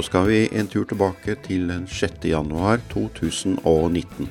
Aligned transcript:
så 0.00 0.06
skal 0.06 0.28
vi 0.30 0.48
en 0.56 0.68
tur 0.70 0.86
tilbake 0.88 1.34
til 1.44 1.66
den 1.68 1.82
6. 1.84 2.22
januar 2.24 2.80
2019. 2.88 4.30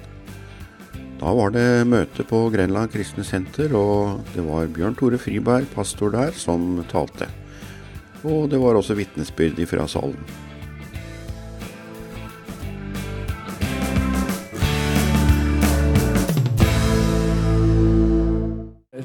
Da 1.20 1.34
var 1.38 1.52
det 1.54 1.86
møte 1.86 2.26
på 2.26 2.40
Grenland 2.50 2.90
kristne 2.90 3.22
senter, 3.28 3.76
og 3.78 4.24
det 4.34 4.42
var 4.48 4.72
Bjørn 4.74 4.98
Tore 4.98 5.20
Friberg, 5.22 5.68
pastor 5.76 6.10
der, 6.16 6.34
som 6.34 6.80
talte. 6.90 7.30
Og 8.24 8.50
det 8.50 8.58
var 8.58 8.82
også 8.82 8.98
vitnesbyrd 8.98 9.62
fra 9.70 9.86
salen. 9.86 10.18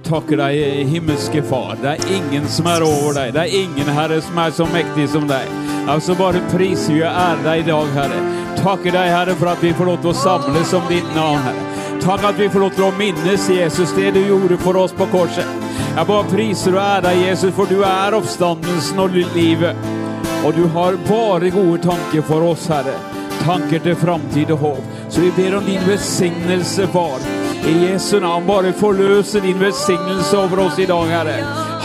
takker 0.05 0.37
deg, 0.37 0.85
himmelske 0.93 1.41
Far. 1.49 1.79
Det 1.81 1.95
er 1.95 2.11
ingen 2.13 2.45
som 2.49 2.69
er 2.71 2.85
over 2.85 3.17
deg. 3.17 3.33
Det 3.35 3.41
er 3.45 3.63
ingen, 3.65 3.95
Herre, 3.97 4.21
som 4.23 4.39
er 4.39 4.53
så 4.55 4.69
mektig 4.73 5.09
som 5.11 5.25
deg. 5.29 5.74
Altså 5.89 6.15
bare 6.17 6.41
priser 6.49 6.95
vi 6.95 7.03
og 7.03 7.13
ærer 7.13 7.43
deg 7.45 7.61
i 7.61 7.69
dag, 7.69 7.89
Herre. 7.99 8.21
Takker 8.63 8.95
deg, 8.95 9.11
Herre, 9.13 9.35
for 9.37 9.51
at 9.53 9.63
vi 9.63 9.73
får 9.77 9.91
lov 9.91 9.99
til 10.01 10.13
å 10.15 10.17
samles 10.17 10.73
om 10.77 10.87
ditt 10.89 11.11
navn, 11.17 11.43
Herre. 11.45 11.65
Takk 12.05 12.25
at 12.29 12.41
vi 12.41 12.49
får 12.53 12.65
lov 12.65 12.73
til 12.77 12.87
å 12.87 12.95
minnes, 12.99 13.49
Jesus, 13.53 13.93
det 13.97 14.15
du 14.17 14.21
gjorde 14.23 14.59
for 14.65 14.77
oss 14.81 14.95
på 14.97 15.07
korset. 15.13 15.49
Jeg 15.95 16.09
bare 16.09 16.29
priser 16.31 16.75
og 16.75 16.81
ærer 16.83 17.05
deg, 17.07 17.21
Jesus, 17.29 17.53
for 17.57 17.69
du 17.69 17.85
er 17.87 18.17
oppstandelsen 18.17 19.03
og 19.05 19.19
livet. 19.37 19.91
Og 20.45 20.57
du 20.57 20.65
har 20.73 20.97
bare 21.09 21.53
gode 21.53 21.81
tanker 21.85 22.25
for 22.29 22.45
oss, 22.49 22.67
Herre. 22.73 22.97
Tanker 23.45 23.85
til 23.85 23.97
framtid 24.01 24.53
og 24.57 24.65
håp. 24.65 24.93
Så 25.13 25.21
vi 25.21 25.33
ber 25.37 25.59
om 25.59 25.69
din 25.69 25.85
velsignelse, 25.85 26.89
Far. 26.93 27.25
I 27.65 27.75
Jesu 27.87 28.19
navn, 28.21 28.49
bare 28.49 28.73
forløse 28.77 29.41
din 29.41 29.61
velsignelse 29.61 30.37
over 30.37 30.67
oss 30.67 30.81
i 30.81 30.89
dag, 30.89 31.13
Herre. 31.13 31.39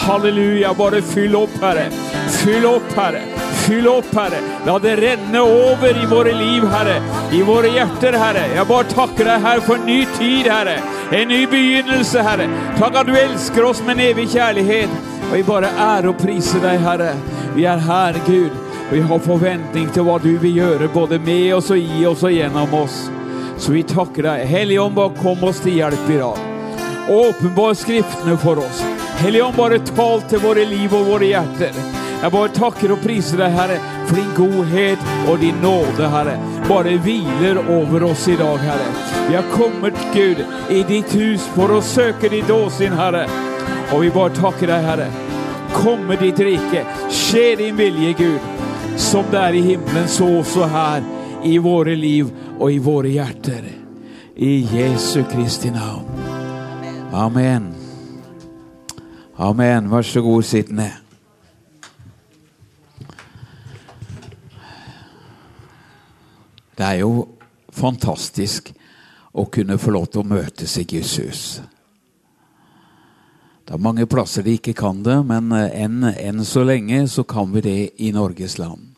Halleluja. 0.07 0.73
Bare 0.75 1.03
fyll 1.03 1.35
opp, 1.39 1.59
Herre. 1.63 1.87
Fyll 2.41 2.67
opp, 2.67 2.95
Herre. 2.95 3.38
Fyll 3.65 3.87
opp, 3.87 4.09
Herre. 4.15 4.39
La 4.65 4.77
det 4.79 4.95
renne 4.99 5.41
over 5.41 5.97
i 6.03 6.05
våre 6.09 6.33
liv, 6.33 6.65
Herre. 6.71 6.99
I 7.35 7.41
våre 7.45 7.71
hjerter, 7.73 8.17
Herre. 8.17 8.45
Jeg 8.55 8.67
bare 8.69 8.89
takker 8.93 9.27
deg, 9.27 9.43
Herre, 9.45 9.65
for 9.65 9.77
en 9.79 9.85
ny 9.89 9.99
tid, 10.17 10.49
Herre. 10.49 10.77
En 11.11 11.29
ny 11.29 11.43
begynnelse, 11.49 12.23
Herre. 12.25 12.47
Takk 12.79 13.01
at 13.01 13.09
du 13.09 13.13
elsker 13.17 13.67
oss 13.69 13.83
med 13.85 13.97
en 13.97 14.05
evig 14.09 14.29
kjærlighet. 14.33 14.95
Og 15.29 15.35
vi 15.35 15.43
bare 15.45 15.69
ære 15.75 16.09
og 16.13 16.17
prise 16.21 16.61
deg, 16.63 16.81
Herre. 16.85 17.13
Vi 17.55 17.67
er 17.69 17.85
her, 17.85 18.17
Gud. 18.25 18.57
Og 18.89 18.95
vi 18.95 19.01
har 19.05 19.21
forventning 19.21 19.91
til 19.93 20.07
hva 20.07 20.17
du 20.21 20.31
vil 20.41 20.55
gjøre, 20.63 20.89
både 20.93 21.19
med 21.21 21.53
oss 21.59 21.69
og 21.73 21.77
i 21.77 22.05
oss 22.09 22.25
og 22.25 22.33
gjennom 22.33 22.73
oss. 22.73 23.03
Så 23.59 23.75
vi 23.75 23.83
takker 23.83 24.25
deg. 24.25 24.47
Hellige 24.49 24.81
Ånd, 24.81 24.95
bare 24.97 25.13
kom 25.19 25.43
oss 25.45 25.61
til 25.61 25.77
hjelp 25.77 26.09
i 26.09 26.17
dag. 26.23 26.41
Åpenbar 27.09 27.77
Skriftene 27.77 28.37
for 28.41 28.63
oss. 28.65 28.81
Hellige 29.21 29.45
Ånd, 29.45 29.57
bare 29.59 29.81
tal 29.93 30.25
til 30.31 30.41
våre 30.41 30.65
liv 30.65 30.93
og 30.95 31.09
våre 31.13 31.33
hjerter. 31.35 31.98
Jeg 32.19 32.33
bare 32.33 32.51
takker 32.51 32.91
og 32.91 32.99
priser 32.99 33.39
deg, 33.39 33.53
Herre, 33.55 33.77
for 34.09 34.19
din 34.19 34.31
godhet 34.35 35.03
og 35.31 35.39
din 35.39 35.61
nåde, 35.63 36.09
Herre. 36.11 36.35
Bare 36.67 36.97
hviler 36.99 37.61
over 37.71 38.03
oss 38.09 38.25
i 38.27 38.35
dag, 38.39 38.59
Herre. 38.59 38.89
Vi 39.29 39.37
har 39.37 39.47
kommet, 39.53 39.95
Gud, 40.11 40.43
i 40.67 40.81
ditt 40.89 41.15
hus 41.15 41.47
for 41.55 41.71
å 41.71 41.79
søke 41.85 42.31
ditt 42.33 42.51
åsyn, 42.51 42.97
Herre. 42.99 43.23
Og 43.93 44.03
vi 44.03 44.11
bare 44.11 44.35
takker 44.35 44.67
deg, 44.67 44.89
Herre. 44.89 45.07
Kom 45.77 46.03
med 46.11 46.19
ditt 46.25 46.43
rike. 46.43 46.83
Skje 47.07 47.55
din 47.63 47.79
vilje, 47.79 48.13
Gud. 48.19 48.51
Som 48.99 49.31
det 49.31 49.39
er 49.39 49.55
i 49.55 49.63
himmelen, 49.71 50.11
så 50.11 50.27
også 50.41 50.67
her 50.67 51.05
i 51.47 51.55
våre 51.63 51.95
liv 51.95 52.27
og 52.59 52.67
i 52.73 52.83
våre 52.83 53.15
hjerter. 53.15 53.63
I 54.35 54.57
Jesu 54.75 55.21
Kristi 55.31 55.71
navn. 55.71 56.03
Amen. 57.15 57.71
Amen. 59.39 59.87
Vær 59.91 60.03
så 60.03 60.21
god, 60.21 60.43
sitt 60.43 60.75
ned. 60.75 60.98
Det 66.79 66.87
er 66.87 67.01
jo 67.01 67.25
fantastisk 67.75 68.71
å 69.35 69.45
kunne 69.51 69.77
få 69.77 69.91
lov 69.91 70.07
til 70.09 70.23
å 70.23 70.29
møtes 70.31 70.77
i 70.79 70.85
Guds 70.87 71.17
hus. 71.19 71.41
Det 73.67 73.75
er 73.75 73.83
mange 73.83 74.07
plasser 74.09 74.47
de 74.47 74.55
ikke 74.57 74.73
kan 74.79 75.03
det, 75.05 75.19
men 75.27 75.51
enn, 75.53 76.07
enn 76.15 76.45
så 76.47 76.63
lenge 76.65 77.03
så 77.11 77.27
kan 77.27 77.51
vi 77.53 77.65
det 77.67 77.81
i 78.01 78.13
Norges 78.15 78.57
land. 78.57 78.95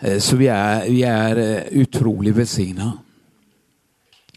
Eh, 0.00 0.18
så 0.18 0.36
vi 0.36 0.48
er, 0.52 0.88
vi 0.90 1.02
er 1.06 1.36
eh, 1.40 1.82
utrolig 1.82 2.34
velsigna. 2.36 2.90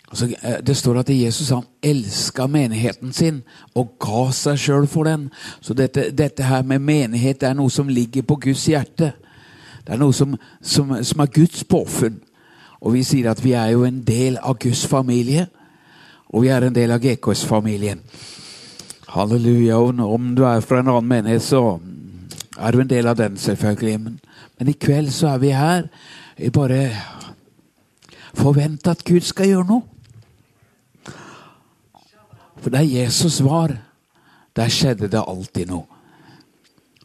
Altså, 0.10 0.30
eh, 0.42 0.60
det 0.64 0.76
står 0.78 1.02
at 1.02 1.10
Jesus 1.10 1.50
han 1.50 1.66
elska 1.82 2.48
menigheten 2.48 3.14
sin 3.14 3.42
og 3.76 3.96
ga 4.02 4.30
seg 4.36 4.60
sjøl 4.60 4.88
for 4.88 5.10
den. 5.10 5.28
Så 5.62 5.74
dette, 5.74 6.10
dette, 6.12 6.44
her 6.44 6.64
med 6.64 6.82
menighet 6.82 7.44
er 7.44 7.58
noe 7.58 7.70
som 7.70 7.90
ligger 7.90 8.24
på 8.28 8.40
Guds 8.48 8.68
hjerte. 8.72 9.14
Det 9.90 9.96
er 9.96 10.02
noe 10.04 10.14
som, 10.14 10.36
som, 10.62 10.92
som 11.02 11.22
er 11.24 11.32
Guds 11.34 11.64
påfunn. 11.66 12.20
Og 12.78 12.94
vi 12.94 13.00
sier 13.02 13.32
at 13.32 13.40
vi 13.42 13.56
er 13.58 13.72
jo 13.74 13.88
en 13.88 14.04
del 14.06 14.36
av 14.38 14.60
Guds 14.62 14.84
familie. 14.86 15.48
Og 16.30 16.44
vi 16.44 16.52
er 16.54 16.68
en 16.68 16.76
del 16.76 16.92
av 16.94 17.02
GKS-familien. 17.02 18.04
Halleluja. 19.10 19.80
Og 19.82 20.04
om 20.14 20.28
du 20.38 20.44
er 20.46 20.62
fra 20.62 20.84
en 20.84 20.92
annen 20.94 21.10
menighet, 21.10 21.42
så 21.42 21.80
er 22.54 22.72
du 22.72 22.84
en 22.84 22.92
del 22.92 23.10
av 23.10 23.18
den, 23.18 23.38
selvfølgelig. 23.42 23.96
Men, 24.04 24.20
men 24.60 24.70
i 24.70 24.76
kveld 24.78 25.10
så 25.16 25.32
er 25.32 25.42
vi 25.42 25.50
her. 25.58 25.88
Vi 26.38 26.52
bare 26.54 26.84
forventer 28.38 28.94
at 28.94 29.02
Gud 29.10 29.26
skal 29.26 29.50
gjøre 29.50 29.72
noe. 29.72 29.82
For 32.62 32.70
der 32.70 32.86
Jesus 32.86 33.40
var, 33.42 33.74
der 34.54 34.70
skjedde 34.70 35.10
det 35.10 35.26
alltid 35.26 35.74
noe. 35.74 35.90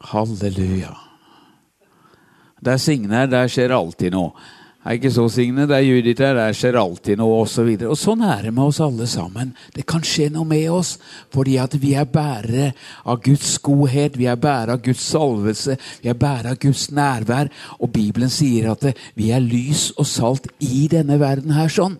Halleluja. 0.05 1.04
Der 2.65 2.77
Signe 2.81 3.23
er, 3.23 3.31
der 3.31 3.49
skjer 3.51 3.75
alltid 3.75 4.15
noe. 4.15 4.33
Er 4.85 4.99
ikke 4.99 5.09
så, 5.09 5.23
Signe? 5.33 5.63
Det 5.65 5.73
er 5.73 5.81
Judith 5.81 6.21
her, 6.21 6.35
der 6.37 6.53
skjer 6.53 6.75
alltid 6.77 7.17
noe, 7.17 7.39
osv. 7.41 7.71
Og, 7.73 7.79
så 7.79 7.87
og 7.89 7.97
sånn 7.97 8.19
er 8.21 8.43
det 8.45 8.51
med 8.53 8.67
oss 8.67 8.79
alle 8.85 9.07
sammen. 9.09 9.55
Det 9.73 9.81
kan 9.89 10.03
skje 10.05 10.27
noe 10.33 10.45
med 10.45 10.67
oss 10.69 10.91
fordi 11.33 11.55
at 11.57 11.73
vi 11.81 11.95
er 11.97 12.05
bærere 12.05 12.67
av 13.09 13.23
Guds 13.25 13.55
godhet, 13.65 14.19
vi 14.21 14.27
er 14.29 14.37
bærere 14.37 14.75
av 14.77 14.83
Guds 14.85 15.01
salvelse, 15.09 15.77
vi 16.03 16.11
er 16.13 16.19
bærere 16.21 16.53
av 16.53 16.61
Guds 16.61 16.91
nærvær. 16.93 17.49
Og 17.79 17.89
Bibelen 17.97 18.29
sier 18.29 18.69
at 18.75 18.85
vi 19.17 19.31
er 19.33 19.41
lys 19.41 19.87
og 19.97 20.05
salt 20.05 20.51
i 20.61 20.85
denne 20.93 21.17
verden 21.21 21.57
her 21.57 21.73
sånn. 21.73 21.97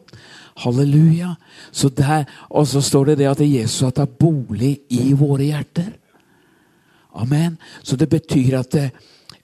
Halleluja. 0.61 1.33
Så 1.73 1.89
der, 1.89 2.29
og 2.53 2.69
så 2.69 2.85
står 2.85 3.11
det 3.11 3.17
det 3.23 3.31
at 3.33 3.41
Jesus 3.41 3.81
har 3.87 3.97
tatt 3.97 4.13
bolig 4.21 4.75
i 4.93 5.09
våre 5.17 5.49
hjerter. 5.49 5.89
Amen. 7.17 7.57
Så 7.81 7.97
det 7.97 8.11
betyr 8.13 8.59
at 8.61 8.77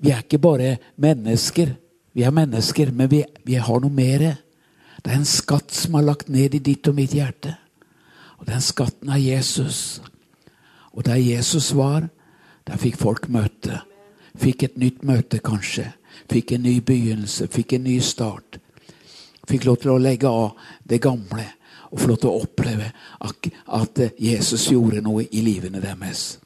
vi 0.02 0.10
er 0.10 0.24
ikke 0.24 0.42
bare 0.42 0.78
mennesker. 0.98 1.76
Vi 2.14 2.24
er 2.26 2.34
mennesker, 2.34 2.92
men 2.92 3.12
vi, 3.12 3.22
vi 3.46 3.54
har 3.62 3.82
noe 3.84 3.94
mer. 3.94 4.26
Det 5.02 5.12
er 5.12 5.20
en 5.20 5.30
skatt 5.30 5.72
som 5.74 5.96
er 5.96 6.08
lagt 6.08 6.30
ned 6.30 6.58
i 6.58 6.64
ditt 6.64 6.90
og 6.90 6.98
mitt 6.98 7.14
hjerte. 7.16 7.54
Og 8.42 8.50
den 8.50 8.62
skatten 8.66 9.14
er 9.14 9.22
Jesus. 9.22 10.02
Og 10.92 11.06
der 11.06 11.22
Jesus 11.22 11.72
var, 11.78 12.10
der 12.68 12.82
fikk 12.82 12.98
folk 12.98 13.30
møte. 13.30 13.84
Fikk 14.42 14.66
et 14.66 14.82
nytt 14.82 15.06
møte, 15.06 15.38
kanskje. 15.40 15.92
Fikk 16.32 16.56
en 16.56 16.66
ny 16.66 16.80
begynnelse, 16.82 17.48
fikk 17.52 17.78
en 17.78 17.86
ny 17.86 18.00
start. 18.04 18.58
Fikk 19.48 19.66
lov 19.70 19.82
til 19.82 19.94
å 19.94 20.02
legge 20.02 20.30
av 20.30 20.58
det 20.88 21.02
gamle 21.04 21.46
og 21.92 22.00
få 22.00 22.10
lov 22.10 22.22
til 22.22 22.32
å 22.32 22.42
oppleve 22.42 22.92
at 23.78 24.06
Jesus 24.18 24.70
gjorde 24.72 25.04
noe 25.04 25.28
i 25.30 25.44
livene 25.46 25.82
deres. 25.84 26.41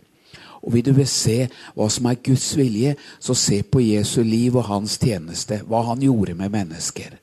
Og 0.66 0.74
vil 0.74 0.86
du 0.88 0.94
vil 0.98 1.10
se 1.10 1.46
hva 1.76 1.90
som 1.94 2.10
er 2.10 2.22
Guds 2.26 2.48
vilje, 2.58 2.96
så 3.22 3.36
se 3.38 3.62
på 3.64 3.84
Jesu 3.86 4.24
liv 4.26 4.58
og 4.58 4.66
hans 4.70 4.98
tjeneste. 5.02 5.62
Hva 5.70 5.84
han 5.92 6.02
gjorde 6.04 6.36
med 6.38 6.54
mennesker. 6.54 7.20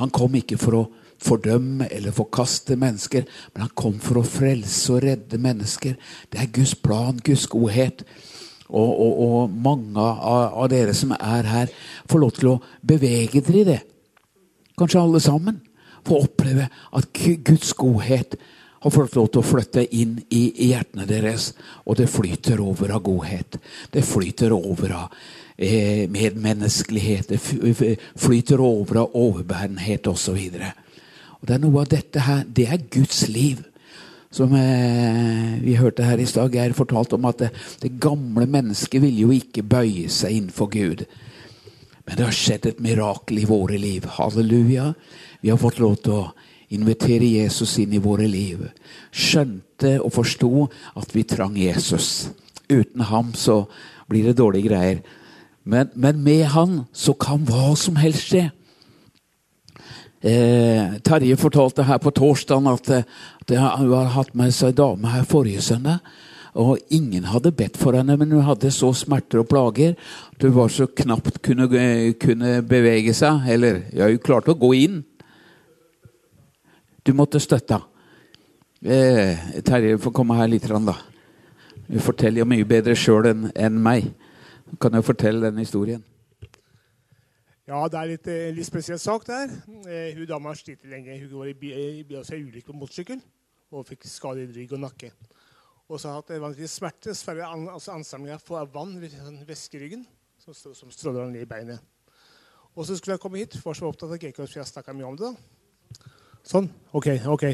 Han 0.00 0.12
kom 0.14 0.34
ikke 0.36 0.58
for 0.60 0.78
å 0.78 0.84
fordømme 1.24 1.88
eller 1.94 2.14
forkaste 2.14 2.76
mennesker, 2.76 3.24
men 3.54 3.64
han 3.64 3.74
kom 3.78 3.96
for 4.02 4.20
å 4.20 4.26
frelse 4.26 4.92
og 4.92 5.04
redde 5.06 5.40
mennesker. 5.40 5.96
Det 6.30 6.40
er 6.42 6.52
Guds 6.52 6.74
plan, 6.74 7.20
Guds 7.24 7.46
godhet. 7.50 8.04
Og, 8.68 8.90
og, 8.90 9.12
og 9.24 9.54
mange 9.64 10.00
av, 10.00 10.54
av, 10.56 10.66
dere 10.72 10.94
som 10.96 11.14
er 11.14 11.48
her, 11.48 11.72
får 12.10 12.20
lov 12.20 12.34
til 12.38 12.50
å 12.54 12.60
bevege 12.82 13.44
dere 13.44 13.60
i 13.60 13.68
det. 13.68 13.80
Kanskje 14.78 15.04
alle 15.04 15.22
sammen. 15.22 15.60
Få 16.04 16.24
oppleve 16.26 16.66
at 16.92 17.22
Guds 17.46 17.72
godhet 17.78 18.34
har 18.84 18.92
fått 18.92 19.14
lov 19.16 19.30
til 19.32 19.40
å 19.40 19.46
flytte 19.48 19.86
inn 19.96 20.18
i, 20.28 20.42
hjertene 20.68 21.06
deres. 21.08 21.52
Og 21.88 21.96
det 21.96 22.10
flyter 22.12 22.60
over 22.60 22.92
av 22.92 23.00
godhet. 23.06 23.56
Det 23.90 24.04
flyter 24.04 24.52
over 24.52 24.92
av 24.98 25.14
eh, 25.56 26.04
medmenneskelighet. 26.12 27.32
Det 27.32 27.40
flyter 27.40 28.60
over 28.60 29.06
av 29.06 29.16
overbærenhet 29.16 30.10
osv. 30.12 30.36
Det 30.44 31.56
er 31.56 31.64
noe 31.64 31.80
av 31.80 31.88
dette 31.94 32.26
her. 32.26 32.44
Det 32.44 32.68
er 32.68 32.84
Guds 32.92 33.24
liv. 33.32 33.64
Som 34.34 34.52
eh, 34.58 35.56
vi 35.64 35.78
hørte 35.80 36.04
her 36.04 36.20
i 36.20 36.28
stad, 36.28 36.52
Geir 36.52 36.76
fortalte 36.76 37.16
om 37.16 37.24
at 37.30 37.40
det, 37.40 37.52
det 37.80 37.94
gamle 38.02 38.44
mennesket 38.50 39.00
ville 39.00 39.24
jo 39.24 39.32
ikke 39.32 39.64
bøye 39.64 40.10
seg 40.12 40.42
innenfor 40.42 40.68
Gud. 40.74 41.08
Men 42.04 42.18
det 42.18 42.28
har 42.28 42.36
skjedd 42.36 42.68
et 42.68 42.84
mirakel 42.84 43.40
i 43.40 43.48
våre 43.48 43.80
liv. 43.80 44.12
Halleluja. 44.18 44.90
Vi 45.40 45.48
har 45.48 45.60
fått 45.60 45.80
lov 45.80 46.02
til 46.04 46.18
å 46.18 46.24
invitere 46.74 47.28
Jesus 47.40 47.76
inn 47.82 47.94
i 47.94 48.02
våre 48.02 48.26
liv. 48.30 48.66
Skjønte 49.14 49.96
og 50.00 50.12
forsto 50.14 50.66
at 50.98 51.14
vi 51.14 51.24
trang 51.28 51.56
Jesus. 51.58 52.30
Uten 52.68 53.06
ham 53.10 53.32
så 53.38 53.64
blir 54.10 54.28
det 54.28 54.38
dårlige 54.38 54.68
greier. 54.68 55.00
Men, 55.64 55.88
men, 55.94 56.20
med 56.24 56.44
han 56.52 56.82
så 56.92 57.14
kan 57.16 57.46
hva 57.48 57.72
som 57.78 57.96
helst 57.96 58.28
skje. 58.28 58.48
Eh, 60.24 61.00
Terje 61.04 61.36
fortalte 61.40 61.84
her 61.84 62.00
på 62.00 62.12
torsdag 62.16 62.68
at, 62.68 62.90
at 63.44 63.56
hun 63.56 63.92
har 63.92 64.12
hatt 64.16 64.34
med 64.36 64.52
seg 64.56 64.76
dame 64.76 65.12
her 65.12 65.24
forrige 65.28 65.64
søndag. 65.64 66.04
Og 66.54 66.78
ingen 66.94 67.24
hadde 67.26 67.50
bedt 67.52 67.76
for 67.80 67.96
henne, 67.96 68.14
men 68.16 68.30
hun 68.30 68.44
hadde 68.46 68.70
så 68.70 68.92
smerter 68.94 69.40
og 69.42 69.48
plager 69.50 69.96
at 70.30 70.44
hun 70.44 70.54
var 70.54 70.70
så 70.70 70.86
knapt 70.86 71.40
kunne, 71.42 71.66
kunne 72.20 72.60
bevege 72.62 73.14
seg. 73.16 73.48
Eller 73.50 73.82
ja, 73.92 74.06
hun 74.06 74.22
klarte 74.22 74.54
å 74.54 74.60
gå 74.60 74.70
inn. 74.84 75.02
Du 77.04 77.12
måtte 77.12 77.40
støtte. 77.42 77.76
Eh, 78.80 79.60
Terje 79.60 79.98
får 80.00 80.12
komme 80.16 80.38
her 80.38 80.48
litt, 80.48 80.64
da. 80.64 80.94
Hun 81.84 82.00
forteller 82.00 82.40
jo 82.40 82.46
mye 82.48 82.64
bedre 82.64 82.94
sjøl 82.96 83.28
enn 83.28 83.50
en 83.52 83.76
meg. 83.76 84.06
Kan 84.80 84.96
jo 84.96 85.02
fortelle 85.04 85.50
den 85.50 85.60
historien. 85.60 86.00
Ja, 87.68 87.82
det 87.88 87.98
er 88.00 88.08
litt, 88.08 88.30
litt 88.56 88.68
spesiell 88.68 89.00
sak 89.00 89.26
der. 89.28 89.52
Eh, 89.84 90.16
hun 90.16 90.28
dama 90.28 90.54
sliter 90.56 90.88
lenge. 90.88 91.18
Hun 91.20 91.38
var 91.42 91.50
i 91.52 91.56
bil, 91.60 92.16
altså 92.16 92.38
ulykke 92.40 92.72
på 92.72 92.76
motorsykkel 92.80 93.20
og 93.74 93.84
fikk 93.88 94.06
skade 94.08 94.44
i 94.44 94.52
rygg 94.54 94.72
og 94.76 94.84
nakke. 94.86 95.10
Og 95.88 96.00
så 96.00 96.08
har 96.08 96.16
hun 96.16 96.22
hatt 96.22 96.40
vanskelig 96.40 96.70
smerte, 96.72 97.14
sverre 97.16 97.48
an, 97.50 97.66
altså 97.68 97.92
ansamlinga 97.92 98.38
av 98.40 98.72
vann 98.72 98.96
ved 99.02 99.12
væske 99.44 99.76
i 99.76 99.82
ryggen 99.82 100.06
som, 100.40 100.56
som 100.56 100.92
stråler 100.92 101.28
ned 101.28 101.44
i 101.44 101.50
beinet. 101.50 101.80
Og 102.74 102.86
så 102.88 102.96
skulle 102.96 103.18
jeg 103.18 103.22
komme 103.22 103.42
hit, 103.42 103.58
for 103.60 103.76
så 103.76 103.90
opptatt 103.90 104.14
av 104.14 104.22
GK, 104.22 104.40
så 104.46 104.62
jeg 104.62 104.70
snakka 104.72 104.96
mye 104.96 105.10
om 105.10 105.18
det. 105.20 105.34
da. 105.34 105.53
Sånn. 106.44 106.68
OK. 106.92 107.08
ok. 107.26 107.44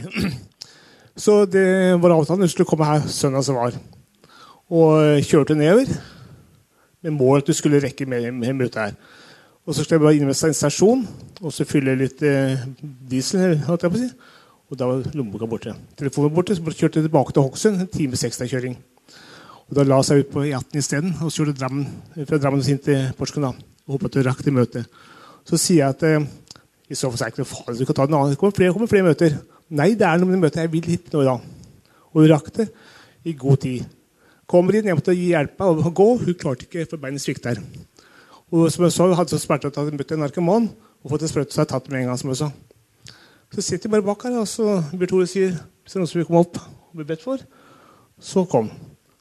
Så 1.24 1.44
det 1.50 1.66
var 2.00 2.14
avtalen. 2.14 2.46
Hun 2.46 2.52
skulle 2.52 2.68
komme 2.68 2.88
her 2.88 3.06
søndag 3.10 3.46
som 3.46 3.58
var. 3.60 3.76
Og 4.70 5.22
kjørte 5.26 5.56
nedover 5.58 5.90
med 7.00 7.16
mål 7.16 7.40
at 7.40 7.48
du 7.48 7.56
skulle 7.56 7.80
rekke 7.82 8.06
med, 8.06 8.28
med 8.36 8.54
møtet 8.58 8.82
her. 8.82 8.98
Og 9.66 9.74
så 9.74 9.84
skulle 9.84 9.98
jeg 9.98 10.04
bare 10.04 10.18
innom 10.18 10.32
en 10.32 10.54
stasjon 10.56 11.02
og 11.40 11.52
så 11.54 11.64
fylle 11.68 11.96
litt 11.96 12.22
eh, 12.26 12.60
diesel. 12.80 13.58
holdt 13.66 13.86
jeg 13.86 13.92
på 13.92 13.98
å 13.98 14.02
si. 14.02 14.10
Og 14.70 14.78
da 14.78 14.86
var 14.86 15.16
lommeboka 15.16 15.48
borte. 15.50 15.74
Telefonen 15.98 16.34
borte, 16.34 16.54
så 16.54 16.62
kjørte 16.62 17.00
jeg 17.00 17.08
tilbake 17.08 17.34
til 17.34 17.46
Hokksund. 17.46 17.80
En 17.82 17.90
times 17.90 18.22
ekstrakjøring. 18.26 18.76
Og 19.70 19.78
da 19.78 19.84
la 19.86 20.00
jeg 20.02 20.24
ut 20.24 20.32
på 20.32 20.44
E18 20.46 20.78
isteden 20.82 21.16
og 21.18 21.30
så 21.30 21.42
kjørte 21.42 21.58
Drammen, 21.58 21.86
fra 22.26 22.38
Drammen 22.38 22.62
sin 22.66 22.78
til 22.82 23.10
Porsgrunn. 23.18 23.58
Og 23.86 23.96
håpet 23.96 24.18
du 24.18 24.22
rakk 24.26 24.44
det 24.46 24.54
møtet. 24.54 25.00
Så 25.46 25.58
sier 25.58 25.84
jeg 25.84 25.96
at 25.96 26.06
eh, 26.06 26.28
i 26.90 26.98
så 26.98 27.06
fall 27.06 27.22
er 27.22 27.30
det 27.30 27.36
ikke 27.36 27.44
noe 27.44 27.50
farlig, 27.52 27.78
du 27.78 27.86
kan 27.86 27.96
ta 28.00 28.06
den 28.08 28.16
annen. 28.18 28.32
Det 28.34 28.40
kommer 28.40 28.56
flere, 28.56 28.74
kommer 28.74 28.90
flere 28.90 29.06
møter. 29.06 29.36
Nei, 29.78 29.92
det 29.94 30.06
er 30.06 30.18
noe 30.18 30.32
med 30.32 30.42
møtet 30.42 30.64
jeg 30.64 30.72
vil 30.72 30.88
hit 30.90 31.12
nå 31.12 31.22
i 31.22 31.28
dag. 31.28 31.44
Og 32.10 32.18
hun 32.18 32.30
rakk 32.32 32.48
det 32.56 32.66
i 33.30 33.34
god 33.38 33.60
tid. 33.62 33.84
Kommer 34.50 34.74
inn, 34.74 34.88
jeg 34.90 34.98
måtte 34.98 35.14
gi 35.14 35.28
hjelp 35.30 35.62
og 35.62 35.84
gå. 35.94 36.08
Hun 36.24 36.38
klarte 36.40 36.66
ikke, 36.66 36.88
for 36.90 36.98
beinet 36.98 37.22
svikter. 37.22 37.60
Og 38.50 38.66
som 38.74 38.82
jeg 38.82 38.96
sa, 38.96 39.06
hun 39.06 39.14
hadde 39.14 39.30
så 39.30 39.38
smerter 39.38 39.70
at 39.70 39.78
hun 39.78 39.86
hadde 39.86 40.00
møtt 40.00 40.14
en 40.16 40.24
narkoman 40.24 40.66
og 41.00 41.12
fått 41.12 41.22
en 41.22 41.30
sprøyte, 41.30 41.54
så 41.54 41.62
jeg 41.62 41.70
tatt 41.70 41.86
med 41.92 42.00
en 42.00 42.10
gang. 42.10 42.18
som 42.18 42.32
jeg 42.32 42.40
sa. 42.42 42.50
Så 43.54 43.62
sitter 43.62 43.86
jeg 43.86 43.94
bare 43.94 44.08
bak 44.10 44.26
her, 44.26 44.40
og 44.42 44.48
så 44.50 44.80
Bjørn 44.90 45.12
Tore 45.14 45.28
sier 45.30 45.54
hvis 45.54 45.94
det 45.94 45.96
er 45.96 46.02
noen 46.02 46.10
som 46.10 46.18
vil 46.18 46.26
komme 46.26 46.42
opp 46.42 46.58
og 46.58 46.98
bli 46.98 47.06
bedt 47.06 47.22
for, 47.22 47.46
så 48.18 48.44
kom. 48.50 48.68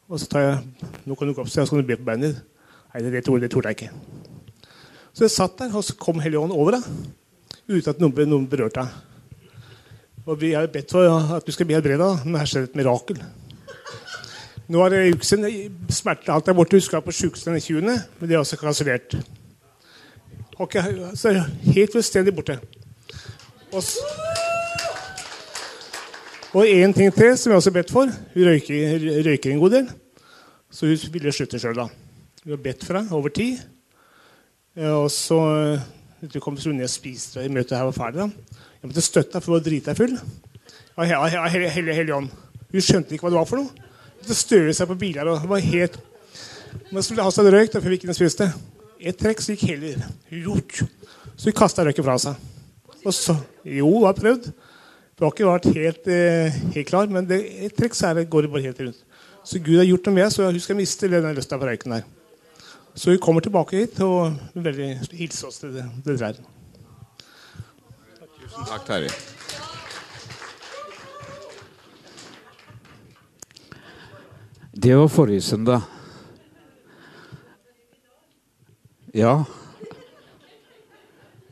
Og 0.10 0.18
så 0.22 0.26
tar 0.30 0.48
jeg 0.48 0.58
nå 1.06 1.14
kan 1.14 1.30
du 1.30 1.38
gå 1.38 1.46
opp, 1.46 1.54
så 1.54 1.70
kan 1.70 1.82
du 1.82 1.86
be 1.86 1.98
på 2.02 2.10
beinet. 2.10 2.42
Nei, 2.90 3.04
det, 3.06 3.14
det 3.14 3.24
torde 3.54 3.70
jeg 3.70 3.78
ikke. 3.78 3.94
Så 5.14 5.28
jeg 5.28 5.36
satt 5.38 5.62
der, 5.62 5.74
og 5.78 5.86
så 5.86 5.94
kom 5.98 6.22
Helligånden 6.22 6.58
over 6.58 6.80
deg, 6.80 6.90
uten 7.70 7.94
at 7.94 8.02
noen, 8.02 8.26
noen 8.30 8.48
berørte 8.50 8.82
deg. 8.82 9.06
Og 10.30 10.38
vi 10.42 10.54
har 10.54 10.68
bedt 10.70 10.92
for 10.94 11.06
at 11.38 11.46
du 11.46 11.54
skal 11.54 11.66
bli 11.70 11.78
helbreda, 11.78 12.12
men 12.26 12.38
her 12.42 12.50
skjer 12.50 12.68
et 12.68 12.78
mirakel. 12.78 13.22
Nå 14.70 14.82
er 14.86 14.94
det 14.94 15.00
en 15.02 15.16
uke 15.18 15.26
siden. 15.26 15.78
smertene 15.90 16.36
alt 16.36 16.50
er 16.50 16.58
borte. 16.58 16.78
Du 16.78 16.86
skal 16.86 17.02
på 17.02 17.14
sjukehuset 17.16 17.50
den 17.50 17.62
20., 17.62 17.82
men 18.20 18.30
det 18.30 18.36
er 18.36 18.44
også 18.44 18.60
kansellert. 18.62 19.16
Okay, 20.60 20.84
så 21.16 21.32
er 21.32 21.48
helt 21.74 21.96
fullstendig 21.96 22.36
borte. 22.36 22.60
Og, 23.72 23.84
og 26.54 26.68
en 26.68 26.94
ting 26.94 27.14
til 27.16 27.38
som 27.38 27.52
jeg 27.52 27.58
også 27.58 27.72
har 27.72 27.78
bedt 27.80 27.94
for. 27.96 28.14
Hun 28.36 28.46
røyker, 28.50 29.08
røyker 29.26 29.52
en 29.52 29.64
god 29.64 29.78
del. 29.78 29.90
Så 30.70 30.86
hun 30.86 31.14
ville 31.14 31.34
slutte 31.34 31.62
sjøl, 31.62 31.80
da. 31.80 31.88
Hun 32.44 32.54
har 32.54 32.62
bedt 32.62 32.86
for 32.86 33.00
henne 33.00 33.16
over 33.18 33.34
tid. 33.34 33.58
Og 34.78 35.10
så 35.12 35.40
du 36.22 36.40
kom 36.44 36.58
ned 36.60 36.84
og 36.84 36.92
spiste 36.92 37.44
i 37.46 37.52
møtet 37.52 37.78
her 37.78 37.88
var 37.88 37.96
ferdig. 37.96 38.26
da. 38.28 38.58
Jeg 38.82 38.92
måtte 38.92 39.04
støtte 39.04 39.38
deg 39.38 39.46
for 39.46 39.56
å 39.56 39.64
drite 39.64 39.94
deg 39.94 39.98
full. 40.00 40.18
Av 41.00 41.06
Hellig 41.08 42.16
Ånd. 42.16 42.30
Hun 42.70 42.84
skjønte 42.84 43.16
ikke 43.16 43.26
hva 43.26 43.32
det 43.32 43.40
var 43.40 43.48
for 43.50 43.62
noe. 43.62 43.88
Måtte 44.20 44.36
støle 44.36 44.74
seg 44.76 44.90
på 44.90 44.98
biler. 45.00 45.28
og 45.28 45.42
det 45.42 45.50
var 45.50 45.64
helt... 45.64 46.00
Man 46.92 47.04
skulle 47.06 47.24
ha 47.26 47.32
seg 47.34 47.48
røyk 47.50 47.72
før 47.74 47.88
vi 47.88 47.98
ikke 47.98 48.18
spiste. 48.18 48.50
Et 49.00 49.16
trekk 49.16 49.42
så 49.42 49.56
gikk 49.56 49.70
hele 49.72 49.96
Så 51.40 51.48
hun 51.48 51.56
kasta 51.56 51.86
røyken 51.88 52.04
fra 52.04 52.18
seg. 52.20 52.36
Og 53.06 53.14
så 53.16 53.38
Jo, 53.64 53.88
hun 53.88 54.06
har 54.06 54.18
prøvd. 54.18 54.52
Det 55.20 55.26
har 55.26 55.34
ikke 55.34 55.48
vært 55.50 55.74
helt, 55.76 56.08
eh, 56.08 56.60
helt 56.76 56.88
klar, 56.88 57.08
men 57.12 57.26
det, 57.28 57.42
et 57.66 57.76
trekk 57.76 57.96
så 57.96 58.14
det, 58.16 58.30
går 58.30 58.46
det 58.46 58.52
bare 58.52 58.62
helt 58.62 58.80
rundt. 58.80 59.02
Så 59.44 59.60
Gud 59.60 59.78
har 59.78 59.88
gjort 59.88 60.06
noe 60.08 60.16
med 60.16 60.32
så 60.32 60.46
hun 60.48 60.60
skal 60.60 60.78
miste 60.80 61.10
den 61.12 61.36
lysta 61.36 61.58
på 61.60 61.68
røyken 61.68 61.92
der. 61.92 62.06
Så 63.00 63.12
vi 63.12 63.18
kommer 63.18 63.40
tilbake 63.40 63.78
hit 63.80 64.00
og 64.04 64.34
veldig 64.60 64.88
hilse 65.16 65.48
oss 65.48 65.62
til 65.62 65.72
det, 65.72 65.86
der. 66.20 66.40
Tusen 68.42 68.66
takk, 68.68 68.82
Terje. 68.90 69.12
Det 74.84 74.98
var 74.98 75.08
forrige 75.08 75.42
søndag. 75.42 75.88
Ja 79.16 79.44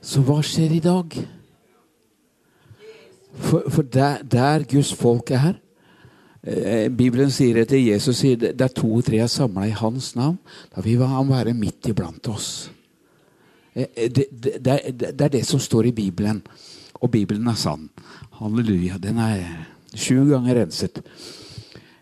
Så 0.02 0.22
hva 0.28 0.42
skjer 0.46 0.76
i 0.76 0.82
dag? 0.84 1.16
For, 3.38 3.64
for 3.70 3.82
der, 3.82 4.22
der, 4.22 4.68
Guds 4.68 4.92
folk 4.94 5.32
er 5.32 5.38
her 5.46 5.56
Bibelen 6.44 7.32
sier 7.34 7.58
etter 7.64 7.80
Jesus 7.82 8.22
sier 8.22 8.38
det 8.40 8.62
er 8.62 8.72
to 8.72 8.88
og 9.00 9.04
tre 9.08 9.18
er 9.24 9.32
samla 9.32 9.66
i 9.68 9.76
hans 9.76 10.14
navn. 10.16 10.38
Da 10.72 10.84
vil 10.86 11.02
han 11.04 11.30
være 11.32 11.56
midt 11.58 11.90
iblant 11.90 12.30
oss. 12.32 12.70
Eh, 13.78 13.88
eh, 13.96 14.12
det, 14.12 14.26
det, 14.32 14.66
det, 14.66 15.18
det, 15.20 15.22
er 15.22 15.30
det 15.30 15.46
som 15.46 15.60
står 15.60 15.86
i 15.86 15.92
Bibelen. 15.92 16.42
Og 16.94 17.12
Bibelen 17.12 17.48
er 17.48 17.54
sann. 17.54 17.90
Halleluja. 18.40 18.98
Den 18.98 19.18
er 19.18 19.44
sju 19.96 20.26
ganger 20.30 20.64
renset. 20.64 21.02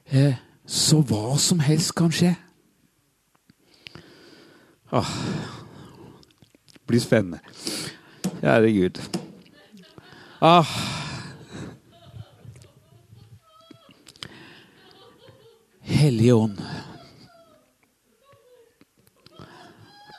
Eh, 0.06 0.34
så 0.66 1.02
hva 1.04 1.38
som 1.38 1.60
helst 1.60 1.96
kan 1.96 2.12
skje. 2.12 2.36
Åh, 4.96 5.16
det 6.72 6.86
blir 6.88 7.04
spennende. 7.04 7.40
Kjære 8.40 8.72
Gud. 8.72 9.02
Ah. 10.42 11.04
Hellige 15.88 16.34
Ånd. 16.34 16.62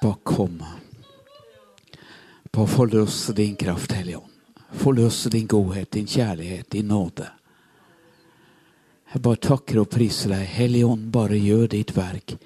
Bare 0.02 0.14
kom. 0.22 0.62
Bare 2.50 2.66
forløs 2.66 3.26
din 3.36 3.56
kraft, 3.56 3.92
Hellige 3.92 4.16
Ånd. 4.16 4.32
Forløs 4.70 5.24
din 5.30 5.46
godhet, 5.46 5.90
din 5.90 6.06
kjærlighet, 6.06 6.72
din 6.72 6.88
nåde. 6.88 7.26
Jeg 9.12 9.22
bare 9.22 9.36
takker 9.42 9.80
og 9.80 9.90
priser 9.90 10.30
deg. 10.36 10.46
Hellige 10.46 10.86
Ånd, 10.86 11.10
bare 11.12 11.38
gjør 11.38 11.66
ditt 11.74 11.96
verk 11.96 12.36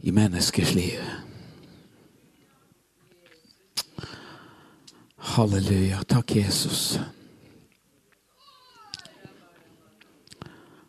i 0.00 0.12
menneskers 0.12 0.74
liv. 0.74 1.04
Halleluja. 5.34 6.00
Takk, 6.08 6.36
Jesus. 6.36 6.98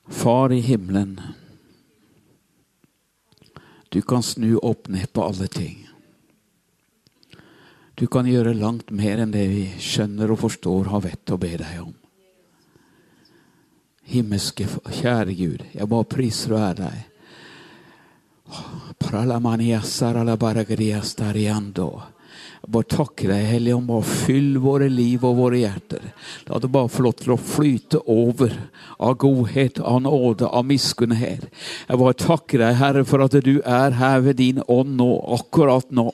Far 0.08 0.54
i 0.54 0.60
himmelen, 0.60 1.22
du 3.90 4.02
kan 4.02 4.24
snu 4.24 4.58
opp 4.58 4.88
ned 4.88 5.14
på 5.14 5.24
alle 5.24 5.48
ting. 5.48 5.90
Du 7.96 8.08
kan 8.08 8.28
gjøre 8.28 8.54
langt 8.54 8.92
mer 8.92 9.22
enn 9.24 9.32
det 9.32 9.48
vi 9.48 9.66
skjønner 9.80 10.32
og 10.34 10.42
forstår, 10.44 10.90
har 10.92 11.02
vett 11.06 11.32
å 11.32 11.38
be 11.40 11.54
deg 11.58 11.80
om. 11.80 11.94
Himmelske 14.06 14.68
kjære 14.68 15.34
Gud, 15.34 15.64
jeg 15.72 15.88
bare 15.90 16.10
priser 16.12 16.54
og 16.54 16.60
ærer 16.68 16.82
deg. 16.84 16.98
Jeg 18.46 18.96
bare 22.72 22.88
takker 22.90 23.30
deg, 23.30 23.44
Hellige 23.46 23.76
Ånd. 23.76 23.86
Bare 23.86 24.04
fyll 24.10 24.56
våre 24.58 24.88
liv 24.90 25.22
og 25.28 25.36
våre 25.38 25.60
hjerter. 25.60 26.08
La 26.50 26.58
det 26.58 26.70
bare 26.74 26.90
få 26.90 27.04
lov 27.06 27.14
til 27.20 27.34
å 27.36 27.38
flyte 27.38 28.00
over 28.10 28.56
av 28.98 29.18
godhet, 29.22 29.78
av 29.80 30.00
nåde, 30.02 30.48
av 30.48 30.66
miskunnhet. 30.66 31.46
Jeg 31.86 32.00
bare 32.02 32.18
takker 32.18 32.64
deg, 32.64 32.78
Herre, 32.80 33.04
for 33.06 33.22
at 33.22 33.36
du 33.46 33.60
er 33.62 33.98
her 34.00 34.24
ved 34.26 34.40
din 34.40 34.64
ånd 34.66 34.96
nå, 34.98 35.10
akkurat 35.38 35.92
nå. 35.94 36.08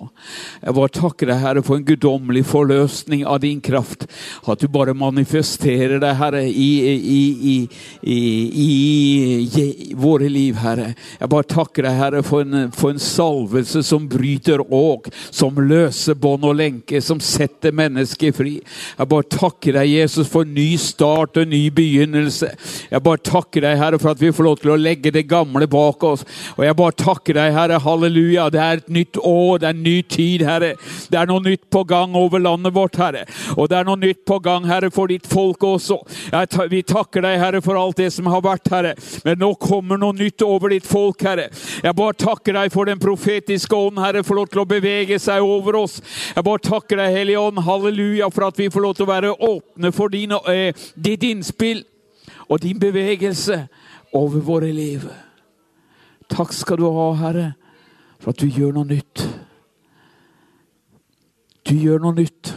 Jeg 0.60 0.76
bare 0.76 0.94
takker 0.98 1.32
deg, 1.32 1.40
Herre, 1.46 1.64
for 1.64 1.80
en 1.80 1.88
guddommelig 1.88 2.44
forløsning 2.52 3.24
av 3.24 3.40
din 3.46 3.64
kraft. 3.64 4.08
At 4.44 4.60
du 4.60 4.68
bare 4.68 4.98
manifesterer 4.98 6.04
deg, 6.04 6.20
Herre, 6.20 6.44
i, 6.50 6.72
i, 7.00 7.56
i, 8.04 8.20
i 9.56 9.96
våre 9.96 10.28
liv, 10.28 10.60
Herre. 10.60 10.92
Jeg 11.16 11.32
bare 11.32 11.50
takker 11.56 11.88
deg, 11.88 11.98
Herre, 12.02 12.26
for 12.28 12.44
en, 12.44 12.76
for 12.76 12.92
en 12.92 13.02
salvelse 13.02 13.86
som 13.88 14.12
bryter 14.12 14.66
åk, 14.68 15.08
som 15.32 15.56
løser 15.64 16.20
bånd 16.20 16.41
bånd 16.42 16.50
og 16.50 16.58
lenke 16.58 17.02
som 17.02 17.20
setter 17.22 17.72
mennesket 17.72 18.36
fri. 18.36 18.60
Jeg 18.98 19.10
bare 19.10 19.28
takker 19.30 19.78
deg, 19.78 19.90
Jesus, 19.90 20.30
for 20.30 20.46
ny 20.46 20.76
start 20.78 21.38
og 21.38 21.48
ny 21.48 21.70
begynnelse. 21.74 22.52
Jeg 22.92 23.04
bare 23.04 23.22
takker 23.22 23.62
deg, 23.62 23.78
Herre, 23.78 24.00
for 24.00 24.12
at 24.12 24.22
vi 24.22 24.32
får 24.32 24.48
lov 24.48 24.60
til 24.62 24.74
å 24.74 24.80
legge 24.80 25.12
det 25.12 25.28
gamle 25.30 25.68
bak 25.68 26.04
oss. 26.04 26.26
Og 26.58 26.66
jeg 26.66 26.78
bare 26.78 26.98
takker 26.98 27.38
deg, 27.38 27.54
Herre, 27.54 27.80
halleluja. 27.82 28.50
Det 28.52 28.62
er 28.62 28.82
et 28.82 28.90
nytt 28.90 29.18
år, 29.18 29.60
det 29.62 29.70
er 29.70 29.76
en 29.76 29.84
ny 29.84 29.98
tid, 30.04 30.46
Herre. 30.48 30.74
Det 31.12 31.20
er 31.20 31.30
noe 31.30 31.44
nytt 31.44 31.68
på 31.72 31.84
gang 31.88 32.16
over 32.18 32.42
landet 32.42 32.76
vårt, 32.76 32.98
Herre. 33.00 33.26
Og 33.58 33.70
det 33.70 33.80
er 33.80 33.88
noe 33.88 34.00
nytt 34.02 34.24
på 34.28 34.40
gang, 34.44 34.66
Herre, 34.70 34.92
for 34.92 35.12
ditt 35.12 35.28
folk 35.30 35.64
også. 35.64 36.02
vi 36.72 36.82
takker 36.84 37.26
deg, 37.26 37.40
Herre, 37.40 37.62
for 37.62 37.80
alt 37.80 37.98
det 37.98 38.12
som 38.14 38.30
har 38.32 38.44
vært, 38.46 38.72
Herre. 38.72 38.96
Men 39.26 39.40
nå 39.42 39.54
kommer 39.62 40.00
noe 40.02 40.16
nytt 40.18 40.42
over 40.46 40.74
ditt 40.74 40.88
folk, 40.88 41.22
Herre. 41.22 41.50
Jeg 41.84 41.96
bare 41.98 42.18
takker 42.18 42.58
deg 42.58 42.72
for 42.74 42.90
den 42.90 43.00
profetiske 43.02 43.76
ånd, 43.76 44.00
Herre, 44.02 44.24
for 44.26 44.40
lov 44.40 44.50
til 44.52 44.64
å 44.64 44.68
bevege 44.70 45.20
seg 45.22 45.44
over 45.44 45.82
oss. 45.84 46.00
Jeg 46.36 46.44
bare 46.44 46.64
takker 46.64 47.00
deg, 47.00 47.16
Hellige 47.16 47.40
Ånd, 47.40 47.60
halleluja, 47.66 48.30
for 48.32 48.48
at 48.48 48.60
vi 48.60 48.70
får 48.72 48.86
lov 48.86 48.96
til 48.96 49.06
å 49.08 49.12
være 49.12 49.34
åpne 49.36 49.92
for 49.92 50.14
din, 50.14 50.32
eh, 50.32 50.74
ditt 50.96 51.24
innspill 51.24 51.84
og 52.48 52.62
din 52.62 52.80
bevegelse 52.80 53.68
over 54.14 54.40
våre 54.40 54.72
liv. 54.72 55.04
Takk 56.30 56.54
skal 56.54 56.78
du 56.78 56.88
ha, 56.92 57.14
Herre, 57.20 57.54
for 58.20 58.32
at 58.32 58.40
du 58.40 58.48
gjør 58.48 58.74
noe 58.74 58.88
nytt. 58.88 59.28
Du 61.68 61.76
gjør 61.76 62.00
noe 62.00 62.16
nytt. 62.16 62.54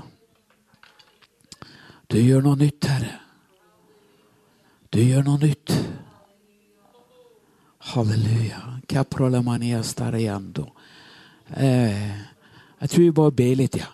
Du 2.08 2.18
gjør 2.18 2.42
noe 2.42 2.56
nytt, 2.56 2.84
Herre. 2.86 3.18
Du 4.92 5.00
gjør 5.02 5.24
noe 5.26 5.38
nytt. 5.42 5.74
Halleluja. 7.94 8.80
Caprolamania 8.86 9.82
stariando. 9.82 10.70
Eh. 11.56 12.33
Jeg 12.80 12.90
tror 12.90 13.02
vi 13.04 13.10
bare 13.16 13.36
ber 13.38 13.56
litt, 13.62 13.78
ja. 13.80 13.90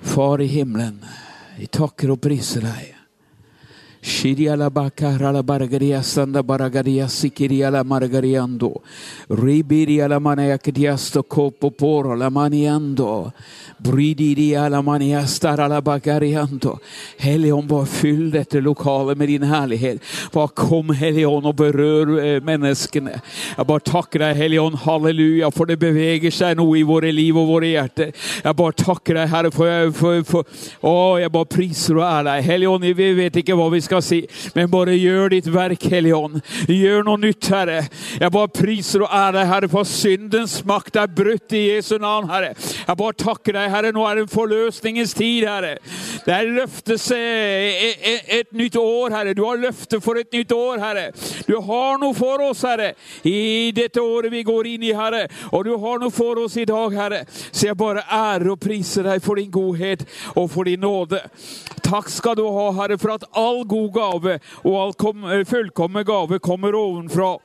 Far 0.00 0.40
i 0.40 0.48
himmelen, 0.50 1.00
vi 1.58 1.66
takker 1.66 2.12
og 2.14 2.20
priser 2.24 2.64
deg. 2.64 2.99
Shiriala 4.02 4.70
bakarala 4.70 5.42
baragaria 5.42 6.02
sanda 6.02 6.42
baragaria 6.42 7.04
sikiriala 7.04 7.84
margariando. 7.84 8.80
Ribiriala 9.28 10.18
manayakdiasto 10.18 11.22
kopo 11.24 11.70
poro 11.70 12.16
la 12.16 12.30
maniando. 12.30 13.30
Brydiria 13.82 14.70
la 14.70 14.80
maniastara 14.80 15.68
la 15.68 15.82
bagariando. 15.82 16.78
Helion, 17.18 17.66
bare 17.66 17.84
fyll 17.84 18.30
dette 18.30 18.60
lokalet 18.60 19.18
med 19.18 19.28
din 19.28 19.42
herlighet. 19.42 20.00
Bare 20.32 20.48
kom, 20.48 20.94
Helion, 20.94 21.44
og 21.44 21.56
berør 21.56 22.16
eh, 22.20 22.40
menneskene. 22.40 23.20
Jeg 23.58 23.66
bare 23.68 23.84
takker 23.84 24.24
deg, 24.24 24.36
Helion, 24.36 24.80
halleluja, 24.80 25.52
for 25.52 25.68
det 25.68 25.76
beveger 25.80 26.32
seg 26.32 26.56
noe 26.56 26.78
i 26.80 26.86
våre 26.88 27.12
liv 27.12 27.36
og 27.36 27.52
våre 27.52 27.74
hjerter. 27.74 28.16
Jeg 28.44 28.56
bare 28.56 28.78
takker 28.80 29.20
deg, 29.20 29.28
Herre, 29.28 29.52
for, 29.52 29.92
for, 29.92 30.24
for 30.24 30.88
Å, 30.88 31.20
jeg 31.20 31.32
bare 31.36 31.52
priser 31.52 32.00
og 32.00 32.06
ærer 32.08 32.28
deg. 32.30 32.48
Helion, 32.48 32.90
vi 32.96 33.12
vet 33.20 33.40
ikke 33.40 33.56
hva 33.60 33.68
vi 33.68 33.80
skal 33.84 33.89
skal 33.90 34.02
si. 34.04 34.20
Men 34.54 34.70
bare 34.70 34.94
gjør 34.94 35.34
ditt 35.34 35.48
verk, 35.50 35.82
Hellige 35.90 36.16
Ånd. 36.16 36.40
Gjør 36.70 37.04
noe 37.06 37.20
nytt, 37.20 37.48
Herre. 37.50 37.80
Jeg 38.20 38.32
bare 38.34 38.52
priser 38.54 39.04
og 39.04 39.10
ærer 39.10 39.40
deg, 39.40 39.48
Herre, 39.50 39.70
for 39.72 39.88
syndens 39.88 40.60
makt 40.68 41.00
er 41.00 41.10
brutt 41.10 41.54
i 41.56 41.64
Jesu 41.72 41.96
navn, 41.98 42.28
Herre. 42.30 42.52
Jeg 42.54 42.98
bare 43.00 43.18
takker 43.18 43.56
deg, 43.58 43.70
Herre. 43.72 43.92
Nå 43.96 44.04
er 44.06 44.20
det 44.20 44.26
en 44.26 44.32
forløsningens 44.32 45.14
tid, 45.18 45.48
Herre. 45.48 45.74
Det 46.26 46.36
er 46.36 46.52
løftes 46.54 47.08
et 47.16 48.52
nytt 48.54 48.78
år, 48.78 49.16
Herre. 49.16 49.34
Du 49.34 49.42
har 49.48 49.60
løfte 49.60 50.00
for 50.04 50.20
et 50.20 50.30
nytt 50.36 50.54
år, 50.54 50.78
Herre. 50.84 51.08
Du 51.48 51.56
har 51.66 51.98
noe 52.02 52.14
for 52.14 52.44
oss, 52.46 52.62
Herre, 52.68 52.92
i 53.26 53.72
dette 53.74 54.02
året 54.02 54.30
vi 54.32 54.44
går 54.46 54.70
inn 54.74 54.86
i, 54.86 54.94
Herre. 54.94 55.26
Og 55.50 55.66
du 55.66 55.74
har 55.80 55.98
noe 56.02 56.14
for 56.14 56.38
oss 56.44 56.58
i 56.60 56.68
dag, 56.68 56.94
Herre. 56.94 57.24
Så 57.50 57.66
jeg 57.70 57.78
bare 57.80 58.06
ærer 58.06 58.52
og 58.52 58.60
priser 58.62 59.08
deg 59.08 59.24
for 59.24 59.40
din 59.40 59.50
godhet 59.50 60.06
og 60.36 60.46
for 60.52 60.68
din 60.68 60.84
nåde. 60.84 61.22
Takk 61.82 62.10
skal 62.12 62.36
du 62.38 62.44
ha, 62.46 62.68
Herre, 62.76 62.98
for 63.00 63.16
at 63.16 63.24
all 63.34 63.64
god 63.68 63.79
god 63.80 63.92
gave, 63.92 64.38
og 64.64 64.80
all 64.80 64.94
eh, 65.32 65.44
fullkommen 65.48 66.04
gave 66.04 66.38
kommer 66.38 66.74
ovenfra. 66.74 67.36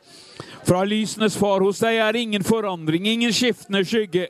Fra 0.66 0.84
lysenes 0.84 1.38
far. 1.38 1.62
Hos 1.62 1.80
deg 1.80 2.02
er 2.02 2.18
ingen 2.18 2.44
forandring, 2.44 3.08
ingen 3.08 3.34
skiftende 3.34 3.86
skygge. 3.86 4.28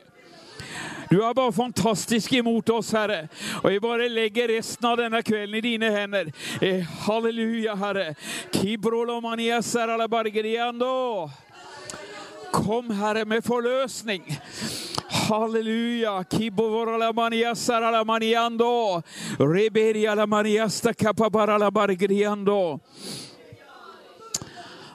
Du 1.10 1.20
er 1.22 1.34
bare 1.34 1.52
fantastisk 1.52 2.32
imot 2.32 2.70
oss, 2.74 2.90
Herre. 2.94 3.28
Og 3.62 3.70
jeg 3.70 3.82
bare 3.82 4.08
legger 4.10 4.50
resten 4.50 4.88
av 4.88 4.98
denne 4.98 5.22
kvelden 5.22 5.58
i 5.58 5.62
dine 5.62 5.90
hender. 5.94 6.32
Eh, 6.60 6.82
halleluja, 7.06 7.76
Herre. 7.78 8.14
Kom, 12.52 12.90
Herre, 12.90 13.24
med 13.24 13.44
forløsning. 13.46 14.26
Halleluja. 15.26 16.24
Kibovora 16.28 16.98
la 16.98 17.12
mania 17.12 17.54
sara 17.54 17.90
la 17.90 18.04
maniando. 18.04 19.02
Reberia 19.38 20.14
la 20.14 20.26
maniasta 20.26 20.94
capabara 20.94 21.58
la 21.58 21.70
bargriando. 21.70 22.80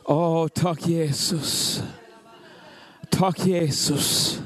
Oh, 0.06 0.48
takk, 0.48 0.80
Jesus. 0.80 1.82
Takk, 3.10 3.38
Jesus. 3.38 4.42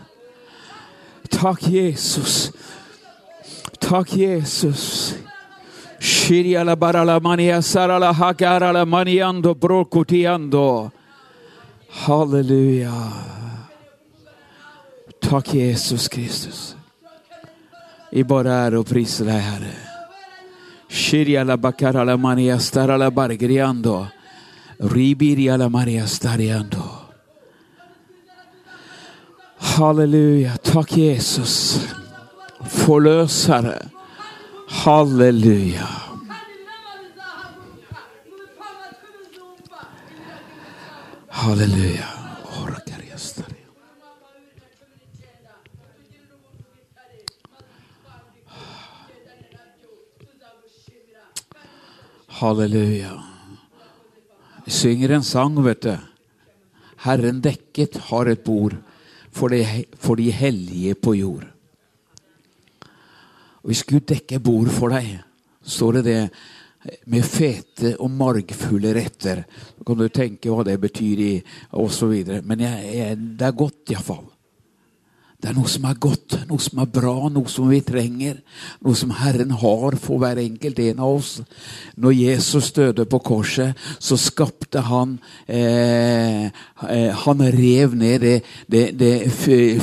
Takk, 1.29 1.59
Jesus. 1.61 2.51
Takk, 3.79 4.07
Jesus. 4.07 5.15
Shiria 5.99 6.65
la 6.65 6.75
bara 6.75 7.05
la 7.05 7.19
mania 7.19 7.61
sara 7.61 7.97
la 7.99 8.13
hagara 8.13 8.85
maniando 8.85 9.55
brokutiando. 9.55 10.91
Halleluja. 11.89 12.91
Takk, 15.25 15.53
Jesus 15.53 16.07
Kristus. 16.07 16.75
Vi 18.11 18.23
bare 18.23 18.53
ære 18.67 18.79
og 18.79 18.85
priser 18.85 19.25
deg, 19.25 19.41
Herre. 19.41 19.71
Halleluja. 29.75 30.55
Takk, 30.63 30.93
Jesus. 30.97 31.79
Forløsere. 32.85 33.79
Halleluja. 34.85 35.89
Halleluja. 41.29 42.24
Halleluja. 52.35 53.23
Vi 54.65 54.71
synger 54.71 55.09
en 55.15 55.23
sang, 55.23 55.55
vet 55.63 55.85
du. 55.85 55.93
Herren 57.05 57.39
dekket 57.39 57.95
har 58.09 58.27
et 58.27 58.41
bord 58.43 58.75
for 59.31 59.53
de, 59.53 59.61
for 59.95 60.19
de 60.19 60.25
hellige 60.35 60.97
på 60.99 61.13
jord. 61.15 61.45
Hvis 63.63 63.85
Gud 63.87 64.03
dekker 64.11 64.43
bord 64.43 64.67
for 64.75 64.91
deg, 64.91 65.15
står 65.63 66.01
det 66.01 66.03
det 66.09 66.19
med 67.07 67.23
fete 67.23 67.95
og 68.03 68.11
margfulle 68.11 68.91
retter. 68.99 69.45
Så 69.77 69.87
kan 69.87 70.03
du 70.03 70.09
tenke 70.11 70.51
hva 70.51 70.67
det 70.67 70.75
betyr, 70.83 71.23
i, 71.23 71.33
videre. 72.11 72.43
Men 72.43 72.67
jeg, 72.67 72.95
jeg, 72.99 73.21
det 73.39 73.47
er 73.47 73.59
godt, 73.63 73.95
iallfall. 73.95 74.27
Det 75.45 75.51
er 75.51 75.57
noe 75.59 75.69
som 75.69 75.83
er 75.85 75.97
godt, 76.01 76.35
noe 76.49 76.63
som 76.63 76.79
er 76.81 76.87
bra, 76.89 77.11
noe 77.29 77.51
som 77.53 77.67
vi 77.69 77.77
trenger. 77.85 78.39
Noe 78.81 78.97
som 78.97 79.11
Herren 79.13 79.51
har 79.53 79.97
for 80.01 80.17
hver 80.17 80.39
enkelt 80.41 80.79
en 80.81 81.03
av 81.05 81.19
oss. 81.19 81.35
Når 82.01 82.15
Jesus 82.17 82.71
døde 82.73 83.05
på 83.05 83.19
korset, 83.21 83.77
så 84.01 84.17
skapte 84.17 84.81
han 84.87 85.19
eh, 85.45 86.49
eh 86.49 87.13
Han 87.27 87.45
rev 87.53 87.93
ned 87.93 88.25
det, 88.25 88.41
det, 88.65 88.97
det 88.97 89.29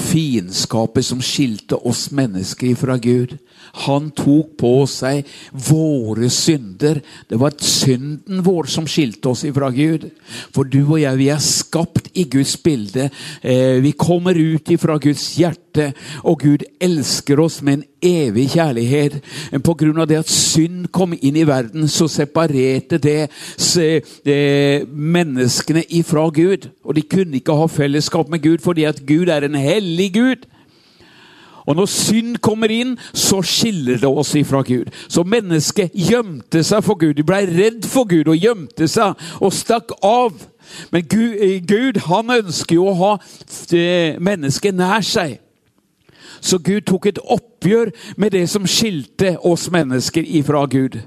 fiendskapet 0.02 1.06
som 1.06 1.22
skilte 1.22 1.78
oss 1.78 2.08
mennesker 2.10 2.74
fra 2.74 2.98
Gud. 2.98 3.38
Han 3.72 4.10
tok 4.16 4.56
på 4.60 4.72
seg 4.90 5.28
våre 5.52 6.28
synder. 6.32 7.00
Det 7.28 7.38
var 7.40 7.56
synden 7.64 8.42
vår 8.44 8.68
som 8.70 8.88
skilte 8.88 9.32
oss 9.32 9.46
ifra 9.48 9.70
Gud. 9.72 10.08
For 10.52 10.68
du 10.68 10.82
og 10.82 10.98
jeg, 11.00 11.18
vi 11.20 11.30
er 11.32 11.40
skapt 11.42 12.10
i 12.12 12.26
Guds 12.28 12.56
bilde. 12.60 13.08
Eh, 13.40 13.80
vi 13.84 13.94
kommer 13.96 14.36
ut 14.36 14.68
ifra 14.72 14.98
Guds 15.00 15.24
hjerte, 15.38 15.92
og 16.28 16.44
Gud 16.44 16.66
elsker 16.82 17.40
oss 17.40 17.62
med 17.64 17.80
en 17.80 17.86
evig 18.02 18.50
kjærlighet. 18.52 19.20
På 19.64 19.74
grunn 19.78 20.02
av 20.02 20.10
det 20.10 20.20
at 20.20 20.30
synd 20.30 20.90
kom 20.92 21.16
inn 21.16 21.38
i 21.40 21.46
verden, 21.48 21.88
så 21.88 22.10
separerte 22.12 23.00
det 23.00 23.30
menneskene 24.92 25.86
ifra 25.88 26.28
Gud. 26.34 26.68
Og 26.84 26.96
de 26.98 27.06
kunne 27.08 27.40
ikke 27.40 27.56
ha 27.56 27.68
fellesskap 27.70 28.28
med 28.28 28.44
Gud 28.44 28.60
fordi 28.62 28.84
at 28.88 29.00
Gud 29.06 29.32
er 29.32 29.46
en 29.46 29.56
hellig 29.58 30.12
Gud. 30.12 30.48
Og 31.66 31.76
når 31.76 31.86
synd 31.86 32.38
kommer 32.42 32.72
inn, 32.72 32.96
så 33.14 33.42
skiller 33.46 34.00
det 34.02 34.08
oss 34.08 34.34
ifra 34.38 34.62
Gud. 34.66 34.90
Så 35.08 35.22
mennesket 35.22 35.94
gjemte 35.94 36.64
seg 36.66 36.82
for 36.84 36.98
Gud. 36.98 37.14
De 37.14 37.26
ble 37.26 37.44
redd 37.46 37.86
for 37.86 38.08
Gud 38.10 38.28
og 38.28 38.38
gjemte 38.38 38.88
seg 38.90 39.14
og 39.40 39.54
stakk 39.54 39.94
av. 40.02 40.34
Men 40.90 41.06
Gud, 41.06 41.36
eh, 41.38 41.60
Gud 41.66 42.00
han 42.08 42.30
ønsker 42.30 42.76
jo 42.78 42.88
å 42.90 42.98
ha 42.98 43.12
eh, 43.76 44.18
mennesket 44.18 44.74
nær 44.74 45.06
seg. 45.06 45.38
Så 46.42 46.58
Gud 46.58 46.88
tok 46.90 47.06
et 47.06 47.20
oppgjør 47.22 47.92
med 48.16 48.34
det 48.34 48.48
som 48.50 48.66
skilte 48.66 49.36
oss 49.46 49.68
mennesker 49.70 50.26
ifra 50.26 50.64
Gud. 50.66 50.98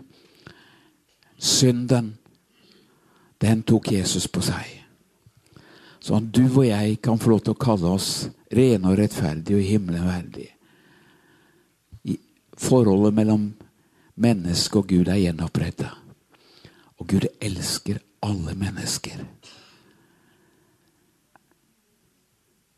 Synden, 1.38 2.16
den 3.42 3.64
tok 3.68 3.92
Jesus 3.92 4.28
på 4.32 4.42
seg. 4.46 4.85
Sånn 6.06 6.22
at 6.22 6.34
du 6.38 6.44
og 6.46 6.68
jeg 6.68 7.00
kan 7.02 7.18
få 7.18 7.32
lov 7.32 7.46
til 7.46 7.56
å 7.56 7.62
kalle 7.66 7.94
oss 7.98 8.10
rene 8.54 8.92
og 8.92 9.00
rettferdige 9.00 9.58
og 9.58 9.66
himmelen 9.66 10.06
verdige. 10.06 10.52
Forholdet 12.56 13.16
mellom 13.18 13.48
menneske 14.22 14.80
og 14.80 14.92
Gud 14.92 15.10
er 15.10 15.18
gjenoppretta. 15.24 15.90
Og 17.02 17.10
Gud 17.10 17.26
elsker 17.44 17.98
alle 18.24 18.54
mennesker. 18.56 19.26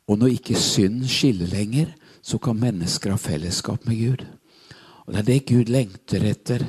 Og 0.07 0.17
når 0.17 0.37
ikke 0.39 0.55
synd 0.55 1.03
skiller 1.11 1.51
lenger, 1.51 1.91
så 2.23 2.39
kan 2.39 2.59
mennesker 2.59 3.11
ha 3.11 3.19
fellesskap 3.19 3.85
med 3.87 3.99
Gud. 3.99 4.25
Og 5.05 5.13
Det 5.13 5.19
er 5.19 5.27
det 5.27 5.45
Gud 5.51 5.69
lengter 5.71 6.23
etter. 6.23 6.63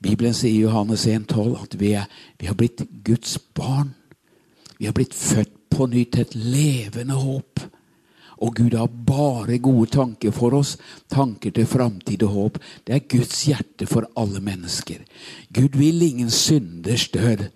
Bibelen 0.00 0.34
sier 0.34 0.54
i 0.54 0.62
Johannes 0.62 1.06
1,12 1.06 1.62
at 1.62 1.74
vi, 1.78 1.92
er, 1.92 2.06
vi 2.38 2.46
har 2.46 2.54
blitt 2.54 2.86
Guds 3.04 3.36
barn. 3.38 3.96
Vi 4.80 4.88
har 4.88 4.96
blitt 4.96 5.14
født 5.14 5.52
på 5.68 5.86
nytt 5.92 6.14
til 6.16 6.24
et 6.24 6.34
levende 6.34 7.18
håp. 7.20 7.60
Og 8.40 8.54
Gud 8.56 8.72
har 8.72 8.88
bare 8.88 9.58
gode 9.60 9.90
tanker 9.92 10.32
for 10.32 10.56
oss, 10.56 10.78
tanker 11.12 11.52
til 11.52 11.68
framtid 11.68 12.22
og 12.24 12.32
håp. 12.32 12.56
Det 12.86 12.94
er 12.96 13.08
Guds 13.12 13.42
hjerte 13.44 13.84
for 13.86 14.08
alle 14.16 14.40
mennesker. 14.40 15.02
Gud 15.52 15.76
vil 15.76 16.00
ingen 16.02 16.30
synders 16.32 17.10
død. 17.12 17.50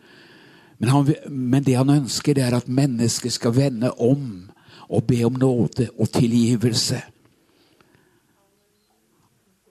Men, 0.78 0.88
han, 0.88 1.14
men 1.30 1.64
det 1.64 1.78
han 1.80 1.90
ønsker, 1.90 2.36
det 2.36 2.44
er 2.44 2.58
at 2.58 2.68
mennesker 2.68 3.32
skal 3.32 3.56
vende 3.56 3.94
om 3.96 4.50
og 4.92 5.06
be 5.08 5.22
om 5.24 5.40
nåde 5.40 5.88
og 5.96 6.12
tilgivelse. 6.12 7.00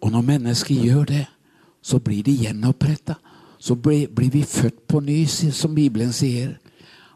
Og 0.01 0.11
når 0.11 0.21
mennesker 0.21 0.75
gjør 0.75 1.05
det, 1.13 1.25
så 1.81 1.99
blir 1.99 2.23
de 2.23 2.33
gjenoppretta. 2.33 3.19
Så 3.59 3.75
blir, 3.75 4.07
blir 4.09 4.33
vi 4.33 4.41
født 4.43 4.87
på 4.87 4.99
ny, 4.99 5.21
som 5.29 5.75
Bibelen 5.75 6.11
sier. 6.11 6.57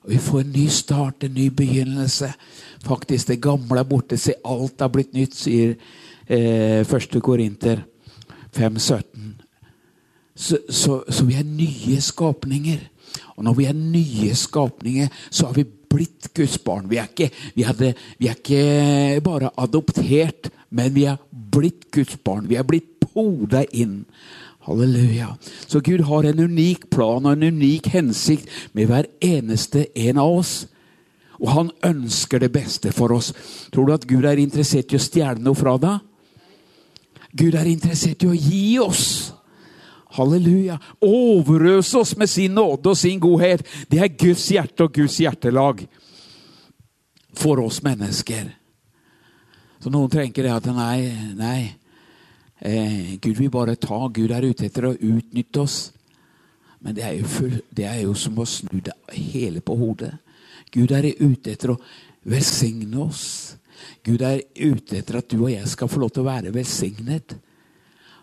Og 0.07 0.13
Vi 0.13 0.17
får 0.23 0.39
en 0.39 0.51
ny 0.55 0.67
start, 0.71 1.23
en 1.23 1.33
ny 1.35 1.49
begynnelse. 1.51 2.29
Faktisk, 2.85 3.27
det 3.27 3.41
gamle 3.43 3.79
er 3.79 3.83
borte. 3.83 4.17
Se, 4.17 4.37
alt 4.45 4.79
har 4.79 4.87
blitt 4.87 5.11
nytt, 5.13 5.35
sier 5.35 5.73
eh, 6.29 6.79
1. 6.87 7.17
Korinter 7.21 7.81
5,17. 8.55 9.33
Så, 10.37 10.61
så, 10.69 11.01
så, 11.09 11.25
vi 11.25 11.35
er 11.35 11.43
nye 11.43 11.99
skapninger. 12.01 12.87
Og 13.35 13.43
når 13.43 13.57
vi 13.57 13.67
er 13.67 13.75
nye 13.75 14.35
skapninger, 14.35 15.11
så 15.29 15.49
har 15.49 15.59
vi 15.59 15.65
blitt 15.67 16.31
Guds 16.33 16.55
barn. 16.63 16.87
Vi 16.87 17.01
er 17.01 17.11
ikke, 17.11 17.27
vi 17.55 17.67
hadde, 17.67 17.93
vi 18.19 18.31
er 18.31 18.39
ikke 18.39 19.21
bare 19.25 19.51
adoptert, 19.59 20.53
men 20.69 20.95
vi 20.95 21.03
er 21.09 21.19
blitt 21.51 21.89
Guds 21.91 22.15
barn. 22.23 22.47
Vi 22.47 22.55
er 22.55 22.63
blitt 22.63 22.95
poda 23.03 23.65
inn. 23.75 24.05
Halleluja. 24.67 25.37
Så 25.67 25.79
Gud 25.79 26.01
har 26.09 26.25
en 26.27 26.39
unik 26.39 26.89
plan 26.91 27.25
og 27.25 27.37
en 27.37 27.55
unik 27.55 27.87
hensikt 27.93 28.49
med 28.75 28.89
hver 28.89 29.07
eneste 29.23 29.85
en 29.95 30.19
av 30.19 30.33
oss. 30.41 30.55
Og 31.39 31.53
han 31.53 31.71
ønsker 31.85 32.41
det 32.43 32.51
beste 32.51 32.91
for 32.91 33.13
oss. 33.15 33.31
Tror 33.71 33.87
du 33.87 33.93
at 33.95 34.07
Gud 34.09 34.25
er 34.27 34.41
interessert 34.41 34.91
i 34.91 34.99
å 34.99 35.05
stjele 35.05 35.39
noe 35.39 35.55
fra 35.55 35.77
deg? 35.79 36.03
Gud 37.37 37.55
er 37.55 37.69
interessert 37.69 38.25
i 38.25 38.31
å 38.31 38.35
gi 38.35 38.65
oss. 38.83 39.07
Halleluja. 40.17 40.75
Overøse 41.05 42.01
oss 42.01 42.15
med 42.19 42.27
sin 42.27 42.57
nåde 42.57 42.91
og 42.91 42.99
sin 42.99 43.23
godhet. 43.23 43.63
Det 43.87 44.03
er 44.03 44.15
Guds 44.19 44.49
hjerte 44.51 44.87
og 44.87 44.99
Guds 44.99 45.19
hjertelag 45.21 45.85
for 47.37 47.63
oss 47.63 47.79
mennesker. 47.85 48.49
Så 49.79 49.93
noen 49.93 50.11
tenker 50.11 50.43
det 50.43 50.55
at 50.57 50.67
nei, 50.73 51.13
nei, 51.37 51.59
Eh, 52.61 53.17
Gud 53.21 53.37
vil 53.37 53.51
bare 53.53 53.75
ta. 53.75 53.99
Gud 54.13 54.31
er 54.31 54.47
ute 54.47 54.65
etter 54.65 54.89
å 54.89 54.95
utnytte 54.95 55.61
oss. 55.61 55.77
Men 56.81 56.95
det 56.97 57.03
er, 57.05 57.17
jo, 57.19 57.49
det 57.73 57.85
er 57.89 58.01
jo 58.05 58.13
som 58.17 58.37
å 58.37 58.45
snu 58.45 58.79
det 58.85 58.95
hele 59.13 59.61
på 59.61 59.75
hodet. 59.77 60.13
Gud 60.73 60.91
er 60.93 61.09
ute 61.19 61.53
etter 61.53 61.73
å 61.73 61.79
velsigne 62.27 63.01
oss. 63.01 63.57
Gud 64.05 64.21
er 64.25 64.41
ute 64.55 64.99
etter 64.99 65.19
at 65.19 65.29
du 65.31 65.39
og 65.41 65.51
jeg 65.51 65.67
skal 65.69 65.89
få 65.89 66.01
lov 66.01 66.13
til 66.13 66.25
å 66.25 66.29
være 66.29 66.53
velsignet. 66.55 67.37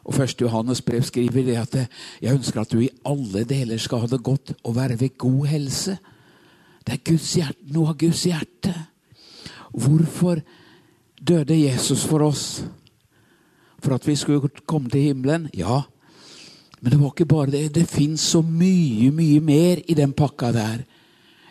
Og 0.05 0.15
første 0.15 0.45
Johannes 0.45 0.83
brev 0.85 1.05
skriver 1.07 1.47
det 1.47 1.57
at 1.57 1.77
jeg 2.21 2.35
ønsker 2.35 2.61
at 2.61 2.73
du 2.75 2.83
i 2.85 2.93
alle 3.09 3.45
deler 3.49 3.81
skal 3.81 4.05
ha 4.05 4.11
det 4.11 4.21
godt 4.25 4.53
og 4.63 4.77
være 4.77 4.99
ved 5.01 5.17
god 5.19 5.47
helse. 5.49 5.97
Det 6.85 6.99
er 6.99 7.05
Guds 7.07 7.31
hjerte, 7.39 7.71
noe 7.73 7.95
av 7.95 7.99
Guds 7.99 8.27
hjerte. 8.29 8.75
Hvorfor 9.73 10.43
døde 11.17 11.57
Jesus 11.57 12.05
for 12.05 12.27
oss? 12.27 12.63
For 13.85 13.99
at 13.99 14.07
vi 14.09 14.17
skulle 14.17 14.49
komme 14.67 14.91
til 14.91 15.11
himmelen? 15.11 15.49
Ja. 15.55 15.83
Men 16.81 16.93
det 16.93 17.01
var 17.01 17.13
ikke 17.13 17.29
bare 17.29 17.53
det. 17.53 17.75
Det 17.75 17.87
fins 17.89 18.21
så 18.21 18.43
mye, 18.43 19.11
mye 19.13 19.41
mer 19.41 19.85
i 19.89 19.97
den 19.97 20.13
pakka 20.17 20.53
der 20.53 20.85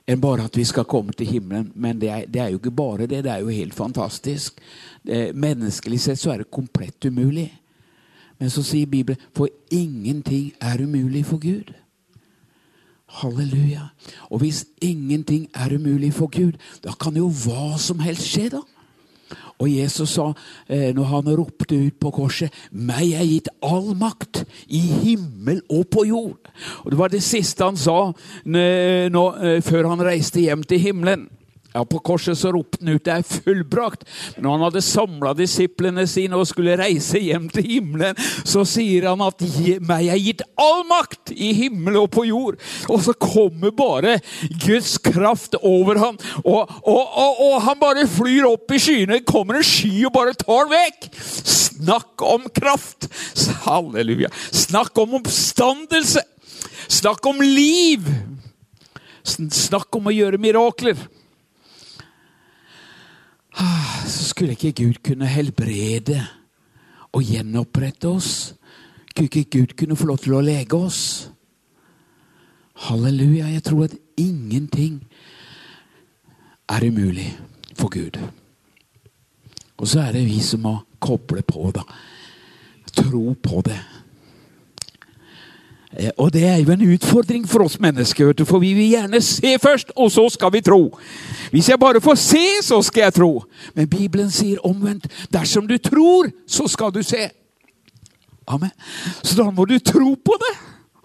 enn 0.03 0.19
bare 0.19 0.49
at 0.49 0.57
vi 0.57 0.65
skal 0.67 0.87
komme 0.89 1.13
til 1.15 1.29
himmelen. 1.29 1.71
Men 1.75 2.01
det 2.01 2.09
er, 2.09 2.25
det 2.27 2.41
er 2.41 2.49
jo 2.51 2.59
ikke 2.59 2.75
bare 2.75 3.07
det. 3.07 3.23
Det 3.23 3.31
er 3.31 3.39
jo 3.43 3.53
helt 3.53 3.73
fantastisk. 3.73 4.59
Det, 5.05 5.31
menneskelig 5.35 6.01
sett 6.01 6.19
så 6.19 6.33
er 6.33 6.43
det 6.43 6.51
komplett 6.51 7.05
umulig. 7.05 7.47
Men 8.39 8.51
så 8.51 8.63
sier 8.65 8.89
Bibelen 8.89 9.21
for 9.35 9.47
ingenting 9.71 10.51
er 10.61 10.83
umulig 10.83 11.25
for 11.25 11.39
Gud. 11.39 11.71
Halleluja. 13.07 13.87
Og 14.29 14.41
hvis 14.43 14.65
ingenting 14.81 15.47
er 15.53 15.75
umulig 15.75 16.13
for 16.13 16.27
Gud, 16.27 16.57
da 16.83 16.91
kan 16.99 17.15
jo 17.15 17.29
hva 17.29 17.77
som 17.79 17.99
helst 18.03 18.27
skje, 18.27 18.49
da. 18.57 18.63
Og 19.59 19.69
Jesus 19.69 20.15
sa, 20.15 20.33
eh, 20.67 20.93
når 20.95 21.03
han 21.03 21.35
ropte 21.37 21.75
ut 21.75 21.99
på 21.99 22.11
korset, 22.11 22.51
'Meg 22.71 23.13
er 23.13 23.25
gitt 23.25 23.49
all 23.61 23.93
makt 23.95 24.45
i 24.67 24.79
himmel 24.79 25.61
og 25.69 25.89
på 25.89 26.05
jord'. 26.05 26.51
Og 26.85 26.91
Det 26.91 26.97
var 26.97 27.07
det 27.07 27.23
siste 27.23 27.63
han 27.63 27.77
sa 27.77 28.13
når, 28.45 29.61
før 29.61 29.89
han 29.89 29.99
reiste 29.99 30.41
hjem 30.41 30.63
til 30.63 30.79
himmelen. 30.79 31.29
Ja, 31.73 31.85
På 31.85 31.99
korset 31.99 32.37
så 32.37 32.51
ropte 32.53 32.77
han 32.81 32.93
ut 32.93 33.03
'det 33.03 33.13
er 33.13 33.23
fullbrakt'. 33.25 34.05
Når 34.37 34.51
han 34.51 34.61
hadde 34.61 34.81
samla 34.81 35.33
disiplene 35.33 36.05
sine 36.07 36.37
og 36.37 36.47
skulle 36.47 36.77
reise 36.77 37.17
hjem 37.17 37.49
til 37.49 37.63
himmelen, 37.63 38.15
så 38.45 38.61
sier 38.65 39.09
han 39.09 39.21
at 39.21 39.41
'meg 39.81 40.09
er 40.09 40.21
gitt 40.21 40.41
all 40.57 40.83
makt 40.85 41.33
i 41.33 41.53
himmel 41.53 41.97
og 41.97 42.11
på 42.11 42.25
jord'. 42.29 42.59
Og 42.89 43.01
så 43.01 43.13
kommer 43.13 43.71
bare 43.71 44.19
Guds 44.65 44.97
kraft 44.97 45.55
over 45.63 45.97
ham, 45.97 46.17
og, 46.45 46.69
og, 46.85 47.07
og, 47.17 47.41
og 47.41 47.61
han 47.61 47.79
bare 47.79 48.07
flyr 48.07 48.45
opp 48.45 48.71
i 48.71 48.77
skyene. 48.77 49.25
Kommer 49.25 49.55
en 49.55 49.63
sky 49.63 50.05
og 50.05 50.13
bare 50.13 50.33
tar 50.33 50.69
den 50.69 50.77
vekk. 50.77 51.09
Snakk 51.73 52.21
om 52.21 52.45
kraft! 52.53 53.09
Halleluja. 53.65 54.29
Snakk 54.51 54.97
om 54.97 55.15
oppstandelse! 55.15 56.21
Snakk 56.87 57.25
om 57.25 57.41
liv! 57.41 58.05
Snakk 59.25 59.95
om 59.95 60.07
å 60.07 60.13
gjøre 60.13 60.37
mirakler! 60.37 60.97
Så 63.55 64.23
skulle 64.29 64.51
ikke 64.57 64.71
Gud 64.83 64.99
kunne 65.05 65.27
helbrede 65.29 66.19
og 67.13 67.23
gjenopprette 67.23 68.09
oss. 68.09 68.53
Skulle 69.09 69.29
ikke 69.29 69.59
Gud 69.59 69.75
kunne 69.77 69.95
få 69.95 70.09
lov 70.09 70.17
til 70.23 70.33
å 70.33 70.41
lege 70.41 70.77
oss? 70.77 71.29
Halleluja. 72.87 73.51
Jeg 73.53 73.63
tror 73.63 73.85
at 73.85 73.97
ingenting 74.17 75.03
er 76.69 76.87
umulig 76.87 77.29
for 77.77 77.93
Gud. 77.93 78.17
Og 79.77 79.87
så 79.87 80.07
er 80.07 80.17
det 80.17 80.25
vi 80.25 80.39
som 80.41 80.63
må 80.65 80.77
koble 81.03 81.43
på, 81.45 81.69
da. 81.75 81.83
Tro 82.93 83.33
på 83.43 83.61
det. 83.65 83.79
Eh, 85.99 86.09
og 86.17 86.33
det 86.33 86.43
er 86.47 86.57
jo 86.57 86.71
en 86.73 86.85
utfordring 86.93 87.45
for 87.49 87.65
oss 87.65 87.79
mennesker, 87.79 88.33
for 88.45 88.59
vi 88.59 88.73
vil 88.73 88.89
gjerne 88.95 89.21
se 89.21 89.57
først, 89.61 89.91
og 89.95 90.11
så 90.11 90.25
skal 90.29 90.53
vi 90.53 90.61
tro. 90.61 90.97
Hvis 91.51 91.69
jeg 91.69 91.79
bare 91.79 92.01
får 92.01 92.15
se, 92.15 92.43
så 92.63 92.81
skal 92.81 93.07
jeg 93.07 93.13
tro. 93.13 93.43
Men 93.75 93.89
Bibelen 93.89 94.31
sier 94.31 94.65
omvendt. 94.65 95.07
Dersom 95.33 95.67
du 95.67 95.77
tror, 95.77 96.31
så 96.47 96.67
skal 96.67 96.93
du 96.93 97.03
se. 97.03 97.29
Amen. 98.47 98.71
Så 99.23 99.37
da 99.37 99.49
må 99.51 99.65
du 99.65 99.79
tro 99.79 100.15
på 100.15 100.37
det. 100.41 100.53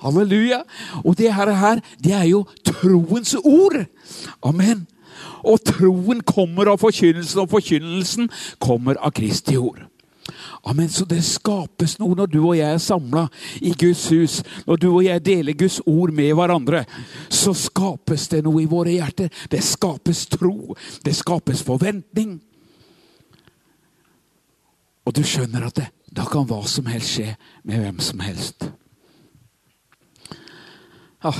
Halleluja. 0.02 0.62
Og 1.04 1.18
det 1.18 1.34
her, 1.34 1.80
det 2.04 2.12
er 2.12 2.24
jo 2.24 2.46
troens 2.64 3.34
ord. 3.44 3.84
Amen. 4.42 4.86
Og 5.44 5.60
troen 5.64 6.20
kommer 6.26 6.72
av 6.72 6.80
forkynnelsen, 6.82 7.40
og 7.42 7.50
forkynnelsen 7.50 8.30
kommer 8.62 8.98
av 9.00 9.14
Kristi 9.16 9.56
ord. 9.56 9.87
Amen. 10.62 10.88
Så 10.88 11.06
det 11.08 11.20
skapes 11.26 11.96
noe 12.00 12.16
når 12.18 12.30
du 12.32 12.38
og 12.40 12.56
jeg 12.58 12.74
er 12.74 12.82
samla 12.82 13.26
i 13.60 13.74
Guds 13.78 14.06
hus. 14.12 14.40
Når 14.66 14.80
du 14.82 14.88
og 14.90 15.02
jeg 15.06 15.24
deler 15.24 15.58
Guds 15.58 15.80
ord 15.86 16.12
med 16.14 16.34
hverandre, 16.38 16.84
så 17.28 17.54
skapes 17.56 18.28
det 18.32 18.42
noe 18.46 18.62
i 18.62 18.70
våre 18.70 18.96
hjerter. 18.96 19.32
Det 19.50 19.62
skapes 19.64 20.26
tro. 20.32 20.74
Det 21.04 21.14
skapes 21.16 21.62
forventning. 21.66 22.38
Og 25.08 25.14
du 25.16 25.22
skjønner 25.24 25.70
at 25.70 25.78
det, 25.78 25.88
da 26.12 26.26
kan 26.28 26.44
hva 26.48 26.60
som 26.68 26.88
helst 26.90 27.14
skje 27.16 27.32
med 27.64 27.80
hvem 27.80 28.02
som 28.04 28.20
helst. 28.20 28.68
Ah, 31.24 31.38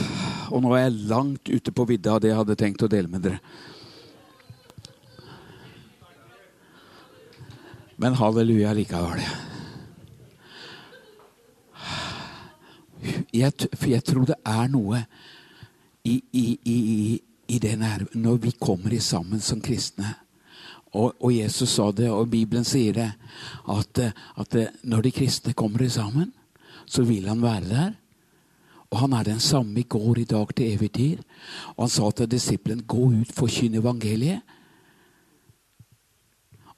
og 0.51 0.65
nå 0.65 0.73
er 0.75 0.89
jeg 0.89 1.09
langt 1.11 1.51
ute 1.53 1.71
på 1.71 1.85
vidda 1.87 2.17
av 2.17 2.23
det 2.23 2.33
jeg 2.33 2.39
hadde 2.41 2.57
tenkt 2.59 2.83
å 2.83 2.91
dele 2.91 3.11
med 3.13 3.23
dere. 3.29 3.43
Men 7.99 8.15
halleluja 8.15 8.73
likevel. 8.79 9.23
Jeg, 13.35 13.53
for 13.75 13.91
jeg 13.91 14.05
tror 14.07 14.27
det 14.29 14.39
er 14.47 14.71
noe 14.71 15.03
i, 16.07 16.17
i, 16.33 16.47
i, 16.63 16.79
i 17.51 17.59
det 17.63 17.75
nær, 17.79 18.07
når 18.15 18.41
vi 18.47 18.55
kommer 18.59 18.95
i 18.95 19.03
sammen 19.03 19.43
som 19.43 19.61
kristne. 19.63 20.15
Og, 20.95 21.13
og, 21.19 21.31
Jesus 21.35 21.75
sa 21.75 21.91
det, 21.93 22.09
og 22.11 22.31
Bibelen 22.33 22.65
sier 22.65 22.95
det, 22.97 23.09
at, 23.69 24.01
at 24.41 24.57
når 24.83 25.05
de 25.05 25.13
kristne 25.13 25.53
kommer 25.59 25.85
sammen, 25.93 26.31
så 26.87 27.05
vil 27.05 27.29
han 27.29 27.43
være 27.43 27.69
der. 27.69 27.91
Og 28.89 29.03
han 29.03 29.13
er 29.13 29.27
den 29.27 29.41
samme 29.41 29.83
i 29.83 29.89
går, 29.89 30.23
i 30.23 30.25
dag, 30.25 30.55
til 30.57 30.71
evig 30.73 30.93
tid. 30.97 31.19
Og 31.77 31.85
han 31.85 31.93
sa 31.93 32.09
til 32.11 32.31
disippelen, 32.31 32.87
gå 32.89 33.11
ut, 33.21 33.35
forkynn 33.37 33.77
evangeliet. 33.83 34.41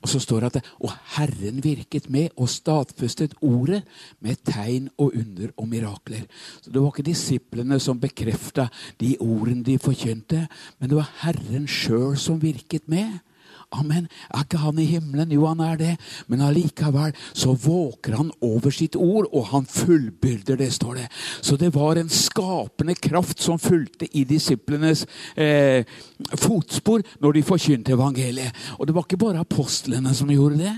Og 0.00 0.08
så 0.08 0.20
står 0.22 0.40
det 0.40 0.56
at 0.56 0.68
Og 0.80 0.92
Herren 1.16 1.60
virket 1.64 2.08
med 2.10 2.28
og 2.36 2.48
stadfestet 2.48 3.34
ordet 3.42 3.82
med 4.20 4.36
tegn 4.44 4.88
og 4.98 5.12
under 5.14 5.52
og 5.56 5.68
mirakler. 5.68 6.24
Så 6.62 6.70
Det 6.70 6.80
var 6.80 6.88
ikke 6.88 7.10
disiplene 7.10 7.80
som 7.80 8.00
bekrefta 8.00 8.68
de 9.00 9.16
ordene 9.20 9.64
de 9.64 9.78
forkynte, 9.78 10.48
men 10.78 10.88
det 10.90 10.96
var 10.96 11.10
Herren 11.22 11.68
sjøl 11.68 12.16
som 12.16 12.42
virket 12.42 12.88
med. 12.88 13.20
Amen. 13.70 14.08
Er 14.34 14.42
ikke 14.42 14.58
han 14.58 14.78
i 14.82 14.84
himmelen? 14.88 15.30
Jo, 15.30 15.44
han 15.46 15.60
er 15.62 15.76
det. 15.78 15.90
Men 16.26 16.42
allikevel 16.42 17.12
så 17.30 17.52
våker 17.54 18.16
han 18.18 18.32
over 18.42 18.74
sitt 18.74 18.96
ord, 18.98 19.28
og 19.30 19.46
han 19.52 19.68
fullbyrder 19.70 20.58
det, 20.58 20.72
står 20.74 20.98
det. 20.98 21.06
Så 21.38 21.56
det 21.56 21.70
var 21.74 22.00
en 22.00 22.10
skapende 22.10 22.96
kraft 22.98 23.42
som 23.42 23.62
fulgte 23.62 24.08
i 24.10 24.24
disiplenes 24.26 25.04
eh, 25.36 25.86
fotspor 26.34 27.06
når 27.22 27.38
de 27.38 27.46
forkynte 27.46 27.94
evangeliet. 27.94 28.50
Og 28.78 28.88
det 28.88 28.96
var 28.96 29.06
ikke 29.06 29.22
bare 29.22 29.46
apostlene 29.46 30.14
som 30.18 30.34
gjorde 30.34 30.64
det. 30.64 30.74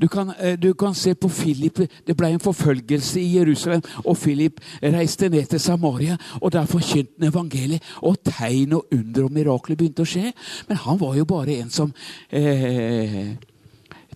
Du 0.00 0.08
kan, 0.08 0.32
eh, 0.38 0.58
du 0.58 0.74
kan, 0.74 0.94
se 0.94 1.14
på 1.14 1.28
Philip. 1.28 1.80
Det 2.04 2.16
ble 2.16 2.30
en 2.34 2.40
forfølgelse 2.40 3.20
i 3.20 3.36
Jerusalem, 3.38 3.82
og 4.04 4.16
Philip 4.16 4.60
reiste 4.82 5.28
ned 5.28 5.46
til 5.46 5.60
Samaria. 5.60 6.16
og 6.40 6.52
Der 6.52 6.66
forkynte 6.66 7.12
han 7.20 7.28
evangeliet, 7.28 7.82
og 8.02 8.16
tegn 8.24 8.72
og 8.72 8.86
under 8.92 9.24
og 9.24 9.32
mirakler 9.32 9.76
begynte 9.76 10.02
å 10.02 10.08
skje. 10.08 10.32
Men 10.68 10.76
han 10.76 11.00
var 11.00 11.14
jo 11.16 11.24
bare 11.24 11.60
en 11.60 11.70
som 11.70 11.92
eh, 12.30 13.36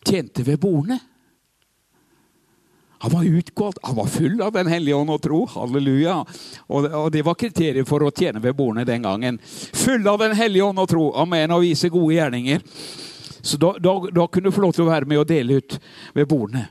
tjente 0.05 0.47
ved 0.47 0.59
bordene. 0.59 1.01
Han 3.03 3.13
var 3.13 3.25
utgått, 3.25 3.79
han 3.83 3.97
var 3.97 4.07
full 4.07 4.43
av 4.43 4.53
Den 4.53 4.67
hellige 4.69 4.95
ånd 4.95 5.11
og 5.11 5.23
tro. 5.25 5.47
Halleluja. 5.49 6.19
Og, 6.69 7.13
det 7.13 7.23
var 7.25 7.39
kriteriet 7.41 7.89
for 7.89 8.05
å 8.05 8.11
tjene 8.13 8.43
ved 8.45 8.53
bordene 8.59 8.85
den 8.85 9.07
gangen. 9.07 9.39
Full 9.41 10.05
av 10.05 10.19
Den 10.21 10.37
hellige 10.37 10.67
ånd 10.67 10.83
og 10.83 10.89
tro. 10.91 11.07
Amen. 11.17 11.55
Og 11.57 11.65
vise 11.65 11.89
gode 11.89 12.19
gjerninger. 12.19 12.61
Så 13.43 13.57
da, 13.61 13.73
da, 13.79 13.95
da 14.13 14.27
kunne 14.29 14.51
du 14.51 14.55
få 14.55 14.65
lov 14.65 14.75
til 14.77 14.85
å 14.85 14.91
være 14.91 15.09
med 15.09 15.23
og 15.23 15.29
dele 15.31 15.61
ut 15.61 15.79
ved 16.15 16.29
bordene. 16.29 16.67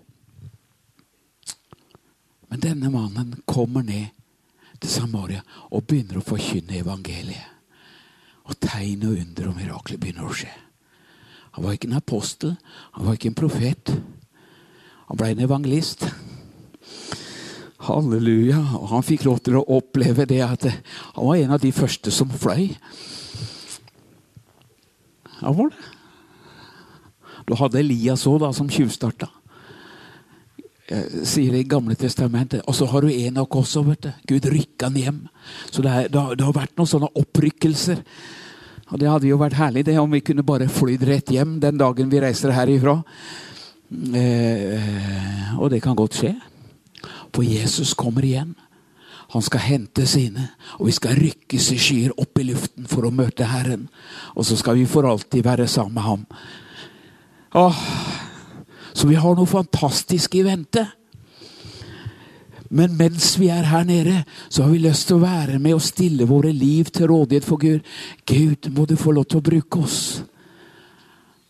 Men 2.49 2.63
denne 2.63 2.89
mannen 2.93 3.35
kommer 3.49 3.85
ned 3.85 4.09
til 4.79 4.89
Samaria 4.89 5.43
og 5.69 5.85
begynner 5.89 6.19
å 6.19 6.25
forkynne 6.25 6.79
evangeliet. 6.79 7.57
Og 8.49 8.57
tegn 8.63 9.05
og 9.05 9.19
under 9.19 9.51
og 9.51 9.57
mirakler 9.59 10.01
begynner 10.01 10.25
å 10.25 10.33
skje. 10.33 10.49
Han 11.57 11.65
var 11.65 11.75
ikke 11.75 11.89
en 11.89 11.99
apostel, 11.99 12.55
han 12.95 13.05
var 13.05 13.17
ikke 13.17 13.29
en 13.29 13.37
profet. 13.37 13.91
Han 15.09 15.17
ble 15.17 15.31
en 15.33 15.43
evangelist. 15.45 16.05
Halleluja. 17.85 18.59
Og 18.79 18.89
han 18.93 19.05
fikk 19.05 19.25
lov 19.27 19.41
til 19.45 19.59
å 19.59 19.65
oppleve 19.77 20.25
det 20.29 20.41
at 20.45 20.67
han 20.69 21.25
var 21.25 21.37
en 21.37 21.55
av 21.57 21.61
de 21.61 21.71
første 21.73 22.13
som 22.13 22.29
fløy. 22.29 22.73
Han 25.39 25.57
var 25.57 25.73
det. 25.73 25.98
Du 27.49 27.55
hadde 27.57 27.81
Elias 27.81 28.27
òg, 28.29 28.45
som 28.53 28.69
tjuvstarta. 28.69 29.31
Sier 30.89 31.53
det 31.53 31.63
i 31.63 31.69
Gamle 31.69 31.97
testamentet. 31.97 32.61
Og 32.69 32.77
så 32.77 32.85
har 32.89 33.05
du 33.05 33.09
Enok 33.09 33.55
også. 33.63 33.83
vet 33.87 34.05
du. 34.05 34.11
Gud 34.29 34.45
rykka 34.53 34.89
han 34.89 34.97
hjem. 34.97 35.19
Så 35.71 35.81
det, 35.81 35.89
er, 35.89 36.07
det, 36.09 36.21
har, 36.21 36.35
det, 36.35 36.45
har, 36.45 36.53
vært 36.53 36.77
noen 36.77 36.91
sånne 36.93 37.09
opprykkelser. 37.17 38.03
Og 38.89 39.01
Det 39.01 39.09
hadde 39.09 39.29
jo 39.29 39.41
vært 39.41 39.57
herlig 39.57 39.85
det 39.85 39.97
om 40.01 40.09
vi 40.11 40.21
kunne 40.25 40.45
bare 40.45 40.69
flydd 40.69 41.05
rett 41.09 41.33
hjem 41.33 41.59
den 41.61 41.77
dagen 41.77 42.09
vi 42.09 42.21
reiser 42.21 42.53
herifra. 42.53 42.99
Eh, 43.89 45.53
og 45.57 45.69
det 45.73 45.81
kan 45.81 45.97
godt 45.97 46.21
skje. 46.21 46.33
For 47.33 47.45
Jesus 47.45 47.93
kommer 47.97 48.25
igjen. 48.25 48.55
Han 49.29 49.45
skal 49.45 49.61
hente 49.61 50.07
sine, 50.09 50.47
og 50.81 50.87
vi 50.87 50.93
skal 50.95 51.19
rykkes 51.21 51.67
i 51.75 51.77
skyer 51.77 52.15
opp 52.17 52.39
i 52.41 52.47
luften 52.47 52.87
for 52.89 53.05
å 53.05 53.13
møte 53.13 53.45
Herren. 53.45 53.85
Og 54.33 54.47
så 54.49 54.57
skal 54.57 54.79
vi 54.79 54.87
for 54.89 55.05
alltid 55.05 55.45
være 55.45 55.67
sammen 55.69 55.99
med 55.99 56.05
Ham. 56.07 56.23
Åh, 57.53 57.83
så 58.93 59.07
vi 59.07 59.15
har 59.15 59.35
noe 59.35 59.49
fantastisk 59.49 60.35
i 60.35 60.45
vente. 60.45 60.85
Men 62.69 62.93
mens 62.97 63.33
vi 63.39 63.47
er 63.49 63.65
her 63.65 63.83
nede, 63.83 64.23
så 64.49 64.63
har 64.63 64.71
vi 64.71 64.81
lyst 64.83 65.07
til 65.09 65.17
å 65.17 65.23
være 65.23 65.57
med 65.59 65.79
og 65.79 65.81
stille 65.81 66.27
våre 66.29 66.51
liv 66.53 66.91
til 66.93 67.09
rådighet 67.09 67.47
for 67.47 67.57
Gud. 67.57 67.85
Gud, 68.29 68.69
må 68.75 68.85
du 68.85 68.93
få 68.97 69.15
lov 69.17 69.25
til 69.25 69.41
å 69.41 69.47
bruke 69.49 69.81
oss. 69.81 70.01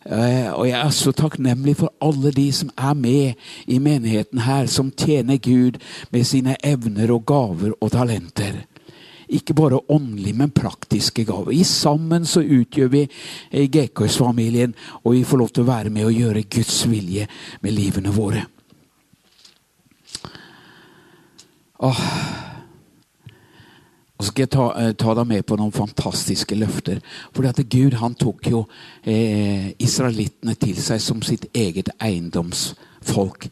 Eh, 0.07 0.47
og 0.53 0.63
jeg 0.69 0.79
er 0.79 0.93
så 0.95 1.11
takknemlig 1.11 1.75
for 1.81 1.91
alle 2.01 2.31
de 2.31 2.47
som 2.55 2.71
er 2.77 2.95
med 2.95 3.49
i 3.67 3.81
menigheten 3.83 4.39
her, 4.45 4.65
som 4.71 4.93
tjener 4.95 5.37
Gud 5.43 5.81
med 6.11 6.23
sine 6.23 6.55
evner 6.63 7.11
og 7.11 7.25
gaver 7.27 7.75
og 7.81 7.91
talenter. 7.91 8.63
Ikke 9.29 9.53
bare 9.53 9.79
åndelige, 9.91 10.33
men 10.33 10.51
praktiske 10.51 11.25
gaver. 11.25 11.51
I 11.53 11.63
sammen 11.63 12.25
så 12.25 12.41
utgjør 12.41 12.87
vi 12.89 13.03
eh, 13.05 13.69
GKS-familien, 13.69 14.73
og 15.03 15.13
vi 15.13 15.23
får 15.23 15.37
lov 15.37 15.51
til 15.53 15.63
å 15.63 15.69
være 15.69 15.93
med 15.93 16.07
og 16.07 16.17
gjøre 16.17 16.47
Guds 16.49 16.79
vilje 16.89 17.27
med 17.61 17.75
livene 17.77 18.13
våre. 18.15 18.45
Åh. 21.79 22.01
Og 24.17 24.25
så 24.25 24.31
skal 24.31 24.43
jeg 24.43 24.51
ta, 24.51 24.65
eh, 24.81 24.91
ta 24.97 25.13
deg 25.15 25.29
med 25.29 25.45
på 25.45 25.55
noen 25.61 25.71
fantastiske 25.71 26.57
løfter. 26.57 26.99
For 27.31 27.63
Gud 27.63 27.93
han 28.01 28.15
tok 28.15 28.49
jo 28.49 28.65
eh, 29.05 29.71
israelittene 29.79 30.57
til 30.59 30.75
seg 30.75 30.99
som 30.99 31.21
sitt 31.21 31.45
eget 31.53 31.93
eiendomsfolk 32.01 33.47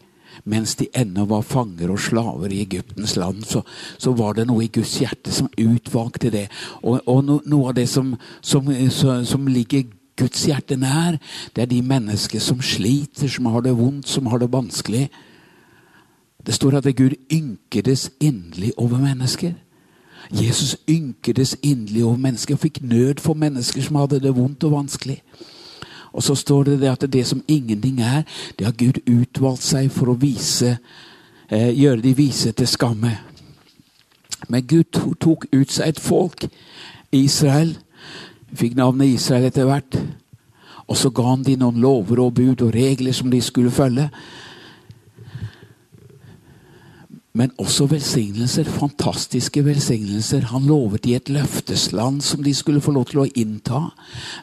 mens 0.48 0.76
de 0.80 0.88
ennå 0.96 1.26
var 1.28 1.46
fanger 1.46 1.92
og 1.92 2.00
slaver 2.00 2.54
i 2.54 2.62
Egyptens 2.64 3.16
land, 3.20 3.44
så, 3.44 3.62
så, 3.98 4.14
var 4.16 4.38
det 4.38 4.48
noe 4.48 4.64
i 4.66 4.72
Guds 4.74 4.96
hjerte 5.02 5.34
som 5.34 5.50
utvalgte 5.60 6.32
det. 6.34 6.48
Og, 6.82 7.02
og 7.06 7.24
no, 7.28 7.40
noe 7.46 7.72
av 7.72 7.78
det 7.78 7.88
som, 7.92 8.16
som, 8.42 8.70
som, 8.92 9.48
ligger 9.52 9.90
Guds 10.18 10.48
hjerte 10.48 10.80
nær, 10.80 11.20
det 11.56 11.66
er 11.66 11.72
de 11.72 11.82
mennesker 11.86 12.42
som 12.42 12.62
sliter, 12.64 13.30
som 13.30 13.52
har 13.52 13.68
det 13.68 13.76
vondt, 13.78 14.08
som 14.10 14.32
har 14.32 14.42
det 14.42 14.52
vanskelig. 14.54 15.08
Det 16.48 16.56
står 16.56 16.80
at 16.80 16.90
Gud 16.96 17.18
ynkedes 17.34 18.10
inderlig 18.24 18.72
over 18.78 18.98
mennesker. 19.04 19.54
Jesus 20.32 20.78
ynkedes 20.90 21.58
inderlig 21.64 22.04
over 22.04 22.18
mennesker 22.18 22.56
og 22.56 22.64
fikk 22.64 22.82
nød 22.82 23.22
for 23.24 23.38
mennesker 23.38 23.84
som 23.84 24.00
hadde 24.00 24.20
det 24.24 24.36
vondt 24.36 24.64
og 24.64 24.72
vanskelig. 24.72 25.22
Og 26.18 26.24
så 26.24 26.36
står 26.36 26.64
det, 26.64 26.80
det 26.82 26.90
at 26.90 27.06
det 27.14 27.28
som 27.30 27.44
ingenting 27.48 28.02
er, 28.02 28.24
det 28.58 28.66
har 28.66 28.74
Gud 28.74 28.98
utvalgt 29.06 29.62
seg 29.62 29.92
for 29.94 30.10
å 30.10 30.18
vise, 30.18 30.80
eh, 31.50 31.70
gjøre 31.78 32.02
de 32.02 32.14
vise 32.18 32.52
til 32.52 32.68
skamme. 32.68 33.12
Men 34.50 34.66
Gud 34.66 34.98
tok 35.22 35.46
ut 35.52 35.72
seg 35.72 35.88
et 35.88 36.00
folk, 36.02 36.48
Israel. 37.12 37.78
Fikk 38.54 38.76
navnet 38.76 39.14
Israel 39.14 39.46
etter 39.46 39.70
hvert. 39.70 40.00
Og 40.88 40.98
så 40.98 41.12
ga 41.14 41.24
han 41.30 41.44
de 41.44 41.56
noen 41.60 41.82
lover 41.84 42.24
og 42.24 42.34
bud 42.34 42.62
og 42.66 42.74
regler 42.74 43.14
som 43.14 43.30
de 43.32 43.42
skulle 43.42 43.72
følge. 43.72 44.10
Men 47.38 47.52
også 47.62 47.86
velsignelser. 47.92 48.66
Fantastiske 48.80 49.62
velsignelser. 49.66 50.48
Han 50.52 50.66
lovet 50.70 51.06
i 51.06 51.14
et 51.18 51.30
løftesland 51.30 52.24
som 52.26 52.42
de 52.44 52.54
skulle 52.58 52.82
få 52.82 52.96
lov 52.96 53.06
til 53.12 53.22
å 53.22 53.28
innta. 53.38 53.84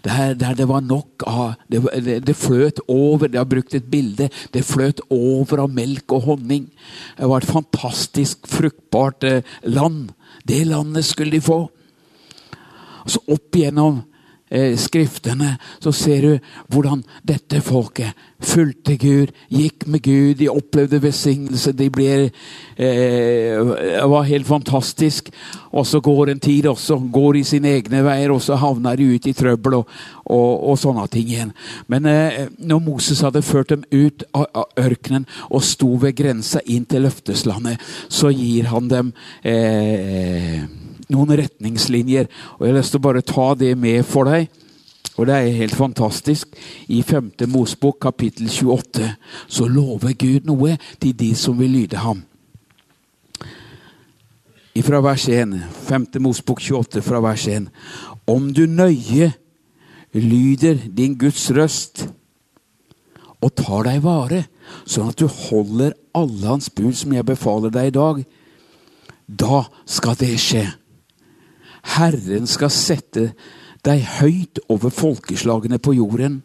Der, 0.07 0.37
der 0.38 0.54
det 0.59 0.68
var 0.70 0.85
nok 0.85 1.26
av 1.26 1.57
det, 1.70 1.83
det, 2.07 2.20
det, 2.28 2.37
fløt 2.38 2.80
over 2.88 3.28
Jeg 3.28 3.40
har 3.40 3.50
brukt 3.50 3.74
et 3.74 3.90
bilde. 3.90 4.30
Det 4.54 4.64
fløt 4.66 5.02
over 5.11 5.64
av 5.64 5.74
melk 5.74 6.14
og 6.14 6.28
honning. 6.28 6.68
Det 7.18 7.30
var 7.30 7.42
et 7.42 7.50
fantastisk 7.50 8.46
fruktbart 8.50 9.26
eh, 9.26 9.54
land. 9.66 10.12
Det 10.46 10.62
landet 10.68 11.07
skulle 11.09 11.35
de 11.35 11.42
få. 11.42 11.64
Så 13.07 13.20
opp 13.26 13.59
igjennom 13.59 14.04
eh, 14.54 14.76
skriftene, 14.78 15.56
så 15.82 15.92
ser 15.92 16.28
du 16.28 16.38
hvordan 16.72 17.02
dette 17.26 17.60
folket 17.64 18.14
fulgte 18.44 18.96
Gud, 19.00 19.32
gikk 19.48 19.86
med 19.90 20.02
Gud, 20.04 20.34
de 20.38 20.50
opplevde 20.52 21.00
besignelse. 21.00 21.72
De 21.72 21.88
ble, 21.90 22.30
eh, 22.76 24.04
var 24.10 24.28
helt 24.28 24.46
fantastisk. 24.46 25.30
Og 25.72 25.86
så 25.86 26.00
går 26.00 26.30
en 26.30 26.40
tid 26.40 26.66
også, 26.66 26.98
går 27.12 27.36
i 27.36 27.42
sine 27.42 27.68
egne 27.68 28.04
veier, 28.04 28.30
og 28.32 28.42
så 28.42 28.56
havner 28.56 28.96
de 28.96 29.14
ut 29.14 29.26
i 29.26 29.32
trøbbel 29.32 29.74
og, 29.74 29.88
og, 30.26 30.68
og 30.70 30.78
sånne 30.78 31.08
ting 31.08 31.28
igjen. 31.28 31.52
Men 31.88 32.06
eh, 32.06 32.46
når 32.58 32.84
Moses 32.84 33.20
hadde 33.20 33.42
ført 33.42 33.72
dem 33.72 33.84
ut 33.92 34.24
av, 34.34 34.46
av 34.54 34.64
ørkenen 34.78 35.26
og 35.50 35.64
sto 35.64 35.94
ved 35.96 36.16
grensa 36.16 36.62
inn 36.66 36.84
til 36.84 37.06
løfteslandet, 37.08 37.80
så 38.08 38.30
gir 38.30 38.70
han 38.70 38.88
dem 38.88 39.12
eh, 39.42 40.64
noen 41.12 41.36
retningslinjer. 41.40 42.28
Og 42.58 42.66
Jeg 42.66 42.72
har 42.72 42.78
lyst 42.78 42.94
til 42.94 43.02
å 43.02 43.06
bare 43.08 43.24
ta 43.24 43.54
det 43.58 43.74
med 43.78 44.04
for 44.08 44.30
deg. 44.30 44.48
Og 45.14 45.28
det 45.28 45.34
er 45.34 45.58
helt 45.60 45.76
fantastisk. 45.78 46.48
I 46.88 47.02
5. 47.02 47.32
Mosbok 47.48 48.00
kapittel 48.02 48.48
28 48.50 49.12
så 49.46 49.66
lover 49.70 50.14
Gud 50.18 50.48
noe 50.48 50.78
til 51.00 51.14
de 51.14 51.34
som 51.38 51.58
vil 51.58 51.70
lyde 51.70 52.02
ham. 52.02 52.24
Fra 54.74 54.98
vers 55.00 55.28
1, 55.30 55.54
5. 55.86 56.06
Mosbok 56.18 56.60
28 56.60 57.02
fra 57.06 57.20
vers 57.22 57.46
1. 57.46 57.68
Om 58.26 58.50
du 58.52 58.66
nøye 58.66 59.30
lyder 60.14 60.80
din 60.90 61.14
Guds 61.18 61.46
røst 61.54 62.08
og 63.44 63.52
tar 63.54 63.84
deg 63.86 64.00
vare, 64.02 64.44
sånn 64.88 65.12
at 65.12 65.20
du 65.20 65.28
holder 65.28 65.94
alle 66.16 66.48
hans 66.48 66.70
bud 66.72 66.94
som 66.96 67.12
jeg 67.14 67.26
befaler 67.28 67.70
deg 67.70 67.90
i 67.90 67.94
dag, 67.94 68.22
da 69.28 69.64
skal 69.86 70.16
det 70.18 70.32
skje. 70.40 70.64
Herren 71.84 72.48
skal 72.50 72.72
sette 72.72 73.32
deg 73.84 74.04
høyt 74.18 74.62
over 74.72 74.92
folkeslagene 74.94 75.78
på 75.82 75.96
jorden, 75.98 76.40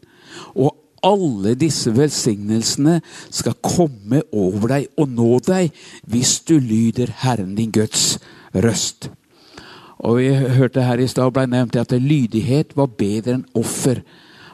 og 0.56 0.76
alle 1.06 1.54
disse 1.56 1.94
velsignelsene 1.96 3.00
skal 3.32 3.56
komme 3.64 4.22
over 4.36 4.74
deg 4.74 4.90
og 5.00 5.14
nå 5.16 5.38
deg 5.48 5.72
hvis 6.12 6.40
du 6.48 6.58
lyder 6.60 7.14
Herren 7.24 7.56
din 7.56 7.72
Guds 7.72 8.18
røst. 8.52 9.10
Og 10.00 10.20
Vi 10.20 10.30
hørte 10.32 10.84
her 10.84 11.00
i 11.00 11.08
stad 11.12 11.32
ble 11.36 11.46
nevnt 11.48 11.76
at 11.80 11.92
lydighet 11.92 12.76
var 12.76 12.92
bedre 13.00 13.40
enn 13.40 13.48
offer. 13.56 14.04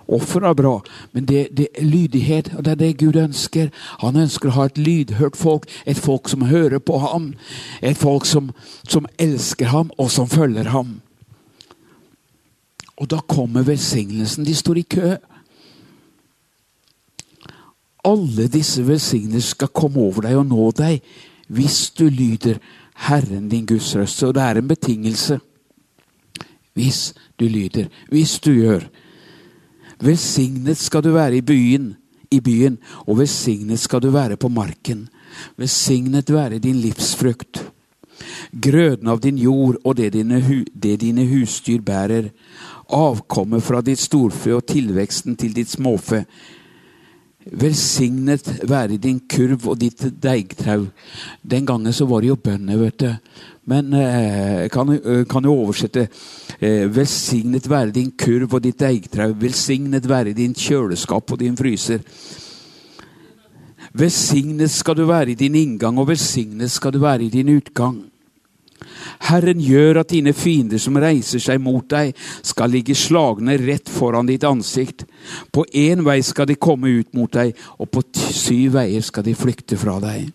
Offer 0.07 0.45
er 0.45 0.53
bra, 0.53 0.75
men 1.13 1.25
det, 1.25 1.47
det 1.57 1.67
lydighet, 1.81 2.51
og 2.57 2.65
det 2.65 2.71
er 2.71 2.81
det 2.81 2.97
Gud 3.01 3.15
ønsker. 3.17 3.71
Han 4.03 4.19
ønsker 4.21 4.51
å 4.51 4.57
ha 4.59 4.65
et 4.69 4.77
lydhørt 4.77 5.37
folk, 5.37 5.65
et 5.85 5.97
folk 5.97 6.29
som 6.29 6.45
hører 6.45 6.79
på 6.79 6.99
ham. 7.01 7.31
Et 7.81 7.97
folk 7.97 8.27
som, 8.29 8.51
som 8.87 9.09
elsker 9.17 9.71
ham, 9.73 9.89
og 9.97 10.11
som 10.13 10.29
følger 10.29 10.69
ham. 10.69 10.99
Og 13.01 13.09
da 13.11 13.19
kommer 13.27 13.65
velsignelsen. 13.65 14.45
De 14.45 14.55
står 14.55 14.79
i 14.79 14.85
kø. 14.95 15.15
Alle 18.05 18.45
disse 18.51 18.85
velsignelser 18.85 19.55
skal 19.55 19.73
komme 19.73 20.03
over 20.05 20.27
deg 20.27 20.37
og 20.37 20.45
nå 20.51 20.69
deg 20.77 21.01
hvis 21.55 21.91
du 21.93 22.07
lyder 22.09 22.57
Herren 23.05 23.49
din 23.49 23.65
Guds 23.69 23.91
røst. 23.97 24.23
Og 24.23 24.33
det 24.37 24.43
er 24.43 24.61
en 24.61 24.69
betingelse. 24.69 25.39
Hvis 26.73 27.13
du 27.39 27.47
lyder. 27.49 27.89
Hvis 28.09 28.39
du 28.39 28.53
gjør. 28.53 28.87
Velsignet 30.03 30.77
skal 30.77 31.03
du 31.03 31.11
være 31.15 31.37
i 31.37 31.45
byen, 31.45 31.93
i 32.31 32.39
byen, 32.39 32.77
og 33.07 33.19
velsignet 33.19 33.79
skal 33.79 34.01
du 34.03 34.09
være 34.11 34.37
på 34.37 34.49
marken. 34.51 35.07
Velsignet 35.57 36.31
være 36.31 36.59
din 36.59 36.81
livsfrukt. 36.83 37.63
Grøden 38.61 39.07
av 39.11 39.19
din 39.19 39.37
jord 39.37 39.77
og 39.83 39.97
det 39.97 40.13
dine, 40.13 40.39
det 40.73 40.99
dine 41.01 41.25
husdyr 41.27 41.81
bærer 41.83 42.29
avkommet 42.93 43.63
fra 43.63 43.81
ditt 43.81 43.99
storfe 43.99 44.53
og 44.55 44.67
tilveksten 44.69 45.35
til 45.35 45.55
ditt 45.55 45.71
småfe. 45.71 46.23
Velsignet 47.45 48.47
være 48.65 48.97
din 48.97 49.19
kurv 49.29 49.67
og 49.69 49.79
ditt 49.81 50.01
deigtau. 50.23 50.87
Den 51.43 51.65
gangen 51.65 51.93
så 51.93 52.07
var 52.09 52.21
det 52.21 52.31
jo 52.31 52.39
bønder, 52.41 52.77
vet 52.77 52.99
du. 52.99 53.11
Men 53.65 53.93
jeg 53.97 54.69
kan, 54.71 54.89
eh, 54.93 55.25
kan 55.25 55.43
jo 55.43 55.55
oversette 55.63 56.07
eh, 56.59 56.85
Velsignet 56.85 57.69
være 57.69 57.91
din 57.91 58.11
kurv 58.11 58.53
og 58.53 58.61
ditt 58.61 58.79
deigtrau. 58.79 59.33
Velsignet 59.41 60.05
være 60.09 60.35
din 60.37 60.53
kjøleskap 60.53 61.31
og 61.31 61.39
din 61.39 61.57
fryser. 61.57 62.03
Velsignet 63.95 64.71
skal 64.71 64.95
du 64.95 65.05
være 65.07 65.31
i 65.31 65.39
din 65.39 65.55
inngang, 65.55 65.97
og 65.97 66.09
velsignet 66.11 66.71
skal 66.71 66.93
du 66.93 66.99
være 66.99 67.23
i 67.23 67.29
din 67.29 67.49
utgang. 67.55 68.03
Herren 69.25 69.61
gjør 69.61 70.01
at 70.01 70.11
dine 70.11 70.33
fiender 70.33 70.77
som 70.81 70.97
reiser 70.99 71.41
seg 71.41 71.61
mot 71.63 71.87
deg, 71.89 72.13
skal 72.43 72.69
ligge 72.69 72.95
slagne 72.97 73.57
rett 73.61 73.89
foran 73.89 74.27
ditt 74.29 74.43
ansikt. 74.43 75.05
På 75.51 75.65
én 75.73 76.03
vei 76.05 76.19
skal 76.21 76.49
de 76.51 76.59
komme 76.59 76.91
ut 76.99 77.13
mot 77.15 77.31
deg, 77.31 77.55
og 77.79 77.89
på 77.89 78.03
syv 78.13 78.75
veier 78.77 79.01
skal 79.01 79.25
de 79.25 79.35
flykte 79.37 79.79
fra 79.79 79.97
deg. 80.03 80.29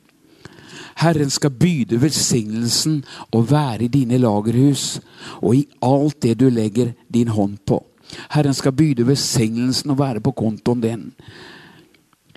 Herren 0.96 1.31
skal 1.31 1.50
byde 1.50 2.00
velsignelsen 2.03 3.05
og 3.31 3.50
være 3.50 3.85
i 3.85 3.92
dine 3.92 4.18
lagerhus 4.18 5.00
og 5.40 5.57
i 5.57 5.66
alt 5.83 6.22
det 6.22 6.38
du 6.40 6.48
legger 6.48 6.92
din 7.14 7.29
hånd 7.29 7.59
på. 7.66 7.85
Herren 8.31 8.55
skal 8.55 8.72
byde 8.72 9.07
velsignelsen 9.07 9.90
og 9.90 9.98
være 9.98 10.20
på 10.20 10.33
kontoen 10.33 10.81
din. 10.81 11.12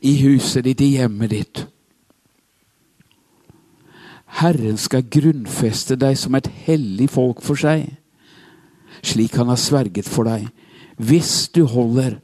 I 0.01 0.17
huset 0.21 0.63
ditt, 0.63 0.81
i 0.81 0.97
hjemmet 0.97 1.31
ditt. 1.31 1.67
Herren 4.41 4.77
skal 4.81 5.05
grunnfeste 5.09 5.95
deg 5.99 6.17
som 6.17 6.35
et 6.35 6.49
hellig 6.65 7.09
folk 7.13 7.41
for 7.45 7.59
seg, 7.59 7.85
slik 9.05 9.35
han 9.37 9.51
har 9.51 9.61
sverget 9.61 10.09
for 10.09 10.27
deg, 10.27 10.47
hvis 10.97 11.49
du 11.53 11.65
holder 11.69 12.17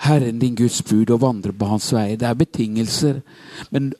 Herren 0.00 0.38
din 0.40 0.56
Guds 0.56 0.80
bud 0.82 1.10
og 1.12 1.20
vandrer 1.20 1.52
på 1.52 1.68
hans 1.68 1.90
vei. 1.92 2.16
Det 2.16 2.24
er 2.28 2.38
betingelser, 2.40 3.20
men 3.70 3.92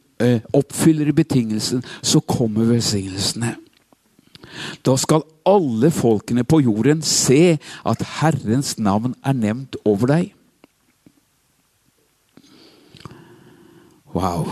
oppfyller 0.52 1.12
betingelsen, 1.16 1.84
så 2.02 2.20
kommer 2.20 2.68
velsignelsene. 2.70 3.56
Da 4.84 4.96
skal 4.98 5.24
alle 5.46 5.90
folkene 5.94 6.44
på 6.44 6.60
jorden 6.64 7.02
se 7.06 7.58
at 7.86 8.04
Herrens 8.20 8.76
navn 8.78 9.14
er 9.24 9.36
nevnt 9.36 9.78
over 9.84 10.10
deg. 10.10 10.34
Wow. 14.10 14.48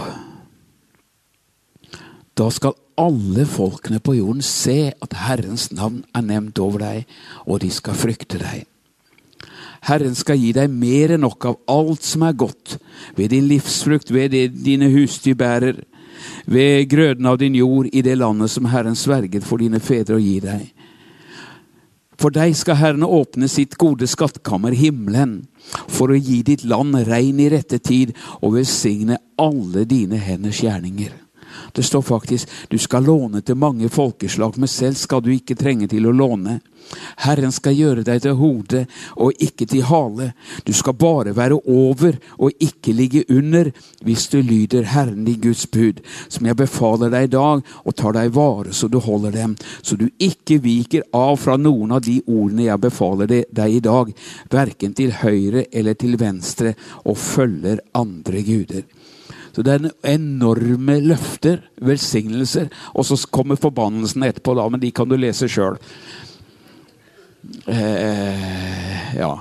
Da 2.38 2.46
skal 2.54 2.78
alle 2.98 3.46
folkene 3.46 3.98
på 4.02 4.14
jorden 4.18 4.42
se 4.42 4.92
at 5.02 5.16
Herrens 5.26 5.72
navn 5.74 6.04
er 6.14 6.22
nevnt 6.26 6.58
over 6.62 6.82
deg, 6.82 7.06
og 7.46 7.62
de 7.64 7.70
skal 7.74 7.98
frykte 7.98 8.38
deg. 8.42 8.66
Herren 9.86 10.16
skal 10.18 10.40
gi 10.40 10.52
deg 10.56 10.72
mer 10.72 11.14
enn 11.14 11.22
nok 11.26 11.46
av 11.48 11.58
alt 11.70 12.06
som 12.06 12.24
er 12.26 12.36
godt, 12.38 12.78
ved 13.16 13.30
din 13.34 13.46
livsfrukt, 13.50 14.10
ved 14.14 14.32
det 14.34 14.48
dine 14.64 14.90
husdyr 14.92 15.36
bærer, 15.38 15.84
ved 16.46 16.88
grøden 16.90 17.26
av 17.30 17.38
din 17.38 17.54
jord 17.54 17.86
i 17.92 18.02
det 18.02 18.16
landet 18.18 18.50
som 18.50 18.66
Herren 18.72 18.98
sverget 18.98 19.46
for 19.46 19.62
dine 19.62 19.80
fedre 19.80 20.18
å 20.18 20.22
gi 20.22 20.40
deg. 20.42 20.66
For 22.18 22.34
deg 22.34 22.56
skal 22.58 22.80
Herren 22.80 23.06
åpne 23.06 23.46
sitt 23.46 23.76
gode 23.78 24.08
skattkammer, 24.10 24.74
himmelen, 24.74 25.44
for 25.86 26.10
å 26.10 26.18
gi 26.18 26.40
ditt 26.42 26.64
land 26.66 26.96
regn 27.06 27.44
i 27.44 27.48
rette 27.52 27.78
tid 27.78 28.16
og 28.40 28.56
velsigne 28.56 29.20
alle 29.38 29.86
dine 29.86 30.18
henders 30.18 30.64
gjerninger. 30.64 31.14
Det 31.72 31.82
står 31.82 32.02
faktisk 32.02 32.48
du 32.68 32.78
skal 32.78 33.04
låne 33.04 33.40
til 33.40 33.56
mange 33.56 33.88
folkeslag, 33.88 34.58
men 34.58 34.68
selv 34.68 34.96
skal 34.98 35.22
du 35.22 35.30
ikke 35.34 35.58
trenge 35.58 35.88
til 35.88 36.08
å 36.08 36.14
låne. 36.14 36.60
Herren 37.24 37.52
skal 37.52 37.76
gjøre 37.76 38.04
deg 38.06 38.22
til 38.24 38.36
hode 38.38 38.84
og 39.20 39.42
ikke 39.44 39.66
til 39.68 39.84
hale. 39.88 40.30
Du 40.64 40.72
skal 40.76 40.96
bare 40.96 41.34
være 41.36 41.58
over 41.68 42.18
og 42.38 42.64
ikke 42.64 42.94
ligge 42.96 43.24
under 43.28 43.70
hvis 44.04 44.28
du 44.32 44.38
lyder 44.42 44.88
Herren 44.88 45.24
din 45.26 45.40
Guds 45.42 45.66
bud, 45.70 46.00
som 46.28 46.46
jeg 46.46 46.56
befaler 46.58 47.12
deg 47.12 47.28
i 47.28 47.32
dag, 47.34 47.64
og 47.84 47.96
tar 47.98 48.16
deg 48.16 48.32
vare 48.36 48.72
så 48.72 48.88
du 48.88 48.98
holder 49.02 49.34
dem, 49.34 49.56
så 49.82 49.98
du 49.98 50.08
ikke 50.18 50.60
viker 50.64 51.04
av 51.16 51.36
fra 51.40 51.58
noen 51.60 51.96
av 51.96 52.04
de 52.06 52.18
ordene 52.26 52.68
jeg 52.68 52.84
befaler 52.84 53.30
deg 53.30 53.78
i 53.78 53.82
dag, 53.84 54.12
verken 54.50 54.94
til 54.96 55.14
høyre 55.22 55.66
eller 55.72 55.98
til 55.98 56.16
venstre, 56.20 56.74
og 57.04 57.18
følger 57.18 57.82
andre 57.98 58.42
guder. 58.46 58.86
Så 59.58 59.64
det 59.66 59.72
er 59.74 60.12
enorme 60.12 61.00
løfter, 61.02 61.64
velsignelser. 61.82 62.68
Og 62.94 63.08
så 63.08 63.16
kommer 63.26 63.58
forbannelsene 63.58 64.28
etterpå, 64.30 64.52
da, 64.54 64.68
men 64.70 64.78
de 64.78 64.92
kan 64.94 65.10
du 65.10 65.16
lese 65.18 65.48
sjøl. 65.50 65.74
Eh, 67.66 69.16
ja. 69.18 69.32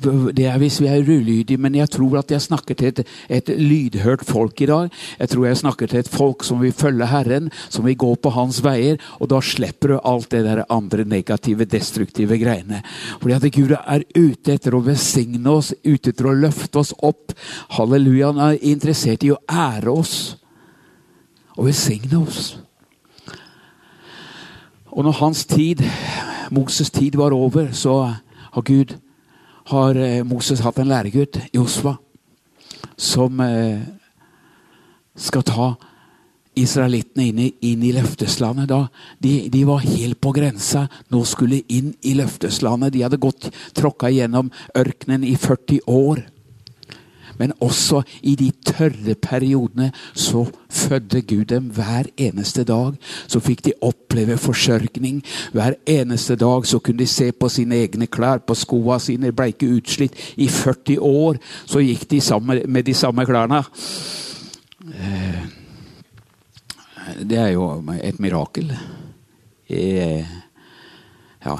Det 0.00 0.46
er 0.46 0.58
hvis 0.60 0.78
vi 0.82 0.88
er 0.90 1.02
ulydige, 1.02 1.58
men 1.58 1.74
jeg 1.74 1.90
tror 1.90 2.18
at 2.20 2.30
jeg 2.30 2.44
snakker 2.44 2.76
til 2.78 2.92
et, 2.92 3.00
et, 3.28 3.48
lydhørt 3.58 4.24
folk 4.26 4.60
i 4.62 4.68
dag. 4.70 4.90
Jeg 5.18 5.28
tror 5.32 5.46
jeg 5.46 5.60
snakker 5.62 5.90
til 5.90 6.00
et 6.00 6.10
folk 6.10 6.44
som 6.46 6.60
vil 6.62 6.72
følge 6.72 7.08
Herren, 7.10 7.50
som 7.68 7.86
vil 7.86 7.96
gå 7.98 8.14
på 8.14 8.32
Hans 8.34 8.60
veier. 8.64 9.00
Og 9.18 9.30
da 9.32 9.40
slipper 9.42 9.94
du 9.94 9.98
alt 9.98 10.30
det 10.30 10.44
der 10.46 10.64
andre 10.70 11.04
negative, 11.04 11.66
destruktive 11.66 12.38
greiene. 12.38 12.82
Fordi 13.20 13.34
at 13.34 13.48
Gud 13.54 13.74
er 13.78 14.06
ute 14.14 14.54
etter 14.54 14.76
å 14.76 14.84
velsigne 14.86 15.50
oss, 15.50 15.72
ute 15.84 16.12
etter 16.12 16.30
å 16.30 16.36
løfte 16.36 16.78
oss 16.78 16.94
opp. 17.02 17.34
Halleluja. 17.78 18.32
Han 18.32 18.44
er 18.52 18.62
interessert 18.70 19.26
i 19.26 19.34
å 19.34 19.42
ære 19.48 19.90
oss 19.90 20.14
og 21.58 21.66
velsigne 21.66 22.22
oss. 22.22 22.54
Og 24.94 25.04
når 25.04 25.18
hans 25.20 25.44
tid, 25.46 25.82
Moses' 26.54 26.90
tid 26.94 27.18
var 27.18 27.34
over, 27.36 27.68
så 27.72 28.14
har 28.52 28.62
Gud 28.62 28.96
har 29.68 29.98
eh, 30.00 30.24
Moses 30.24 30.62
hatt 30.64 30.78
en 30.80 30.88
læregutt, 30.88 31.40
Josfa, 31.52 31.96
som 32.96 33.40
eh, 33.44 33.84
skal 35.18 35.44
ta 35.46 35.68
israelittene 36.58 37.28
inn 37.28 37.42
i, 37.42 37.48
inn 37.70 37.84
i 37.86 37.92
løfteslandet. 37.94 38.68
Da, 38.70 38.80
de, 39.22 39.34
de, 39.52 39.62
var 39.68 39.84
helt 39.84 40.20
på 40.20 40.32
grensa. 40.34 40.86
Nå 41.12 41.22
skulle 41.28 41.62
inn 41.74 41.92
i 42.02 42.16
løfteslandet. 42.18 42.94
De 42.94 43.04
hadde 43.04 43.20
gått 43.22 43.50
tråkka 43.78 44.10
gjennom 44.14 44.50
ørkenen 44.78 45.26
i 45.26 45.36
40 45.38 45.84
år. 45.86 46.24
Men 47.38 47.52
også 47.60 48.02
i 48.22 48.34
de 48.38 48.50
tørre 48.66 49.14
periodene 49.14 49.90
så 50.14 50.44
fødde 50.70 51.22
Gud 51.22 51.44
dem 51.44 51.70
hver 51.74 52.10
eneste 52.16 52.64
dag. 52.64 52.96
Så 53.26 53.40
fikk 53.40 53.64
de 53.64 53.72
oppleve 53.82 54.36
forsørgning. 54.36 55.22
Hver 55.52 55.78
eneste 55.86 56.36
dag 56.36 56.66
så 56.66 56.78
kunne 56.78 56.98
de 56.98 57.06
se 57.06 57.32
på 57.32 57.48
sine 57.48 57.82
egne 57.84 58.06
klær, 58.06 58.38
på 58.38 58.54
skoene 58.54 59.00
sine. 59.00 59.32
Ble 59.32 59.52
ikke 59.52 59.70
utslitt. 59.76 60.18
I 60.36 60.48
40 60.48 60.98
år 61.00 61.38
så 61.66 61.82
gikk 61.84 62.10
de 62.10 62.20
sammen 62.20 62.62
med 62.66 62.84
de 62.84 62.94
samme 62.94 63.26
klærne. 63.26 63.62
Eh, 64.94 65.46
det 67.30 67.38
er 67.38 67.48
jo 67.48 67.70
et 68.02 68.20
mirakel. 68.20 68.72
Eh, 69.68 70.26
ja. 71.44 71.56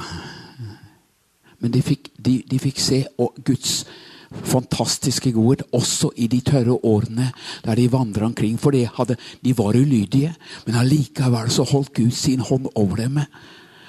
Men 1.59 1.73
de 1.73 1.81
fikk, 1.81 2.11
de, 2.25 2.41
de 2.51 2.59
fikk 2.59 2.79
se 2.79 3.03
Guds 3.45 3.83
fantastiske 4.29 5.31
godhet 5.33 5.63
også 5.75 6.11
i 6.17 6.27
de 6.29 6.39
tørre 6.45 6.77
årene 6.85 7.31
der 7.65 7.75
de 7.75 7.87
vandra 7.91 8.25
omkring. 8.29 8.59
For 8.59 8.75
de, 8.75 8.85
hadde, 8.97 9.17
de 9.45 9.55
var 9.57 9.77
ulydige, 9.77 10.33
men 10.65 10.79
allikevel 10.79 11.51
så 11.51 11.65
holdt 11.69 11.93
Gud 11.97 12.11
sin 12.11 12.39
hånd 12.39 12.69
over 12.75 13.01
dem. 13.01 13.19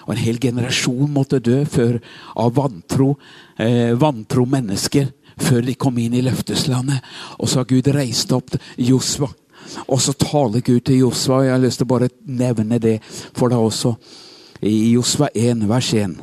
Og 0.06 0.14
en 0.14 0.22
hel 0.22 0.40
generasjon 0.40 1.10
måtte 1.12 1.42
dø 1.44 1.62
før, 1.68 2.00
av 2.36 2.54
vantro, 2.56 3.14
eh, 3.60 3.92
vantro 4.00 4.46
mennesker 4.48 5.12
før 5.40 5.64
de 5.64 5.76
kom 5.78 5.98
inn 5.98 6.16
i 6.16 6.24
løfteslandet. 6.24 7.04
Og 7.38 7.48
så 7.48 7.60
har 7.60 7.70
Gud 7.70 7.92
reist 7.94 8.32
opp 8.32 8.56
Josva. 8.76 9.28
Og 9.86 10.00
så 10.02 10.14
taler 10.18 10.64
Gud 10.64 10.80
til 10.80 11.04
Josva, 11.04 11.44
jeg 11.44 11.52
har 11.54 11.62
lyst 11.62 11.80
til 11.80 11.86
å 11.86 11.92
bare 11.92 12.10
nevne 12.26 12.80
det 12.82 12.98
for 13.04 13.52
deg 13.52 13.60
også. 13.60 13.94
I 14.60 14.92
Josva 14.92 15.28
1, 15.34 15.68
vers 15.68 15.94
1. 15.94 16.16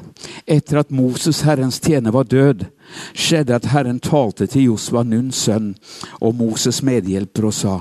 Etter 0.46 0.78
at 0.78 0.92
Moses, 0.94 1.42
Herrens 1.42 1.80
tjener, 1.80 2.12
var 2.14 2.28
død, 2.30 2.66
skjedde 3.18 3.56
at 3.56 3.70
Herren 3.72 4.00
talte 4.00 4.46
til 4.46 4.68
Josva, 4.70 5.02
Nuns 5.04 5.40
sønn, 5.48 5.72
og 6.22 6.36
Moses' 6.38 6.84
medhjelper, 6.86 7.48
og 7.50 7.54
sa:" 7.54 7.78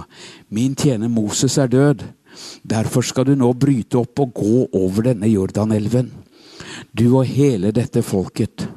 Min 0.49 0.75
tjener 0.75 1.09
Moses 1.09 1.59
er 1.59 1.67
død. 1.67 2.05
Derfor 2.63 3.03
skal 3.03 3.27
du 3.27 3.35
nå 3.35 3.53
bryte 3.53 3.99
opp 3.99 4.21
og 4.21 4.35
gå 4.35 4.69
over 4.73 5.03
denne 5.03 5.29
Jordanelven, 5.29 6.13
du 6.93 7.17
og 7.19 7.27
hele 7.27 7.71
dette 7.73 8.03
folket, 8.03 8.69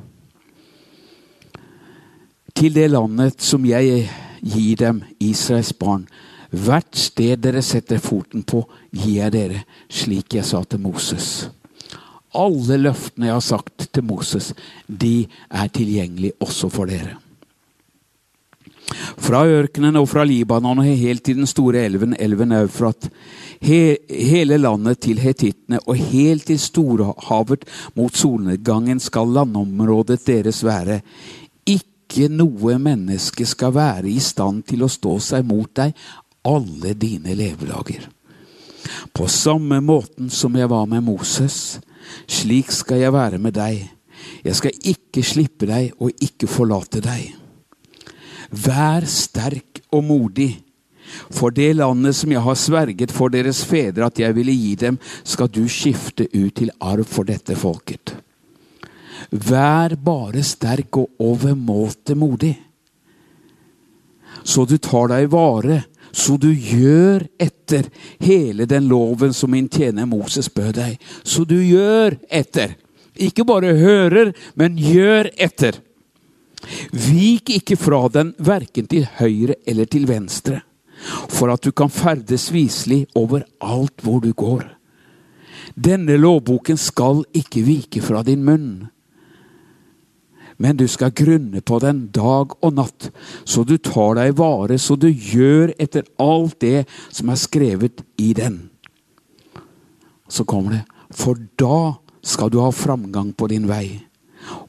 til 2.55 2.73
det 2.73 2.89
landet 2.91 3.41
som 3.41 3.65
jeg 3.65 4.09
gir 4.43 4.75
dem, 4.75 5.03
Israels 5.19 5.73
barn. 5.73 6.07
Hvert 6.51 6.95
sted 6.95 7.37
dere 7.37 7.61
setter 7.61 7.99
foten 7.99 8.43
på, 8.43 8.65
gir 8.91 9.23
jeg 9.23 9.31
dere, 9.31 9.63
slik 9.89 10.33
jeg 10.33 10.45
sa 10.45 10.63
til 10.63 10.79
Moses. 10.79 11.49
Alle 12.37 12.77
løftene 12.77 13.29
jeg 13.29 13.37
har 13.39 13.45
sagt 13.45 13.87
til 13.93 14.05
Moses, 14.05 14.53
de 14.85 15.25
er 15.49 15.71
tilgjengelige 15.73 16.37
også 16.43 16.69
for 16.73 16.89
dere. 16.89 17.17
Fra 19.19 19.43
ørkenen 19.45 19.97
og 19.99 20.07
fra 20.09 20.23
Libanon 20.25 20.81
og 20.81 20.87
helt 20.87 21.23
til 21.25 21.37
den 21.37 21.49
store 21.49 21.83
elven, 21.85 22.15
elven 22.19 22.53
Eufrat, 22.57 23.09
he, 23.61 23.97
hele 24.09 24.57
landet 24.57 25.01
til 25.05 25.19
hetittene 25.21 25.81
og 25.85 25.99
helt 26.09 26.47
til 26.49 26.59
storhavet 26.61 27.67
mot 27.97 28.15
solnedgangen 28.17 29.01
skal 29.03 29.29
landområdet 29.37 30.21
deres 30.27 30.63
være. 30.65 31.01
Ikke 31.69 32.29
noe 32.33 32.79
menneske 32.81 33.45
skal 33.45 33.75
være 33.75 34.09
i 34.09 34.19
stand 34.23 34.63
til 34.69 34.85
å 34.85 34.91
stå 34.91 35.19
seg 35.21 35.45
mot 35.49 35.69
deg 35.77 35.93
alle 36.49 36.95
dine 36.97 37.35
levedager. 37.37 38.07
På 39.13 39.27
samme 39.29 39.81
måten 39.83 40.31
som 40.33 40.55
jeg 40.57 40.69
var 40.71 40.87
med 40.89 41.03
Moses, 41.05 41.79
slik 42.27 42.71
skal 42.73 43.03
jeg 43.03 43.13
være 43.13 43.39
med 43.41 43.55
deg. 43.57 43.83
Jeg 44.43 44.55
skal 44.55 44.89
ikke 44.91 45.23
slippe 45.25 45.67
deg 45.69 45.93
og 45.99 46.11
ikke 46.23 46.49
forlate 46.49 47.01
deg. 47.03 47.35
Vær 48.49 49.05
sterk 49.09 49.83
og 49.93 50.03
modig. 50.03 50.51
For 51.33 51.49
det 51.53 51.71
landet 51.79 52.15
som 52.17 52.31
jeg 52.31 52.41
har 52.45 52.57
sverget 52.57 53.11
for 53.13 53.33
deres 53.33 53.63
fedre 53.65 54.05
at 54.09 54.19
jeg 54.21 54.35
ville 54.37 54.53
gi 54.53 54.75
dem, 54.77 54.99
skal 55.23 55.49
du 55.49 55.63
skifte 55.69 56.27
ut 56.33 56.53
til 56.59 56.69
arv 56.79 57.07
for 57.09 57.25
dette 57.25 57.57
folket. 57.57 58.13
Vær 59.31 59.95
bare 59.97 60.43
sterk 60.45 60.97
og 61.01 61.21
overmåte 61.21 62.15
modig, 62.17 62.53
så 64.45 64.63
du 64.65 64.77
tar 64.79 65.09
deg 65.11 65.27
vare 65.33 65.81
så 66.11 66.37
du 66.37 66.49
gjør 66.53 67.25
etter 67.39 67.89
hele 68.23 68.65
den 68.69 68.87
loven 68.89 69.33
som 69.33 69.51
min 69.51 69.69
tjener 69.69 70.07
Moses 70.09 70.49
bød 70.53 70.73
deg. 70.79 70.97
Så 71.23 71.45
du 71.45 71.57
gjør 71.61 72.17
etter. 72.29 72.75
Ikke 73.19 73.45
bare 73.47 73.75
hører, 73.77 74.33
men 74.55 74.77
gjør 74.79 75.31
etter. 75.37 75.81
Vik 76.91 77.51
ikke 77.55 77.77
fra 77.79 78.05
den 78.11 78.33
verken 78.37 78.87
til 78.91 79.07
høyre 79.19 79.59
eller 79.67 79.87
til 79.87 80.07
venstre, 80.09 80.61
for 81.31 81.51
at 81.53 81.63
du 81.63 81.71
kan 81.71 81.91
ferdes 81.91 82.49
viselig 82.51 83.05
over 83.15 83.45
alt 83.63 84.03
hvor 84.03 84.19
du 84.23 84.33
går. 84.33 84.65
Denne 85.79 86.17
lovboken 86.19 86.79
skal 86.79 87.23
ikke 87.35 87.63
vike 87.63 88.01
fra 88.03 88.23
din 88.27 88.43
munn 88.43 88.89
men 90.59 90.77
du 90.77 90.85
skal 90.91 91.15
grunne 91.15 91.61
på 91.63 91.79
den 91.79 92.05
dag 92.15 92.51
og 92.59 92.75
natt, 92.75 93.09
så 93.47 93.63
du 93.63 93.77
tar 93.79 94.17
deg 94.19 94.35
vare, 94.39 94.75
så 94.77 94.97
du 94.99 95.07
gjør 95.07 95.71
etter 95.79 96.07
alt 96.19 96.59
det 96.59 96.83
som 97.07 97.31
er 97.31 97.39
skrevet 97.39 98.03
i 98.19 98.33
den. 98.35 98.65
Så 100.27 100.43
kommer 100.43 100.75
det, 100.75 100.83
for 101.15 101.39
da 101.57 101.99
skal 102.21 102.51
du 102.51 102.59
ha 102.59 102.69
framgang 102.75 103.31
på 103.33 103.47
din 103.49 103.69
vei, 103.71 104.01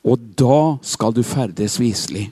og 0.06 0.30
da 0.38 0.78
skal 0.86 1.14
du 1.16 1.24
ferdes 1.26 1.80
viselig. 1.82 2.30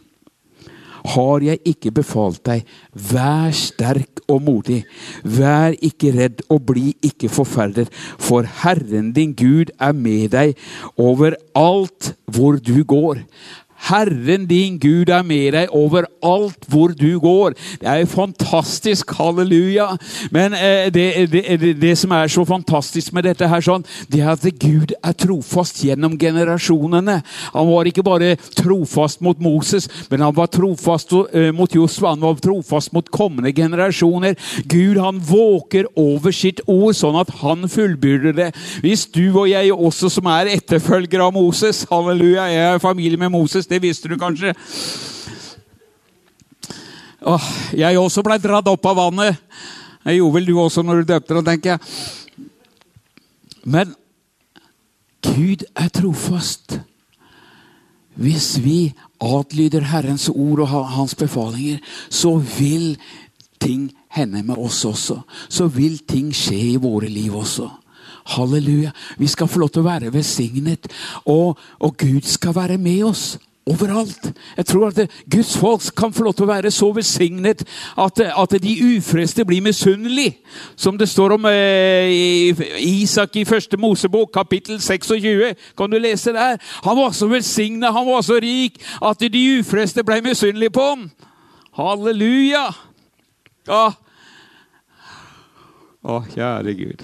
Har 1.14 1.44
jeg 1.44 1.60
ikke 1.68 1.92
befalt 2.00 2.42
deg, 2.46 2.64
vær 2.92 3.54
sterk 3.56 4.22
og 4.28 4.42
modig. 4.44 4.82
Vær 5.24 5.76
ikke 5.78 6.12
redd 6.16 6.42
og 6.52 6.66
bli 6.68 6.92
ikke 7.04 7.30
forferdet, 7.32 7.88
for 8.18 8.48
Herren 8.62 9.12
din 9.16 9.32
Gud 9.38 9.72
er 9.80 9.96
med 9.96 10.34
deg 10.34 10.58
overalt 11.00 12.12
hvor 12.28 12.60
du 12.60 12.82
går. 12.84 13.24
Herren 13.88 14.46
din 14.48 14.78
Gud 14.78 15.08
er 15.12 15.22
med 15.26 15.52
deg 15.54 15.72
overalt 15.74 16.66
hvor 16.68 16.92
du 16.96 17.18
går. 17.22 17.54
Det 17.80 17.88
er 17.88 18.02
jo 18.02 18.10
fantastisk. 18.12 19.14
Halleluja. 19.18 19.86
Men 20.34 20.54
eh, 20.54 20.88
det, 20.92 21.06
det, 21.32 21.44
det, 21.60 21.72
det, 21.80 21.94
som 21.98 22.12
er 22.16 22.28
så 22.30 22.44
fantastisk 22.44 23.12
med 23.16 23.24
dette, 23.28 23.48
her, 23.48 23.62
sånn, 23.64 23.86
det 24.10 24.22
er 24.22 24.32
at 24.34 24.44
Gud 24.60 24.94
er 24.98 25.16
trofast 25.18 25.82
gjennom 25.84 26.18
generasjonene. 26.20 27.20
Han 27.54 27.70
var 27.70 27.88
ikke 27.88 28.04
bare 28.06 28.34
trofast 28.58 29.22
mot 29.24 29.40
Moses, 29.42 29.88
men 30.10 30.22
han 30.26 30.34
var 30.36 30.50
trofast 30.52 31.14
uh, 31.14 31.50
mot 31.56 31.74
Josva. 31.74 32.12
Han 32.14 32.24
var 32.26 32.40
trofast 32.42 32.92
mot 32.96 33.08
kommende 33.14 33.52
generasjoner. 33.56 34.36
Gud 34.68 35.00
han 35.00 35.22
våker 35.24 35.88
over 35.98 36.34
sitt 36.34 36.62
ord, 36.66 36.96
sånn 36.98 37.18
at 37.20 37.32
han 37.42 37.68
fullbyrder 37.70 38.36
det. 38.36 38.50
Hvis 38.84 39.06
du 39.14 39.24
og 39.30 39.48
jeg 39.50 39.72
også, 39.72 40.10
som 40.12 40.28
er 40.32 40.52
etterfølgere 40.56 41.28
av 41.28 41.36
Moses 41.36 41.84
Halleluja, 41.90 42.48
jeg 42.52 42.74
er 42.74 42.82
familie 42.82 43.20
med 43.20 43.32
Moses 43.34 43.67
det 43.68 43.82
visste 43.82 44.08
du 44.10 44.16
kanskje. 44.20 44.54
Åh, 47.28 47.46
jeg 47.74 47.98
også 47.98 48.22
blei 48.22 48.38
dratt 48.40 48.68
opp 48.70 48.86
av 48.86 49.00
vannet. 49.00 49.40
Det 50.04 50.14
gjorde 50.16 50.38
vel 50.38 50.46
du 50.48 50.54
også 50.62 50.84
når 50.86 51.02
du 51.02 51.10
døpte 51.12 51.34
deg, 51.36 51.48
tenker 51.48 51.74
jeg. 51.74 52.46
Men 53.68 53.94
Gud 55.26 55.66
er 55.76 55.90
trofast. 55.92 56.78
Hvis 58.18 58.56
vi 58.62 58.94
adlyder 59.22 59.84
Herrens 59.90 60.28
ord 60.32 60.62
og 60.64 60.70
hans 60.94 61.14
befalinger, 61.18 61.82
så 62.10 62.36
vil 62.38 62.96
ting 63.60 63.90
hende 64.14 64.42
med 64.42 64.56
oss 64.56 64.84
også. 64.88 65.20
Så 65.48 65.68
vil 65.74 65.98
ting 66.08 66.32
skje 66.34 66.58
i 66.72 66.80
våre 66.80 67.10
liv 67.10 67.34
også. 67.34 67.68
Halleluja. 68.34 68.90
Vi 69.18 69.26
skal 69.26 69.48
få 69.48 69.62
lov 69.62 69.70
til 69.74 69.82
å 69.84 69.88
være 69.88 70.12
velsignet, 70.14 70.88
og, 71.26 71.58
og 71.80 71.96
Gud 71.98 72.26
skal 72.28 72.56
være 72.56 72.78
med 72.78 73.04
oss 73.10 73.38
overalt. 73.68 74.32
Jeg 74.56 74.66
tror 74.66 74.88
at 74.88 75.10
Guds 75.30 75.56
folk 75.58 75.82
kan 75.96 76.12
få 76.12 76.24
lov 76.24 76.34
til 76.34 76.46
å 76.46 76.50
være 76.50 76.72
så 76.74 76.88
velsignet 76.96 77.64
at, 77.98 78.22
at 78.24 78.56
de 78.62 78.74
ufreste 78.96 79.44
blir 79.44 79.62
misunnelige. 79.64 80.38
Som 80.76 80.98
det 80.98 81.08
står 81.08 81.36
om 81.36 81.46
eh, 81.50 82.56
Isak 82.80 83.36
i 83.36 83.44
første 83.48 83.76
Mosebok, 83.76 84.32
kapittel 84.34 84.80
26. 84.80 85.54
Kan 85.78 85.92
du 85.92 85.98
lese 86.00 86.32
der? 86.36 86.58
Han 86.84 86.98
var 86.98 87.14
så 87.16 87.28
velsignet, 87.30 87.92
han 87.92 88.06
var 88.06 88.24
så 88.26 88.40
rik, 88.42 88.80
at 89.02 89.20
de 89.20 89.44
ufreste 89.60 90.04
ble 90.04 90.20
misunnelige 90.24 90.74
på 90.74 90.90
ham. 90.90 91.08
Halleluja! 91.78 92.66
Ja. 93.68 93.86
Å, 96.08 96.22
kjære 96.32 96.74
Gud. 96.78 97.02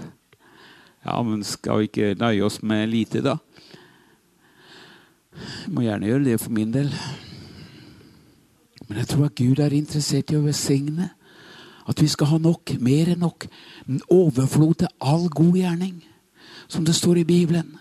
Ja, 1.05 1.19
men 1.21 1.43
skal 1.45 1.83
vi 1.83 1.91
ikke 1.91 2.15
nøye 2.17 2.47
oss 2.47 2.63
med 2.65 2.89
lite, 2.89 3.21
da? 3.25 3.37
Jeg 5.35 5.75
må 5.75 5.85
gjerne 5.85 6.09
gjøre 6.09 6.25
det 6.25 6.41
for 6.41 6.55
min 6.55 6.73
del. 6.75 6.91
Men 8.89 8.99
jeg 8.99 9.09
tror 9.09 9.29
at 9.29 9.39
Gud 9.39 9.61
er 9.63 9.77
interessert 9.77 10.33
i 10.33 10.39
å 10.39 10.45
velsigne. 10.45 11.11
At 11.89 12.01
vi 12.01 12.09
skal 12.09 12.31
ha 12.33 12.39
nok, 12.41 12.77
mer 12.81 13.13
enn 13.13 13.25
nok. 13.25 13.47
Overflod 14.13 14.75
til 14.81 14.93
all 15.01 15.29
god 15.29 15.57
gjerning, 15.59 15.97
som 16.69 16.85
det 16.85 16.95
står 16.97 17.21
i 17.21 17.29
Bibelen. 17.29 17.75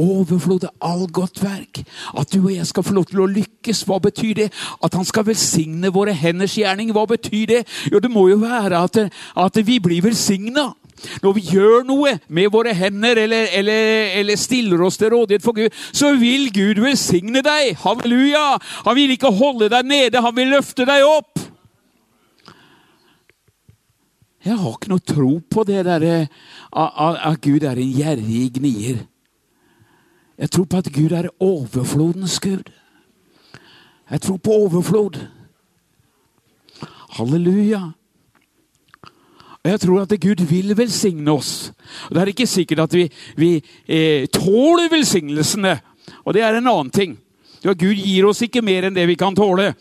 Overflod 0.00 0.64
til 0.64 0.72
all 0.82 1.06
godt 1.12 1.42
verk. 1.42 1.82
At 2.18 2.32
du 2.32 2.40
og 2.40 2.54
jeg 2.54 2.66
skal 2.66 2.82
få 2.82 2.94
lov 2.96 3.06
til 3.10 3.22
å 3.22 3.28
lykkes. 3.30 3.84
Hva 3.86 4.00
betyr 4.02 4.34
det? 4.40 4.48
At 4.82 4.94
han 4.98 5.06
skal 5.06 5.26
velsigne 5.28 5.92
våre 5.94 6.14
henders 6.16 6.56
gjerning. 6.58 6.90
Hva 6.96 7.04
betyr 7.06 7.46
det? 7.46 7.60
Jo, 7.92 8.00
det 8.02 8.10
må 8.10 8.26
jo 8.30 8.40
være 8.42 8.80
at, 8.82 8.98
at 9.36 9.60
vi 9.66 9.78
blir 9.84 10.02
velsigna. 10.02 10.72
Når 11.22 11.36
vi 11.36 11.44
gjør 11.52 11.86
noe 11.86 12.16
med 12.28 12.50
våre 12.54 12.74
hender 12.76 13.18
eller, 13.24 13.48
eller, 13.58 14.10
eller, 14.20 14.40
stiller 14.40 14.82
oss 14.86 14.98
til 15.00 15.12
rådighet 15.14 15.44
for 15.44 15.56
Gud, 15.56 15.74
så 15.92 16.12
vil 16.18 16.50
Gud 16.54 16.82
velsigne 16.82 17.42
deg. 17.44 17.76
Halleluja! 17.82 18.58
Han 18.86 18.98
vil 18.98 19.14
ikke 19.16 19.32
holde 19.34 19.70
deg 19.72 19.88
nede, 19.88 20.22
han 20.22 20.36
vil 20.36 20.54
løfte 20.54 20.86
deg 20.88 21.06
opp. 21.06 21.48
Jeg 24.42 24.58
har 24.58 24.74
ikke 24.74 24.90
noe 24.90 25.06
tro 25.06 25.32
på 25.54 25.62
det 25.68 25.84
derre 25.86 26.26
at 26.74 27.42
Gud 27.44 27.62
er 27.62 27.78
en 27.78 27.92
gjerrig 27.94 28.48
gnier. 28.56 29.02
Jeg 30.38 30.50
tror 30.50 30.66
på 30.66 30.80
at 30.82 30.90
Gud 30.90 31.12
er 31.14 31.30
overflodens 31.38 32.40
Gud. 32.42 32.72
Jeg 34.10 34.20
tror 34.20 34.36
på 34.42 34.56
overflod. 34.64 35.20
Halleluja. 37.14 37.92
Og 39.62 39.70
Jeg 39.70 39.80
tror 39.80 40.02
at 40.02 40.14
Gud 40.20 40.42
vil 40.50 40.74
velsigne 40.76 41.30
oss. 41.30 41.72
Og 42.08 42.14
Det 42.14 42.22
er 42.22 42.30
ikke 42.32 42.46
sikkert 42.46 42.80
at 42.82 42.94
vi, 42.94 43.06
vi 43.36 43.50
eh, 43.86 44.26
tåler 44.26 44.90
velsignelsene. 44.90 45.76
Og 46.24 46.34
det 46.34 46.42
er 46.42 46.58
en 46.58 46.66
annen 46.66 46.90
ting. 46.90 47.14
Ja, 47.62 47.72
Gud 47.72 47.94
gir 47.94 48.26
oss 48.26 48.42
ikke 48.42 48.62
mer 48.62 48.88
enn 48.88 48.96
det 48.96 49.06
vi 49.06 49.14
kan 49.14 49.36
tåle. 49.38 49.72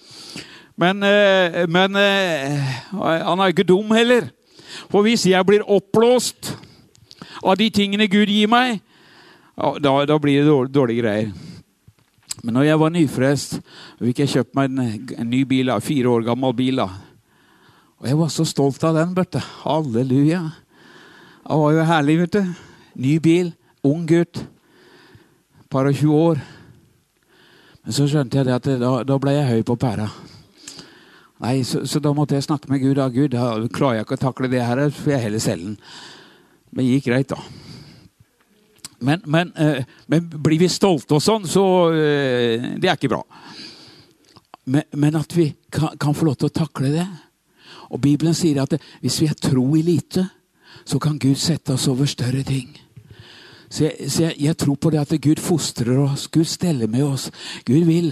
Men, 0.77 1.01
eh, 1.01 1.65
men 1.65 1.97
eh, 1.97 2.61
han 2.93 3.41
er 3.41 3.49
ikke 3.49 3.65
dum 3.65 3.89
heller. 3.97 4.29
For 4.91 5.01
hvis 5.01 5.25
jeg 5.25 5.45
blir 5.49 5.65
oppblåst 5.65 6.53
av 7.41 7.57
de 7.57 7.69
tingene 7.73 8.07
Gud 8.07 8.29
gir 8.29 8.47
meg, 8.47 8.83
da, 9.57 10.05
da 10.05 10.17
blir 10.21 10.43
det 10.43 10.49
dårlige, 10.49 10.73
dårlig 10.77 11.01
greier. 11.01 11.31
Men 12.43 12.53
når 12.53 12.69
jeg 12.69 12.79
var 12.79 12.93
nyfrelst, 12.93 13.61
fikk 13.97 14.21
jeg 14.23 14.31
kjøpt 14.35 14.55
meg 14.57 14.69
en, 14.69 15.09
en 15.17 15.29
ny 15.29 15.41
bil, 15.45 15.73
fire 15.81 16.09
år 16.09 16.29
gammel 16.29 16.53
bil. 16.57 16.85
da. 16.85 17.10
Og 18.01 18.07
jeg 18.09 18.17
var 18.17 18.31
så 18.33 18.45
stolt 18.49 18.83
av 18.83 18.95
den. 18.97 19.13
vet. 19.13 19.37
Halleluja. 19.61 20.41
Det 21.45 21.57
var 21.57 21.71
jo 21.71 21.85
herlig, 21.85 22.17
vet 22.23 22.33
du. 22.33 22.53
Ny 22.97 23.19
bil, 23.19 23.53
ung 23.85 24.07
gutt. 24.09 24.41
Par 25.69 25.85
og 25.85 25.93
20 25.93 26.17
år. 26.17 26.41
Men 27.85 27.93
så 27.93 28.07
skjønte 28.09 28.41
jeg 28.41 28.49
at 28.49 28.69
da, 28.81 28.91
da 29.05 29.17
ble 29.21 29.35
jeg 29.37 29.49
høy 29.51 29.63
på 29.65 29.77
pæra. 29.77 30.09
Nei, 31.41 31.61
så, 31.65 31.85
så, 31.89 32.01
da 32.01 32.11
måtte 32.13 32.37
jeg 32.37 32.45
snakke 32.45 32.69
med 32.69 32.81
Gud. 32.81 32.95
Da, 32.97 33.07
Gud, 33.09 33.31
da 33.33 33.53
klarer 33.73 33.99
jeg 34.01 34.05
ikke 34.05 34.17
å 34.19 34.25
takle 34.25 34.49
det 34.49 34.65
her, 34.65 34.83
så 34.89 35.05
får 35.05 35.15
jeg 35.15 35.25
heller 35.27 35.41
selge 35.41 35.69
den. 35.71 35.79
Men 36.71 36.85
det 36.85 36.91
gikk 36.97 37.07
greit, 37.09 37.33
da. 37.33 37.39
Men, 39.01 39.23
men, 39.25 39.53
eh, 39.57 39.81
men, 40.09 40.27
blir 40.29 40.61
vi 40.61 40.69
stolte 40.69 41.17
og 41.17 41.23
sånn, 41.25 41.47
så 41.49 41.63
eh, 41.89 42.67
Det 42.77 42.89
er 42.89 42.97
ikke 42.97 43.09
bra. 43.09 43.23
Men, 44.69 44.85
men 44.93 45.17
at 45.17 45.33
vi 45.33 45.51
kan, 45.73 45.97
kan, 46.01 46.13
få 46.13 46.29
lov 46.29 46.37
til 46.37 46.51
å 46.51 46.57
takle 46.61 46.93
det. 46.93 47.07
Og 47.91 48.01
Bibelen 48.01 48.35
sier 48.37 48.63
at 48.63 48.77
hvis 49.01 49.19
vi 49.21 49.27
er 49.29 49.37
tro 49.39 49.65
i 49.75 49.83
lite, 49.85 50.25
så 50.85 50.99
kan 50.99 51.19
Gud 51.19 51.37
sette 51.39 51.75
oss 51.75 51.89
over 51.91 52.09
større 52.09 52.43
ting. 52.47 52.71
Så 53.71 53.85
jeg, 53.85 54.09
så 54.11 54.23
jeg, 54.25 54.35
jeg 54.47 54.57
tror 54.59 54.75
på 54.75 54.91
det 54.91 54.99
at 54.99 55.15
Gud 55.21 55.39
fostrer 55.39 55.95
oss, 56.03 56.27
Gud 56.27 56.47
steller 56.49 56.91
med 56.91 57.05
oss. 57.07 57.29
Gud 57.67 57.85
vil 57.87 58.09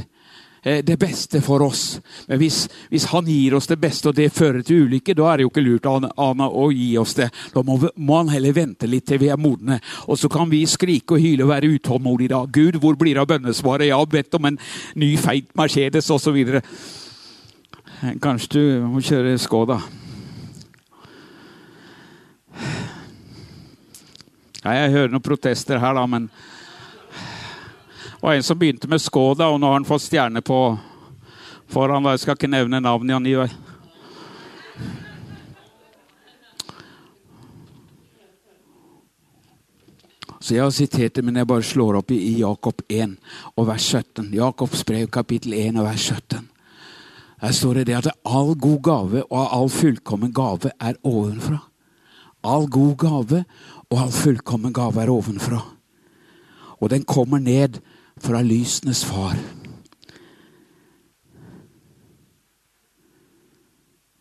eh, 0.63 0.79
det 0.85 0.95
beste 0.99 1.41
for 1.43 1.65
oss. 1.65 1.99
Men 2.29 2.39
hvis, 2.39 2.61
hvis, 2.91 3.09
han 3.11 3.27
gir 3.27 3.57
oss 3.57 3.67
det 3.67 3.79
beste, 3.81 4.07
og 4.07 4.15
det 4.15 4.29
fører 4.31 4.63
til 4.63 4.85
ulykke, 4.85 5.17
da 5.19 5.27
er 5.27 5.39
det 5.39 5.47
jo 5.47 5.51
ikke 5.51 5.65
lurt 5.65 5.89
av 5.89 6.07
han 6.07 6.45
å 6.47 6.69
gi 6.71 6.93
oss 7.01 7.17
det. 7.19 7.27
Da 7.51 7.63
må, 7.67 7.75
må, 7.95 8.21
han 8.21 8.31
heller 8.31 8.55
vente 8.55 8.87
litt 8.87 9.09
til 9.09 9.19
vi 9.19 9.33
er 9.33 9.41
modne. 9.41 9.81
Og 10.07 10.19
så 10.21 10.31
kan 10.31 10.47
vi 10.51 10.63
skrike 10.63 11.17
og 11.17 11.25
hyle 11.25 11.43
og 11.43 11.51
være 11.51 11.73
utålmodige 11.75 12.35
da. 12.37 12.45
Gud, 12.47 12.79
hvor 12.79 12.95
blir 12.99 13.17
det 13.17 13.25
av 13.25 13.31
bønnesvaret? 13.33 13.89
Jeg 13.89 13.99
har 13.99 14.13
bedt 14.15 14.39
om 14.39 14.47
en 14.47 14.61
ny 14.95 15.11
feit 15.19 15.51
Mercedes 15.59 16.07
osv. 16.15 16.39
Kanskje 17.99 18.49
du 18.53 18.61
må 18.87 19.01
kjøre 19.03 19.33
Skoda. 19.35 19.75
Ja, 24.63 24.71
jeg 24.77 24.93
hører 24.93 25.09
noen 25.11 25.23
protester 25.23 25.81
her, 25.83 25.97
da, 25.97 26.05
men 26.07 26.29
Det 26.29 28.21
var 28.21 28.37
en 28.37 28.43
som 28.43 28.59
begynte 28.59 28.87
med 28.87 29.01
Skoda, 29.03 29.49
og 29.51 29.59
nå 29.59 29.67
har 29.67 29.73
han 29.81 29.87
fått 29.87 30.05
stjerne 30.05 30.39
på 30.39 30.59
foran. 31.67 32.07
Jeg 32.13 32.21
skal 32.23 32.37
ikke 32.37 32.49
nevne 32.51 32.79
navnet 32.79 33.17
han 33.17 33.27
gir. 33.27 33.51
Så 40.39 40.55
jeg 40.55 40.63
har 40.63 40.71
sitert 40.71 41.15
det, 41.15 41.25
men 41.25 41.35
jeg 41.35 41.47
bare 41.47 41.67
slår 41.67 41.99
opp 41.99 42.11
i 42.15 42.39
Jakob 42.39 42.79
1 42.87 43.17
og 43.55 43.67
vers 43.67 43.91
17. 43.91 44.31
Jakobs 44.35 44.85
brev 44.87 45.11
kapittel 45.11 45.53
1 45.53 45.79
og 45.79 45.87
vers 45.91 46.07
17. 46.15 46.47
Her 47.41 47.51
står 47.51 47.73
det 47.73 47.87
det 47.87 47.95
at 47.95 48.11
all 48.25 48.55
god 48.59 48.81
gave 48.83 49.23
og 49.31 49.55
all 49.55 49.69
fullkommen 49.69 50.33
gave 50.33 50.71
er 50.79 50.93
ovenfra. 51.03 51.59
All 52.43 52.67
god 52.67 52.97
gave 52.97 53.43
og 53.89 54.01
all 54.01 54.11
fullkommen 54.11 54.73
gave 54.73 55.01
er 55.01 55.11
ovenfra. 55.11 55.61
Og 56.79 56.89
den 56.89 57.03
kommer 57.03 57.39
ned 57.39 57.79
fra 58.17 58.41
lysenes 58.41 59.05
far. 59.05 59.37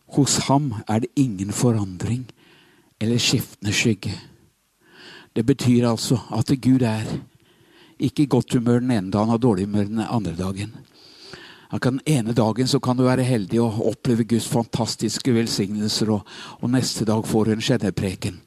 Hos 0.08 0.36
ham 0.48 0.74
er 0.88 0.98
det 0.98 1.10
ingen 1.16 1.52
forandring 1.52 2.26
eller 3.00 3.18
skiftende 3.18 3.72
skygge. 3.72 4.14
Det 5.36 5.46
betyr 5.46 5.88
altså 5.88 6.18
at 6.34 6.50
Gud 6.62 6.82
er 6.82 7.02
ikke 7.98 8.22
i 8.22 8.26
godt 8.30 8.54
humør 8.54 8.78
den 8.78 8.90
ene 8.90 9.10
dagen 9.10 9.30
og 9.30 9.42
dårlig 9.42 9.66
humør 9.66 9.84
den 9.84 10.00
andre 10.00 10.36
dagen. 10.36 10.74
Den 11.68 12.00
ene 12.08 12.32
dagen 12.32 12.68
så 12.68 12.80
kan 12.80 12.96
du 12.96 13.04
være 13.04 13.26
heldig 13.28 13.60
og 13.60 13.82
oppleve 13.90 14.24
Guds 14.24 14.48
fantastiske 14.48 15.34
velsignelser, 15.34 16.10
og, 16.10 16.22
og 16.62 16.70
neste 16.72 17.04
dag 17.04 17.26
får 17.28 17.44
du 17.44 17.52
en 17.52 17.64
skjennepreken. 17.64 18.38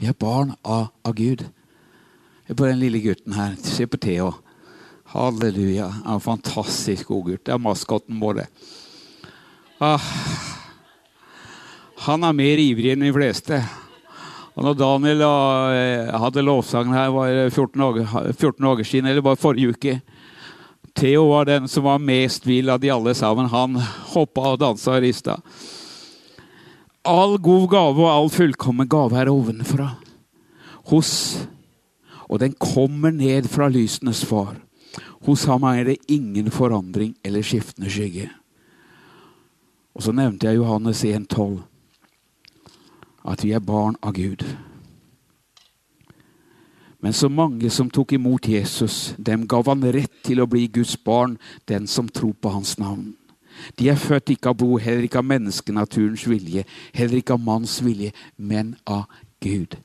Vi 0.00 0.08
er 0.08 0.16
barn 0.16 0.54
av, 0.64 0.88
av 1.04 1.12
Gud. 1.12 1.44
Se 2.48 2.56
på 2.56 2.64
den 2.64 2.80
lille 2.80 3.02
gutten 3.04 3.36
her. 3.36 3.58
Se 3.60 3.84
på 3.86 4.00
Theo. 4.00 4.30
Halleluja. 5.12 5.90
Han 6.06 6.14
En 6.14 6.24
fantastisk 6.24 7.12
god 7.12 7.26
gutt. 7.26 7.44
Det 7.44 7.52
er 7.52 7.60
maskotten 7.60 8.16
vår. 8.22 8.46
Ah. 9.80 10.00
Han 12.06 12.24
er 12.24 12.32
mer 12.32 12.64
ivrig 12.64 12.94
enn 12.94 13.04
de 13.04 13.12
fleste. 13.12 13.60
Og 14.60 14.66
når 14.66 14.74
Daniel 14.76 15.22
eh, 15.24 16.10
hadde 16.20 16.42
lovsangen 16.44 16.92
her, 16.92 17.08
var 17.14 17.32
14 17.48 17.80
dager, 17.80 18.32
14 18.36 18.66
dager 18.66 18.84
siden, 18.84 19.06
eller 19.08 19.24
bare 19.24 19.40
forrige 19.40 19.72
uke 19.72 20.00
Theo 20.94 21.22
var 21.30 21.46
den 21.48 21.68
som 21.70 21.86
var 21.86 22.02
mest 22.02 22.44
vill 22.44 22.68
av 22.68 22.80
de 22.82 22.90
alle 22.90 23.14
sammen. 23.14 23.46
Han 23.48 23.78
hoppa 24.12 24.50
og 24.52 24.58
dansa 24.60 24.96
og 24.96 25.04
rista. 25.04 25.36
All 27.08 27.38
god 27.38 27.68
gave 27.70 28.02
og 28.02 28.10
all 28.10 28.28
fullkommen 28.28 28.90
gave 28.90 29.16
er 29.16 29.30
ovenfra. 29.30 29.94
Hos 30.90 31.46
Og 32.28 32.38
den 32.42 32.52
kommer 32.58 33.10
ned 33.10 33.48
fra 33.48 33.68
lysenes 33.68 34.24
far. 34.24 34.58
Hos 35.26 35.46
ham 35.50 35.64
er 35.70 35.84
det 35.84 35.96
ingen 36.06 36.50
forandring 36.50 37.14
eller 37.24 37.42
skiftende 37.42 37.90
skygge. 37.90 38.28
Og 39.94 40.04
så 40.04 40.12
nevnte 40.12 40.46
jeg 40.46 40.60
Johannes 40.60 41.02
1,12 41.04 41.69
at 43.24 43.44
vi 43.44 43.52
er 43.52 43.64
barn 43.64 43.96
av 44.02 44.14
Gud. 44.16 44.44
Men 47.00 47.12
så 47.16 47.30
mange 47.32 47.70
som 47.72 47.88
tok 47.90 48.12
imot 48.12 48.48
Jesus, 48.48 49.14
dem 49.16 49.46
gav 49.48 49.68
han 49.70 49.84
rett 49.92 50.20
til 50.24 50.42
å 50.42 50.48
bli 50.48 50.66
Guds 50.68 50.96
barn, 51.04 51.38
den 51.68 51.86
som 51.88 52.08
tror 52.08 52.34
på 52.36 52.52
hans 52.52 52.76
navn. 52.78 53.14
De 53.76 53.88
er 53.92 54.00
født 54.00 54.34
ikke 54.34 54.52
av 54.52 54.58
blod, 54.60 54.82
heller 54.84 55.04
ikke 55.04 55.20
av 55.20 55.28
menneskenaturens 55.28 56.26
vilje, 56.28 56.64
heller 56.96 57.20
ikke 57.20 57.36
av 57.36 57.44
manns 57.44 57.78
vilje, 57.84 58.12
men 58.36 58.74
av 58.88 59.08
Gud. 59.40 59.78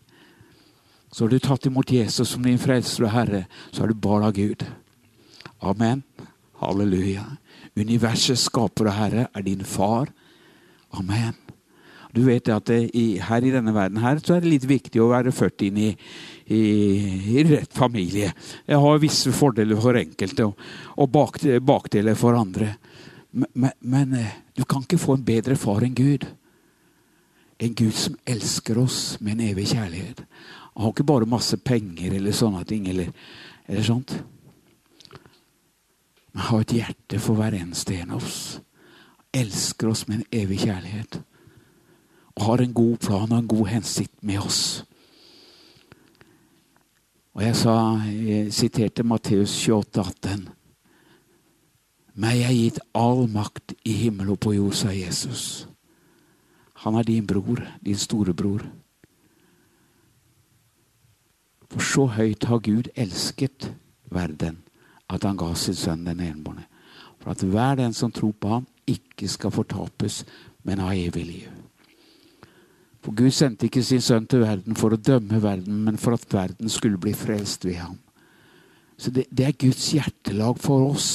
Så 1.12 1.24
har 1.24 1.32
du 1.32 1.40
tatt 1.40 1.68
imot 1.68 1.92
Jesus 1.92 2.34
som 2.34 2.44
din 2.44 2.60
frelser 2.60 3.08
og 3.08 3.14
herre, 3.16 3.46
så 3.72 3.84
er 3.84 3.92
du 3.92 4.04
barn 4.04 4.28
av 4.28 4.36
Gud. 4.36 4.66
Amen. 5.64 6.04
Halleluja. 6.60 7.24
Universets 7.76 8.50
skaper 8.50 8.92
og 8.92 9.00
herre 9.00 9.28
er 9.32 9.48
din 9.48 9.64
far. 9.64 10.12
Amen. 10.96 11.45
Du 12.16 12.22
vet 12.24 12.48
at 12.48 12.70
det, 12.70 12.78
i, 12.96 13.18
her 13.20 13.44
i 13.44 13.52
denne 13.52 13.74
verden 13.76 14.00
her, 14.00 14.22
så 14.24 14.38
er 14.38 14.44
det 14.44 14.54
litt 14.54 14.68
viktig 14.70 15.02
å 15.04 15.10
være 15.12 15.34
født 15.36 15.66
inn 15.68 15.80
i, 15.84 15.90
i, 16.48 16.62
i 17.36 17.44
rett 17.50 17.74
familie. 17.76 18.32
Jeg 18.64 18.80
har 18.80 19.02
visse 19.04 19.34
fordeler 19.36 19.80
for 19.84 20.00
enkelte 20.00 20.48
og, 20.48 20.62
og 20.96 21.12
bak, 21.12 21.42
bakdeler 21.66 22.16
for 22.20 22.40
andre. 22.40 22.72
Men, 23.36 23.74
men, 23.84 24.16
eh, 24.22 24.38
du 24.56 24.64
kan 24.64 24.86
ikke 24.86 25.02
få 25.02 25.18
en 25.18 25.28
bedre 25.28 25.60
far 25.60 25.84
enn 25.84 25.98
Gud. 25.98 26.24
En 27.60 27.76
Gud 27.76 28.00
som 28.00 28.16
elsker 28.24 28.80
oss 28.80 29.18
med 29.20 29.36
en 29.36 29.50
evig 29.50 29.68
kjærlighet. 29.74 30.24
Han 30.76 30.88
har 30.88 30.96
ikke 30.96 31.10
bare 31.12 31.28
masse 31.28 31.60
penger 31.60 32.16
eller 32.16 32.36
sånne 32.36 32.64
ting. 32.68 32.88
eller, 32.88 33.12
eller 33.68 33.84
sånt. 33.84 34.16
Men 36.32 36.48
har 36.48 36.64
et 36.64 36.80
hjerte 36.80 37.20
for 37.20 37.36
hver 37.36 37.60
eneste 37.60 38.00
en 38.00 38.16
av 38.16 38.24
oss. 38.24 38.62
Elsker 39.36 39.92
oss 39.92 40.08
med 40.08 40.22
en 40.22 40.44
evig 40.46 40.64
kjærlighet 40.64 41.20
har 42.40 42.62
en 42.62 42.74
god 42.74 42.98
plan 42.98 43.32
og 43.32 43.38
en 43.38 43.48
god 43.48 43.68
hensikt 43.68 44.24
med 44.24 44.40
oss. 44.44 44.84
Og 47.36 47.44
jeg, 47.44 47.56
sa, 47.60 47.76
jeg 48.08 48.54
siterte 48.56 49.04
Matteus 49.04 49.54
28, 49.68 50.02
18. 50.02 50.46
Meg 52.16 52.46
er 52.48 52.54
gitt 52.56 52.80
all 52.96 53.26
makt 53.28 53.74
i 53.84 53.96
himmel 54.06 54.32
og 54.36 54.40
på 54.46 54.54
jord, 54.56 54.76
sa 54.76 54.94
Jesus. 54.96 55.68
Han 56.86 56.96
er 56.96 57.08
din 57.08 57.28
bror, 57.28 57.60
din 57.84 58.00
storebror. 58.00 58.64
For 61.72 61.84
så 61.84 62.06
høyt 62.16 62.48
har 62.48 62.64
Gud 62.64 62.88
elsket 62.96 63.68
verden 64.12 64.62
at 65.12 65.28
han 65.28 65.38
ga 65.38 65.52
sin 65.60 65.76
sønn 65.76 66.08
den 66.08 66.24
enbårne. 66.24 66.64
For 67.20 67.36
at 67.36 67.44
hver 67.44 67.76
den 67.80 67.94
som 67.94 68.14
tror 68.16 68.32
på 68.40 68.54
ham, 68.54 68.68
ikke 68.88 69.28
skal 69.28 69.52
fortapes, 69.52 70.24
men 70.64 70.80
ha 70.80 70.94
evig 70.94 71.26
liv. 71.26 71.55
For 73.06 73.14
Gud 73.14 73.36
sendte 73.38 73.68
ikke 73.68 73.84
sin 73.86 74.02
sønn 74.02 74.26
til 74.26 74.42
verden 74.42 74.74
for 74.80 74.96
å 74.96 74.98
dømme 74.98 75.38
verden, 75.44 75.84
men 75.86 76.00
for 76.02 76.18
at 76.18 76.26
verden 76.34 76.72
skulle 76.74 76.98
bli 76.98 77.14
frelst 77.14 77.68
ved 77.68 77.78
ham. 77.78 78.00
Så 78.98 79.12
det, 79.14 79.28
det 79.30 79.46
er 79.46 79.60
Guds 79.62 79.92
hjertelag 79.94 80.58
for 80.64 80.88
oss. 80.90 81.10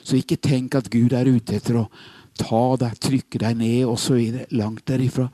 Så 0.00 0.16
ikke 0.16 0.38
tenk 0.40 0.78
at 0.78 0.88
Gud 0.88 1.12
er 1.12 1.28
ute 1.28 1.58
etter 1.58 1.82
å 1.82 1.88
ta 2.40 2.62
deg, 2.80 2.96
trykke 3.04 3.42
deg 3.42 3.58
ned 3.60 3.90
osv. 3.90 4.46
Langt 4.56 4.86
derifra. 4.88 5.26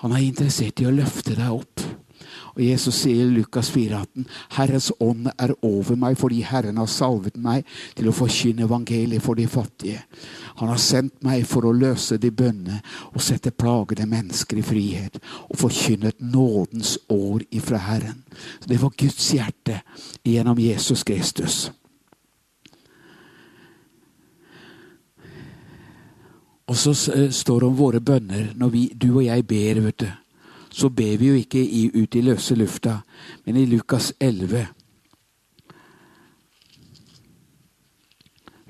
Han 0.00 0.16
er 0.16 0.24
interessert 0.24 0.80
i 0.80 0.88
å 0.88 0.94
løfte 0.94 1.36
deg 1.36 1.58
opp. 1.58 1.84
Og 2.52 2.62
Jesus 2.64 2.98
sier 3.02 3.24
i 3.24 3.32
Lukas 3.32 3.70
4,18.: 3.72 4.26
Herrens 4.56 4.90
ånd 5.00 5.30
er 5.32 5.54
over 5.64 5.96
meg 5.96 6.18
fordi 6.20 6.42
Herren 6.44 6.76
har 6.80 6.90
salvet 6.90 7.38
meg 7.40 7.66
til 7.96 8.10
å 8.10 8.16
forkynne 8.16 8.66
evangeliet 8.66 9.24
for 9.24 9.38
de 9.38 9.46
fattige. 9.48 10.02
Han 10.60 10.68
har 10.68 10.80
sendt 10.80 11.22
meg 11.24 11.46
for 11.48 11.64
å 11.64 11.72
løse 11.72 12.18
de 12.20 12.30
bønne 12.30 12.82
og 13.12 13.22
sette 13.24 13.54
plagede 13.56 14.06
mennesker 14.08 14.60
i 14.60 14.66
frihet. 14.66 15.20
Og 15.48 15.58
forkynnet 15.64 16.12
et 16.12 16.24
nådens 16.32 16.98
år 17.08 17.46
ifra 17.50 17.80
Herren. 17.88 18.24
Så 18.60 18.68
Det 18.68 18.82
var 18.82 18.96
Guds 18.96 19.30
hjerte 19.32 19.80
gjennom 20.24 20.58
Jesus 20.58 21.02
Kristus. 21.02 21.70
Og 26.66 26.76
så 26.76 26.94
står 26.94 27.60
det 27.60 27.66
om 27.66 27.76
våre 27.76 28.00
bønner 28.00 28.52
når 28.56 28.68
vi, 28.70 28.82
du 28.94 29.16
og 29.16 29.24
jeg 29.24 29.46
ber. 29.46 29.80
vet 29.80 29.98
du 30.00 30.21
så 30.72 30.88
ber 30.88 31.16
vi 31.20 31.28
jo 31.28 31.40
ikke 31.40 31.62
ut 31.94 32.16
i 32.16 32.24
løse 32.24 32.56
lufta, 32.56 33.02
men 33.44 33.56
i 33.60 33.66
Lukas 33.66 34.12
11 34.20 34.66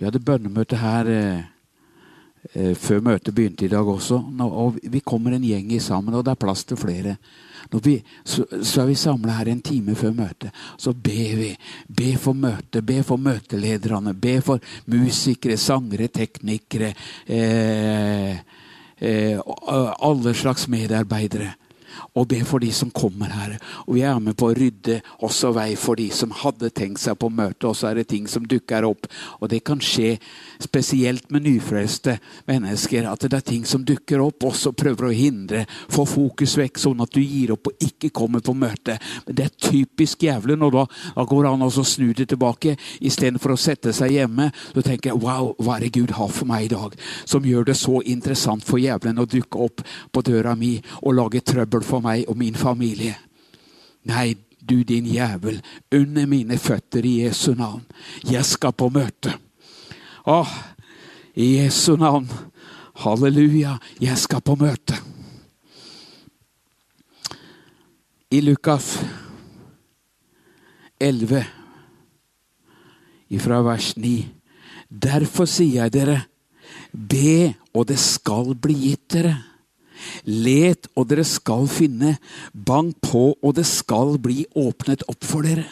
Vi 0.03 0.07
hadde 0.09 0.19
bønnemøte 0.19 0.81
her 0.81 1.09
eh, 1.15 1.43
eh, 2.59 2.73
før 2.75 3.05
møtet 3.07 3.37
begynte 3.37 3.69
i 3.69 3.71
dag 3.71 3.87
også. 3.87 4.17
Nå, 4.35 4.49
og 4.51 4.81
Vi 4.83 4.99
kommer 4.99 5.37
en 5.37 5.45
gjeng 5.47 5.71
i 5.71 5.79
sammen, 5.79 6.17
og 6.19 6.25
det 6.27 6.33
er 6.33 6.41
plass 6.43 6.65
til 6.67 6.81
flere. 6.81 7.15
Vi, 7.71 7.95
så, 8.25 8.43
så, 8.51 8.83
er 8.83 8.89
vi 8.89 8.97
samla 8.99 9.37
her 9.37 9.53
en 9.53 9.63
time 9.63 9.95
før 9.95 10.11
møtet. 10.17 10.51
Så 10.75 10.91
ber 10.93 11.37
vi. 11.39 11.53
Be 11.87 12.17
for 12.19 12.35
møtet, 12.35 12.83
be 12.83 12.99
for 13.07 13.23
møtelederne, 13.23 14.17
be 14.19 14.41
for 14.43 14.59
musikere, 14.91 15.57
sangere, 15.57 16.11
teknikere. 16.11 16.91
Eh, 17.31 18.43
eh, 18.99 19.39
alle 20.03 20.35
slags 20.35 20.67
medarbeidere 20.67 21.53
og 22.15 22.29
be 22.31 22.43
for 22.47 22.63
de 22.63 22.71
som 22.75 22.91
kommer 22.95 23.33
her. 23.33 23.57
Og 23.87 23.97
vi 23.97 24.05
er 24.07 24.21
med 24.23 24.37
på 24.39 24.51
å 24.51 24.57
rydde 24.57 25.01
også 25.25 25.53
vei 25.57 25.73
for 25.81 25.99
de 26.01 26.09
som 26.15 26.33
hadde 26.43 26.73
tenkt 26.75 27.03
seg 27.03 27.19
på 27.21 27.31
møte. 27.33 27.69
Og 27.69 27.77
så 27.79 27.91
er 27.91 28.01
det 28.01 28.09
ting 28.13 28.29
som 28.31 28.47
dukker 28.49 28.87
opp. 28.89 29.09
Og 29.41 29.51
det 29.53 29.63
kan 29.67 29.81
skje 29.83 30.17
spesielt 30.63 31.31
med 31.33 31.47
nyfrelste 31.47 32.19
mennesker. 32.51 33.09
At 33.11 33.27
det 33.27 33.41
er 33.41 33.47
ting 33.53 33.67
som 33.69 33.85
dukker 33.87 34.23
opp, 34.23 34.47
og 34.49 34.57
så 34.59 34.75
prøver 34.77 35.09
å 35.09 35.15
hindre. 35.17 35.65
Få 35.93 36.07
fokus 36.09 36.57
vekk, 36.61 36.81
sånn 36.83 37.03
at 37.05 37.15
du 37.15 37.23
gir 37.23 37.55
opp 37.57 37.73
og 37.73 37.87
ikke 37.87 38.13
kommer 38.15 38.45
på 38.45 38.55
møte. 38.57 38.99
Men 39.27 39.39
det 39.39 39.49
er 39.49 39.57
typisk 39.71 40.27
djevelen, 40.27 40.63
og 40.67 40.75
da, 40.77 40.87
da 41.17 41.27
går 41.29 41.47
det 41.47 41.55
an 41.55 41.67
å 41.67 41.71
snu 41.73 42.13
det 42.17 42.29
tilbake. 42.33 42.77
Istedenfor 43.05 43.55
å 43.55 43.61
sette 43.61 43.95
seg 43.97 44.17
hjemme, 44.17 44.51
så 44.73 44.85
tenker 44.85 45.13
jeg 45.13 45.23
wow, 45.23 45.53
hva 45.63 45.77
er 45.77 45.87
det 45.87 45.95
Gud 45.97 46.15
har 46.17 46.31
for 46.33 46.49
meg 46.49 46.67
i 46.67 46.73
dag? 46.73 46.97
Som 47.25 47.47
gjør 47.47 47.69
det 47.69 47.79
så 47.79 48.01
interessant 48.09 48.65
for 48.67 48.81
djevelen 48.83 49.21
å 49.23 49.29
dukke 49.29 49.61
opp 49.63 49.85
på 50.13 50.25
døra 50.27 50.55
mi 50.59 50.75
og 51.03 51.17
lage 51.19 51.43
trøbbel 51.47 51.82
for 51.87 52.05
meg 52.05 52.25
og 52.29 52.39
min 52.39 52.55
familie. 52.59 53.17
Nei, 54.09 54.35
du 54.63 54.83
din 54.87 55.07
jævel, 55.07 55.63
under 55.95 56.27
mine 56.27 56.59
føtter 56.59 57.05
i 57.05 57.21
Jesu 57.25 57.55
navn. 57.55 57.83
Jeg 58.31 58.45
skal 58.47 58.73
på 58.73 58.89
møte. 58.95 59.35
Å, 60.27 60.43
i 61.35 61.57
Jesu 61.59 61.97
navn. 61.97 62.29
Halleluja, 63.03 63.79
jeg 64.01 64.19
skal 64.19 64.43
på 64.45 64.55
møte. 64.61 64.99
I 68.33 68.41
Lukas 68.41 68.95
11, 71.01 71.43
ifra 73.35 73.59
vers 73.67 73.97
9. 73.97 74.13
Derfor 74.89 75.49
sier 75.51 75.83
jeg 75.83 75.93
dere, 75.97 76.19
be, 76.93 77.55
og 77.75 77.89
det 77.91 77.99
skal 78.01 78.55
bli 78.55 78.77
gitt 78.87 79.09
dere. 79.17 79.35
Let, 80.27 80.89
og 80.97 81.09
dere 81.11 81.25
skal 81.27 81.69
finne. 81.71 82.17
Bank 82.53 82.99
på, 83.05 83.33
og 83.43 83.57
det 83.59 83.67
skal 83.69 84.19
bli 84.23 84.45
åpnet 84.59 85.05
opp 85.11 85.25
for 85.27 85.47
dere. 85.47 85.69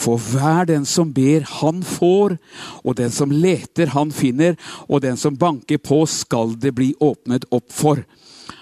For 0.00 0.18
hver 0.18 0.66
den 0.66 0.86
som 0.88 1.12
ber, 1.14 1.44
han 1.60 1.82
får, 1.86 2.36
og 2.82 2.96
den 2.98 3.12
som 3.14 3.30
leter, 3.30 3.92
han 3.94 4.10
finner, 4.10 4.56
og 4.88 5.04
den 5.04 5.20
som 5.20 5.36
banker 5.38 5.78
på, 5.78 6.02
skal 6.10 6.56
det 6.58 6.74
bli 6.78 6.92
åpnet 6.98 7.46
opp 7.54 7.68
for. 7.74 8.02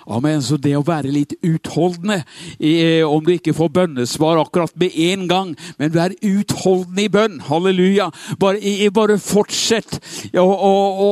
Amen. 0.08 0.40
Så 0.40 0.56
det 0.56 0.72
å 0.72 0.84
være 0.86 1.10
litt 1.12 1.34
utholdende, 1.44 2.22
eh, 2.56 3.04
om 3.04 3.20
du 3.24 3.34
ikke 3.34 3.52
får 3.52 3.68
bønnesvar 3.74 4.40
akkurat 4.40 4.72
med 4.80 4.94
en 4.96 5.26
gang, 5.28 5.50
men 5.76 5.92
vær 5.92 6.14
utholdende 6.24 7.04
i 7.04 7.10
bønn. 7.12 7.40
Halleluja. 7.44 8.08
Bare, 8.40 8.56
bare 8.94 9.18
fortsett 9.20 9.98
å, 10.32 10.46
å, 10.46 10.72
å, 11.04 11.08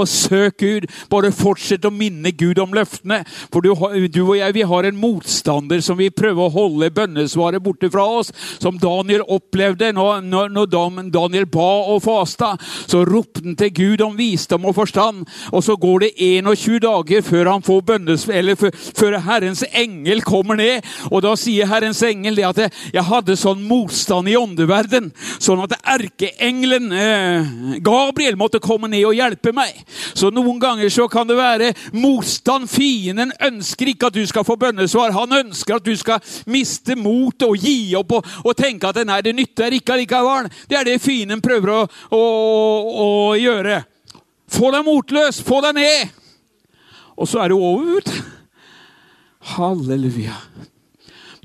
å 0.00 0.06
søke 0.08 0.62
Gud. 0.62 0.86
Bare 1.12 1.32
fortsett 1.34 1.84
å 1.84 1.92
minne 1.92 2.32
Gud 2.32 2.60
om 2.62 2.72
løftene. 2.72 3.20
For 3.52 3.60
du, 3.60 3.74
du, 4.08 4.22
og 4.24 4.38
jeg 4.38 4.56
vi 4.56 4.64
har 4.68 4.88
en 4.88 5.00
motstander 5.00 5.82
som 5.84 6.00
vil 6.00 6.12
prøve 6.14 6.46
å 6.46 6.52
holde 6.54 6.92
bønnesvaret 6.94 7.60
borte 7.62 7.90
fra 7.92 8.06
oss. 8.20 8.32
Som 8.62 8.80
Daniel 8.80 9.26
opplevde 9.28 9.92
når, 9.92 10.24
når 10.24 10.72
Daniel 11.12 11.48
ba 11.52 11.68
og 11.92 12.00
fasta. 12.06 12.54
Så 12.86 13.04
ropte 13.04 13.44
han 13.44 13.58
til 13.60 13.74
Gud 13.76 14.06
om 14.06 14.16
visdom 14.16 14.64
og 14.70 14.76
forstand, 14.76 15.26
og 15.52 15.64
så 15.64 15.74
går 15.76 16.06
det 16.06 16.10
21 16.16 16.80
dager 16.86 17.24
før 17.26 17.50
han 17.50 17.64
får 17.66 17.80
bønnesvar 17.90 18.21
eller 18.30 18.58
før 18.58 19.18
Herrens 19.26 19.64
engel 19.72 20.22
kommer 20.26 20.58
ned. 20.58 20.86
Og 21.10 21.22
da 21.24 21.34
sier 21.38 21.68
Herrens 21.70 22.02
engel 22.06 22.38
det 22.38 22.46
at 22.48 22.60
jeg 22.92 23.04
hadde 23.08 23.36
sånn 23.38 23.62
motstand 23.66 24.30
i 24.30 24.36
åndeverden, 24.38 25.10
sånn 25.42 25.62
at 25.64 25.76
erkeengelen 25.94 26.92
eh, 26.96 27.52
Gabriel 27.84 28.38
måtte 28.40 28.62
komme 28.62 28.90
ned 28.92 29.04
og 29.08 29.16
hjelpe 29.16 29.54
meg. 29.56 29.76
Så 30.14 30.32
noen 30.34 30.60
ganger 30.62 30.92
så 30.92 31.08
kan 31.10 31.28
det 31.28 31.38
være 31.38 31.72
motstand. 31.96 32.70
Fienden 32.72 33.34
ønsker 33.42 33.92
ikke 33.92 34.10
at 34.10 34.18
du 34.18 34.24
skal 34.28 34.46
få 34.46 34.58
bønnesvar. 34.60 35.14
Han 35.16 35.38
ønsker 35.42 35.78
at 35.78 35.86
du 35.86 35.94
skal 35.98 36.22
miste 36.50 36.96
motet 36.98 37.48
og 37.48 37.58
gi 37.58 37.94
opp 37.98 38.18
og, 38.18 38.32
og 38.44 38.56
tenke 38.58 38.90
at 38.90 39.02
nei, 39.06 39.20
det 39.24 39.34
nytter 39.36 39.78
ikke 39.78 39.96
allikevel. 39.96 40.50
Det 40.68 40.78
er 40.78 40.88
det 40.88 41.00
fienden 41.02 41.42
prøver 41.44 41.74
å, 41.74 41.84
å, 42.14 42.24
å 43.04 43.10
gjøre. 43.38 43.82
Få 44.52 44.72
deg 44.74 44.84
motløs, 44.84 45.40
få 45.44 45.62
deg 45.64 45.78
ned 45.80 46.21
og 47.16 47.28
så 47.28 47.42
er 47.42 47.52
det 47.52 47.58
over. 47.58 48.08
Halleluja. 49.54 50.36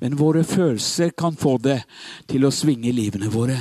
Men 0.01 0.17
våre 0.19 0.43
følelser 0.45 1.09
kan 1.17 1.37
få 1.37 1.57
det 1.61 1.81
til 2.29 2.45
å 2.45 2.53
svinge 2.53 2.93
livene 2.93 3.31
våre. 3.33 3.57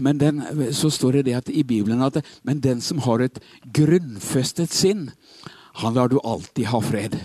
Men 0.00 0.20
den, 0.20 0.42
så 0.72 0.90
står 0.94 1.18
det 1.18 1.24
det 1.26 1.38
at 1.40 1.50
i 1.50 1.64
Bibelen 1.66 2.04
at 2.06 2.20
men 2.46 2.62
den 2.62 2.80
som 2.80 3.02
har 3.02 3.24
et 3.24 3.40
grunnfestet 3.74 4.70
sinn, 4.70 5.08
han 5.82 5.96
lar 5.98 6.12
du 6.12 6.20
alltid 6.22 6.70
ha 6.70 6.80
fred. 6.84 7.18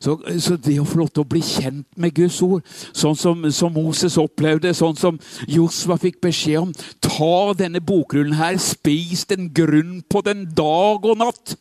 Så, 0.00 0.16
så, 0.42 0.56
det 0.60 0.76
å 0.80 0.86
få 0.86 1.00
lov 1.00 1.10
til 1.14 1.24
å 1.24 1.28
bli 1.28 1.42
kjent 1.44 1.86
med 1.96 2.14
Guds 2.16 2.38
ord, 2.44 2.64
sånn 2.96 3.16
som, 3.18 3.46
som 3.54 3.72
Moses 3.74 4.18
opplevde, 4.20 4.74
sånn 4.76 4.96
som 4.98 5.20
Josva 5.48 5.98
fikk 6.00 6.20
beskjed 6.24 6.60
om 6.60 6.74
Ta 7.00 7.54
denne 7.56 7.80
bokrullen 7.80 8.36
her, 8.36 8.58
spis 8.60 9.24
den 9.30 9.50
grunn 9.54 10.02
på 10.08 10.22
den 10.26 10.44
dag 10.56 11.04
og 11.06 11.20
natt. 11.20 11.56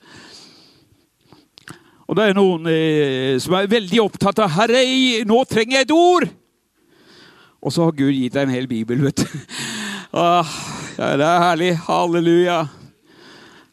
Og 2.06 2.18
det 2.18 2.28
er 2.30 2.38
noen 2.38 2.68
eh, 2.70 3.36
som 3.42 3.56
er 3.58 3.72
veldig 3.72 4.02
opptatt 4.04 4.44
av 4.44 4.52
'Herre, 4.54 4.84
nå 5.26 5.40
trenger 5.50 5.80
jeg 5.80 5.88
et 5.88 5.96
ord'. 5.96 6.30
Og 7.66 7.74
så 7.74 7.88
har 7.88 7.98
Gud 7.98 8.14
gitt 8.14 8.36
deg 8.36 8.46
en 8.46 8.54
hel 8.54 8.68
bibel, 8.70 9.02
vet 9.08 9.26
du. 9.26 9.40
Ah, 10.16 10.48
ja, 10.96 11.10
det 11.20 11.26
er 11.28 11.42
herlig. 11.44 11.74
Halleluja. 11.90 12.62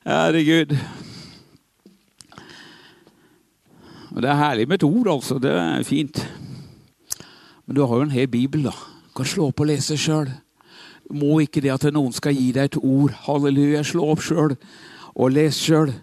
Herregud. 0.03 0.75
Det 4.13 4.29
er 4.29 4.37
herlig 4.37 4.69
med 4.69 4.81
et 4.81 4.85
ord, 4.85 5.09
altså. 5.09 5.39
Det 5.41 5.51
er 5.51 5.83
fint. 5.89 6.21
Men 7.67 7.77
du 7.77 7.85
har 7.87 7.97
jo 7.97 8.03
en 8.07 8.13
hel 8.13 8.29
bibel, 8.29 8.67
da. 8.69 8.75
Du 9.09 9.17
kan 9.17 9.29
slå 9.29 9.49
opp 9.49 9.61
og 9.65 9.71
lese 9.71 9.97
sjøl. 9.97 10.29
Må 11.13 11.41
ikke 11.43 11.63
det 11.65 11.73
at 11.73 11.87
noen 11.93 12.13
skal 12.13 12.37
gi 12.37 12.51
deg 12.53 12.71
et 12.71 12.81
ord. 12.81 13.15
Halleluja. 13.27 13.83
Slå 13.85 14.11
opp 14.13 14.25
sjøl 14.25 14.57
og 15.15 15.33
les 15.33 15.57
sjøl. 15.57 15.95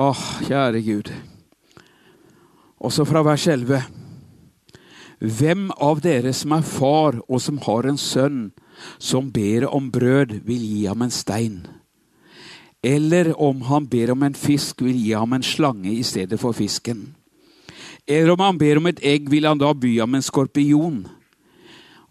Åh, 0.00 0.22
kjære 0.48 0.80
Gud. 0.86 1.12
Også 2.80 3.04
fra 3.04 3.22
vers 3.26 3.44
11. 3.46 3.82
Hvem 5.22 5.68
av 5.76 6.00
dere 6.02 6.32
som 6.34 6.56
er 6.56 6.64
far 6.66 7.20
og 7.28 7.38
som 7.44 7.60
har 7.62 7.86
en 7.86 8.00
sønn 8.00 8.40
som 8.98 9.28
ber 9.30 9.68
om 9.68 9.92
brød, 9.92 10.40
vil 10.48 10.64
gi 10.64 10.86
ham 10.88 11.04
en 11.04 11.12
stein? 11.14 11.60
Eller 12.82 13.40
om 13.40 13.62
han 13.62 13.86
ber 13.86 14.10
om 14.10 14.22
en 14.22 14.34
fisk, 14.34 14.82
vil 14.82 14.98
gi 14.98 15.12
ham 15.14 15.32
en 15.32 15.44
slange 15.46 15.92
i 15.92 16.02
stedet 16.02 16.40
for 16.40 16.52
fisken? 16.52 17.12
Eller 18.06 18.32
om 18.34 18.40
han 18.42 18.58
ber 18.58 18.80
om 18.80 18.88
et 18.90 19.02
egg, 19.06 19.30
vil 19.30 19.46
han 19.46 19.60
da 19.60 19.70
by 19.74 20.00
ham 20.00 20.16
en 20.18 20.24
skorpion? 20.24 21.04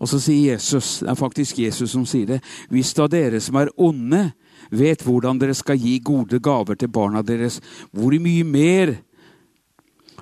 Og 0.02 0.10
så 0.10 0.18
sier 0.24 0.56
Jesus, 0.56 1.02
det 1.04 1.12
er 1.12 1.20
faktisk 1.20 1.60
Jesus 1.62 1.92
som 1.94 2.08
sier 2.10 2.38
det, 2.38 2.40
hvis 2.72 2.94
da 2.98 3.06
dere 3.12 3.42
som 3.44 3.60
er 3.60 3.70
onde, 3.78 4.32
vet 4.72 5.04
hvordan 5.04 5.38
dere 5.42 5.54
skal 5.58 5.78
gi 5.78 6.00
gode 6.00 6.40
gaver 6.40 6.80
til 6.80 6.90
barna 6.90 7.22
deres, 7.22 7.60
hvor 7.92 8.16
mye 8.24 8.48
mer 8.48 8.96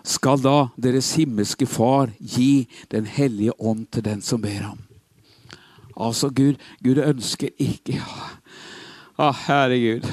skal 0.04 0.42
da 0.42 0.72
deres 0.80 1.14
himmelske 1.20 1.68
Far 1.70 2.10
gi 2.20 2.68
Den 2.92 3.06
hellige 3.06 3.54
ånd 3.60 3.86
til 3.94 4.04
den 4.04 4.22
som 4.26 4.42
ber 4.42 4.66
ham? 4.72 4.80
Altså, 6.00 6.30
Gud, 6.30 6.56
Gud 6.84 6.98
ønsker 7.04 7.50
ikke 7.60 8.02
ah, 9.18 9.36
Herregud. 9.48 10.08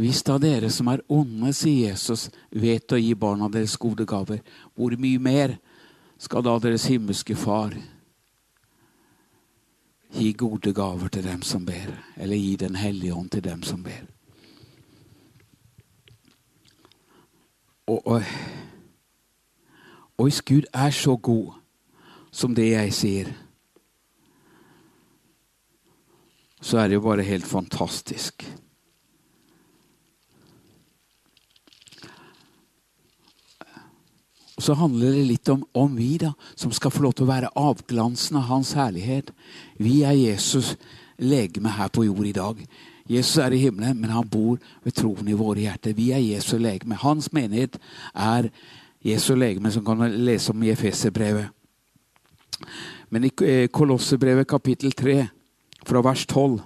Hvis 0.00 0.22
da 0.24 0.38
dere 0.40 0.70
som 0.72 0.88
er 0.88 1.02
onde, 1.12 1.50
sier 1.52 1.90
Jesus, 1.90 2.30
vet 2.56 2.88
å 2.88 2.96
gi 2.96 3.12
barna 3.18 3.50
deres 3.52 3.74
gode 3.76 4.06
gaver, 4.08 4.38
hvor 4.72 4.94
mye 4.96 5.20
mer 5.20 5.58
skal 6.16 6.44
da 6.46 6.54
deres 6.62 6.86
himmelske 6.88 7.36
Far 7.36 7.76
Gi 10.10 10.32
gode 10.34 10.72
gaver 10.74 11.12
til 11.12 11.22
dem 11.22 11.42
som 11.46 11.62
ber, 11.62 11.92
eller 12.16 12.34
gi 12.34 12.56
Den 12.58 12.74
hellige 12.80 13.14
ånd 13.14 13.28
til 13.30 13.44
dem 13.44 13.60
som 13.62 13.82
ber. 13.84 14.08
Og, 17.86 18.00
og, 18.06 18.24
og 20.16 20.26
hvis 20.26 20.40
Gud 20.42 20.66
er 20.72 20.90
så 20.90 21.14
god 21.16 21.52
som 22.32 22.54
det 22.54 22.72
jeg 22.72 22.96
sier, 22.96 23.30
så 26.60 26.80
er 26.80 26.88
det 26.88 26.98
jo 26.98 27.06
bare 27.06 27.28
helt 27.28 27.46
fantastisk. 27.46 28.42
Og 34.60 34.64
så 34.64 34.74
handler 34.76 35.14
det 35.16 35.22
litt 35.24 35.48
om, 35.48 35.62
om, 35.72 35.94
vi, 35.96 36.18
da, 36.20 36.34
som 36.52 36.68
skal 36.76 36.92
få 36.92 37.00
lov 37.00 37.14
til 37.16 37.24
å 37.24 37.30
være 37.30 37.48
avglansen 37.56 38.36
av 38.36 38.50
Hans 38.50 38.74
herlighet. 38.76 39.30
Vi 39.80 40.02
er 40.04 40.12
Jesus' 40.12 40.74
legeme 41.16 41.72
her 41.72 41.88
på 41.88 42.04
jord 42.04 42.26
i 42.28 42.34
dag. 42.36 42.60
Jesus 43.08 43.38
er 43.40 43.56
i 43.56 43.62
himmelen, 43.62 43.96
men 43.96 44.12
han 44.12 44.28
bor 44.28 44.58
ved 44.84 44.98
troen 45.00 45.30
i 45.32 45.38
våre 45.38 45.64
hjerter. 45.64 45.96
Vi 45.96 46.10
er 46.12 46.20
Jesu 46.20 46.58
legeme. 46.60 46.98
Hans 47.00 47.30
menighet 47.32 47.78
er 48.12 48.50
Jesu 49.00 49.32
legeme, 49.32 49.72
som 49.72 49.86
kan 49.86 50.04
lese 50.28 50.52
om 50.52 50.60
i 50.60 50.74
Efeserbrevet. 50.74 51.48
Men 53.08 53.30
i 53.30 53.32
eh, 53.40 53.64
Kolossebrevet 53.72 54.44
kapittel 54.44 54.92
3, 54.92 55.22
fra 55.88 56.04
vers 56.04 56.26
12, 56.28 56.60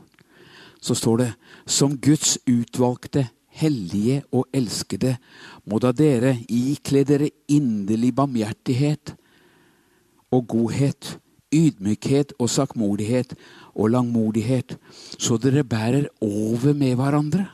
så 0.83 0.99
står 0.99 1.23
det 1.23 1.33
som 1.63 1.95
Guds 1.95 2.41
utvalgte 2.43 3.29
hellige 3.55 4.23
og 4.35 4.49
elskede, 4.55 5.17
må 5.65 5.79
da 5.83 5.93
dere 5.95 6.37
ikle 6.51 7.05
dere 7.07 7.31
inderlig 7.49 8.13
barmhjertighet 8.17 9.15
og 10.35 10.49
godhet, 10.51 11.19
ydmykhet 11.55 12.35
og 12.43 12.51
sakmodighet 12.51 13.37
og 13.75 13.93
langmodighet, 13.95 14.77
så 15.19 15.39
dere 15.39 15.63
bærer 15.65 16.09
over 16.25 16.75
med 16.75 16.97
hverandre. 16.99 17.47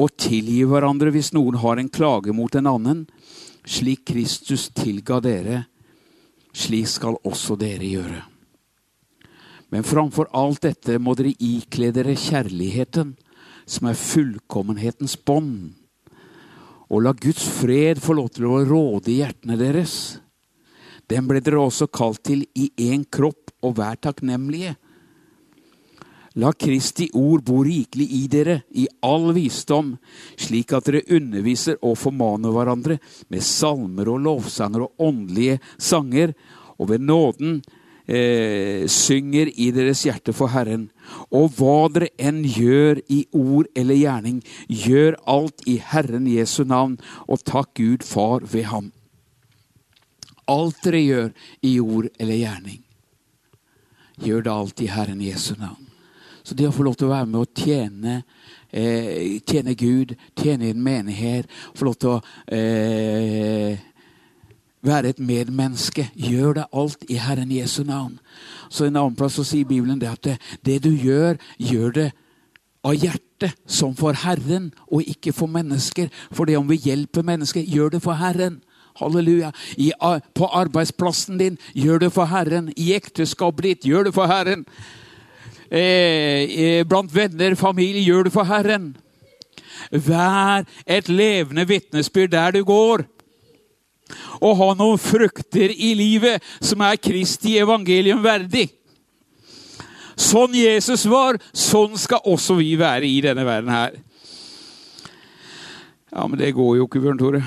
Og 0.00 0.14
tilgi 0.16 0.62
hverandre 0.64 1.12
hvis 1.12 1.34
noen 1.36 1.58
har 1.60 1.80
en 1.80 1.92
klage 1.92 2.32
mot 2.32 2.54
en 2.56 2.70
annen, 2.70 3.04
slik 3.68 4.06
Kristus 4.08 4.70
tilga 4.72 5.20
dere. 5.20 5.64
Slik 6.56 6.88
skal 6.88 7.18
også 7.26 7.54
dere 7.60 7.84
gjøre. 7.84 8.22
Men 9.70 9.84
framfor 9.86 10.30
alt 10.34 10.64
dette 10.64 10.96
må 10.98 11.14
dere 11.14 11.36
ikle 11.36 11.92
dere 11.94 12.16
kjærligheten, 12.18 13.12
som 13.70 13.86
er 13.90 13.98
fullkommenhetens 13.98 15.14
bånd. 15.26 15.76
Og 16.90 17.04
la 17.06 17.14
Guds 17.14 17.44
fred 17.60 18.02
få 18.02 18.16
lov 18.18 18.32
til 18.34 18.48
å 18.50 18.64
råde 18.66 19.12
i 19.12 19.20
hjertene 19.20 19.58
deres. 19.60 19.94
Den 21.10 21.26
ble 21.30 21.42
dere 21.42 21.62
også 21.62 21.86
kalt 21.90 22.24
til 22.26 22.44
i 22.58 22.70
én 22.90 23.06
kropp, 23.06 23.54
og 23.60 23.76
vær 23.76 23.98
takknemlige. 24.00 24.72
La 26.40 26.52
Kristi 26.54 27.10
ord 27.18 27.42
bo 27.44 27.58
rikelig 27.66 28.06
i 28.14 28.20
dere, 28.30 28.60
i 28.78 28.86
all 29.04 29.32
visdom, 29.36 29.96
slik 30.38 30.72
at 30.72 30.86
dere 30.86 31.02
underviser 31.16 31.76
og 31.82 31.98
formaner 31.98 32.54
hverandre 32.54 32.96
med 33.28 33.44
salmer 33.44 34.08
og 34.08 34.22
lovsanger 34.24 34.86
og 34.86 35.04
åndelige 35.10 35.58
sanger, 35.76 36.32
og 36.78 36.92
ved 36.92 37.04
nåden 37.04 37.58
eh, 38.10 38.86
synger 38.90 39.50
i 39.54 39.70
deres 39.74 40.02
hjerte 40.06 40.34
for 40.36 40.50
Herren. 40.52 40.88
Og 41.30 41.54
hva 41.58 41.88
dere 41.94 42.10
enn 42.18 42.42
gjør 42.44 43.02
i 43.10 43.22
ord 43.36 43.70
eller 43.78 43.98
gjerning, 43.98 44.40
gjør 44.68 45.18
alt 45.30 45.66
i 45.70 45.78
Herren 45.92 46.26
Jesu 46.30 46.64
navn, 46.68 46.98
og 47.28 47.44
takk 47.46 47.74
Gud 47.78 48.06
Far 48.06 48.46
ved 48.46 48.68
ham. 48.70 48.90
Alt 50.50 50.82
dere 50.84 51.04
gjør 51.04 51.28
i 51.66 51.76
ord 51.80 52.10
eller 52.18 52.40
gjerning, 52.40 52.82
gjør 54.20 54.42
det 54.46 54.56
alt 54.56 54.82
i 54.82 54.90
Herren 54.90 55.22
Jesu 55.22 55.54
navn. 55.58 55.86
Så 56.42 56.56
det 56.56 56.66
å 56.66 56.74
få 56.74 56.82
lov 56.86 56.96
til 56.98 57.06
å 57.06 57.12
være 57.12 57.28
med 57.28 57.42
og 57.42 57.52
tjene, 57.54 58.14
eh, 58.72 59.38
tjene 59.46 59.76
Gud, 59.78 60.16
tjene 60.34 60.66
i 60.66 60.72
en 60.72 60.82
menighet, 60.82 61.46
få 61.76 61.84
lov 61.86 61.98
til 62.00 62.16
å 62.16 62.22
eh, 62.48 63.78
være 64.82 65.08
et 65.08 65.18
medmenneske. 65.20 66.08
Gjør 66.16 66.52
det 66.52 66.64
alt 66.72 67.04
i 67.08 67.18
Herren 67.20 67.52
Jesu 67.52 67.82
navn. 67.84 68.18
Så 68.70 68.84
En 68.84 68.96
annen 68.96 69.16
plass 69.16 69.34
så 69.34 69.44
sier 69.44 69.64
Bibelen 69.64 70.00
det 70.00 70.08
at 70.08 70.24
det, 70.24 70.38
det 70.64 70.84
du 70.84 70.90
gjør, 70.90 71.36
gjør 71.58 71.90
det 71.90 72.10
av 72.84 72.94
hjertet, 72.96 73.56
som 73.66 73.94
for 73.96 74.12
Herren, 74.12 74.72
og 74.88 75.02
ikke 75.02 75.32
for 75.32 75.46
mennesker. 75.46 76.08
For 76.32 76.44
det 76.44 76.56
om 76.56 76.68
vi 76.68 76.80
hjelper 76.80 77.22
mennesker, 77.22 77.60
gjør 77.60 77.96
det 77.96 78.02
for 78.02 78.16
Herren. 78.20 78.60
Halleluja. 79.00 79.52
I, 79.76 79.92
på 80.34 80.46
arbeidsplassen 80.46 81.38
din, 81.38 81.58
gjør 81.74 82.06
det 82.06 82.12
for 82.12 82.24
Herren. 82.24 82.72
I 82.76 82.92
ekteskapet 82.96 83.64
ditt, 83.64 83.86
gjør 83.88 84.08
det 84.08 84.14
for 84.14 84.26
Herren. 84.26 84.64
Eh, 85.70 86.48
eh, 86.50 86.84
blant 86.88 87.14
venner, 87.14 87.54
familie, 87.54 88.02
gjør 88.02 88.28
det 88.28 88.32
for 88.32 88.48
Herren. 88.48 88.96
Vær 89.90 90.66
et 90.86 91.08
levende 91.08 91.64
vitnesbyrd 91.68 92.32
der 92.32 92.50
du 92.50 92.64
går 92.64 93.06
og 94.40 94.58
ha 94.60 94.68
noen 94.78 95.00
frukter 95.00 95.72
i 95.72 95.94
livet 95.98 96.44
som 96.60 96.82
er 96.86 97.00
Kristi 97.00 97.56
evangelium 97.60 98.22
verdig. 98.24 98.68
Sånn 100.20 100.54
Jesus 100.56 101.06
var, 101.08 101.38
sånn 101.56 101.96
skal 101.98 102.24
også 102.28 102.58
vi 102.58 102.74
være 102.80 103.08
i 103.08 103.20
denne 103.24 103.44
verden 103.46 103.72
her. 103.72 103.96
Ja, 106.10 106.26
men 106.26 106.36
det 106.40 106.52
går 106.56 106.76
jo 106.76 106.88
ikke, 106.88 107.00
Bjørn 107.00 107.20
Tore. 107.20 107.42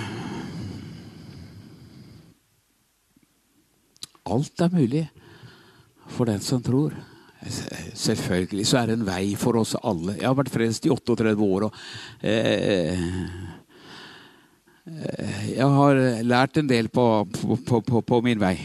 Alt 4.33 4.63
er 4.63 4.71
mulig 4.71 5.03
for 6.15 6.29
den 6.29 6.39
som 6.41 6.63
tror. 6.63 6.95
Selvfølgelig 7.43 8.65
så 8.69 8.79
er 8.79 8.89
det 8.89 8.95
en 8.97 9.07
vei 9.07 9.33
for 9.39 9.59
oss 9.59 9.75
alle. 9.83 10.15
Jeg 10.15 10.29
har 10.29 10.37
vært 10.37 10.53
frelst 10.53 10.87
i 10.87 10.93
38 10.93 11.35
år. 11.43 11.67
og 11.67 11.73
eh, 12.23 13.03
jeg 14.83 15.67
har 15.77 15.99
lært 16.27 16.57
en 16.59 16.67
del 16.67 16.89
på, 16.91 17.03
på, 17.31 17.81
på, 17.81 18.01
på, 18.03 18.17
min 18.25 18.41
vei. 18.41 18.57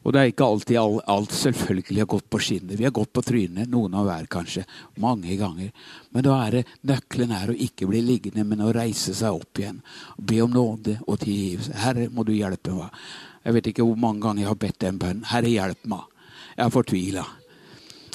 Og 0.00 0.12
det 0.12 0.20
er 0.20 0.30
ikke 0.30 0.46
alltid 0.48 0.78
alt, 0.80 1.02
alt 1.12 1.32
selvfølgelig 1.36 2.02
har 2.02 2.08
gått 2.08 2.28
på 2.32 2.40
skinner. 2.40 2.76
Vi 2.76 2.84
har 2.84 2.92
gått 2.96 3.12
på 3.12 3.24
trynet, 3.24 3.68
noen 3.68 3.96
av 4.00 4.06
hver 4.08 4.28
kanskje, 4.32 4.64
mange 5.00 5.36
ganger. 5.40 5.72
Men 6.12 6.24
da 6.24 6.36
er 6.44 6.58
det 6.58 6.62
nøkkelen 6.88 7.34
er 7.36 7.52
å 7.52 7.58
ikke 7.68 7.88
bli 7.88 8.00
liggende, 8.04 8.44
men 8.48 8.64
å 8.64 8.72
reise 8.76 9.16
seg 9.16 9.40
opp 9.40 9.60
igjen. 9.60 9.82
Be 10.16 10.40
om 10.44 10.52
nåde 10.52 10.98
og 11.06 11.20
tilgivelse. 11.20 11.76
Herre, 11.80 12.08
må 12.12 12.24
du 12.24 12.32
hjelpe 12.36 12.76
meg. 12.76 13.02
Jeg 13.44 13.56
vet 13.56 13.72
ikke 13.72 13.88
hvor 13.88 14.00
mange 14.00 14.24
ganger 14.24 14.44
jeg 14.44 14.52
har 14.52 14.62
bedt 14.64 14.80
den 14.84 15.00
bønnen. 15.00 15.28
Herre, 15.32 15.52
hjelp 15.52 15.92
meg. 15.92 16.08
Jeg 16.56 16.64
er 16.66 16.74
fortvila. 16.76 17.26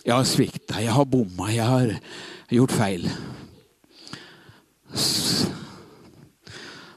Jeg 0.05 0.13
har 0.13 0.27
svikta, 0.29 0.81
jeg 0.85 0.93
har 0.93 1.07
bomma, 1.09 1.49
jeg 1.49 1.65
har 1.65 1.95
gjort 2.53 2.77
feil. 2.77 3.09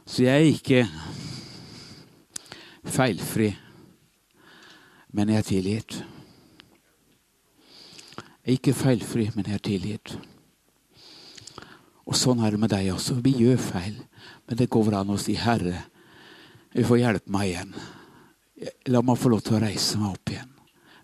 Så 0.09 0.25
jeg 0.25 0.41
er 0.41 0.47
ikke 0.49 0.83
feilfri, 2.89 3.51
men 5.13 5.29
jeg 5.29 5.37
er 5.37 5.47
tilgitt. 5.47 5.97
Jeg 8.17 8.55
er 8.55 8.57
ikke 8.57 8.73
feilfri, 8.73 9.27
men 9.35 9.51
jeg 9.51 9.59
er 9.59 9.65
tilgitt. 9.69 10.15
Og 12.09 12.17
sånn 12.17 12.41
er 12.41 12.57
det 12.57 12.63
med 12.63 12.73
deg 12.73 12.89
også. 12.95 13.19
Vi 13.21 13.35
gjør 13.43 13.61
feil, 13.61 13.99
men 14.49 14.57
det 14.57 14.71
går 14.73 14.97
an 14.97 15.13
å 15.13 15.19
si 15.21 15.37
'Herre, 15.37 15.85
vi 16.73 16.85
får 16.89 17.03
hjelpe 17.05 17.31
meg 17.31 17.53
igjen'. 17.53 17.75
La 18.89 19.03
meg 19.03 19.19
få 19.19 19.29
lov 19.29 19.43
til 19.45 19.57
å 19.57 19.61
reise 19.61 19.99
meg 19.99 20.17
opp 20.17 20.31
igjen. 20.31 20.55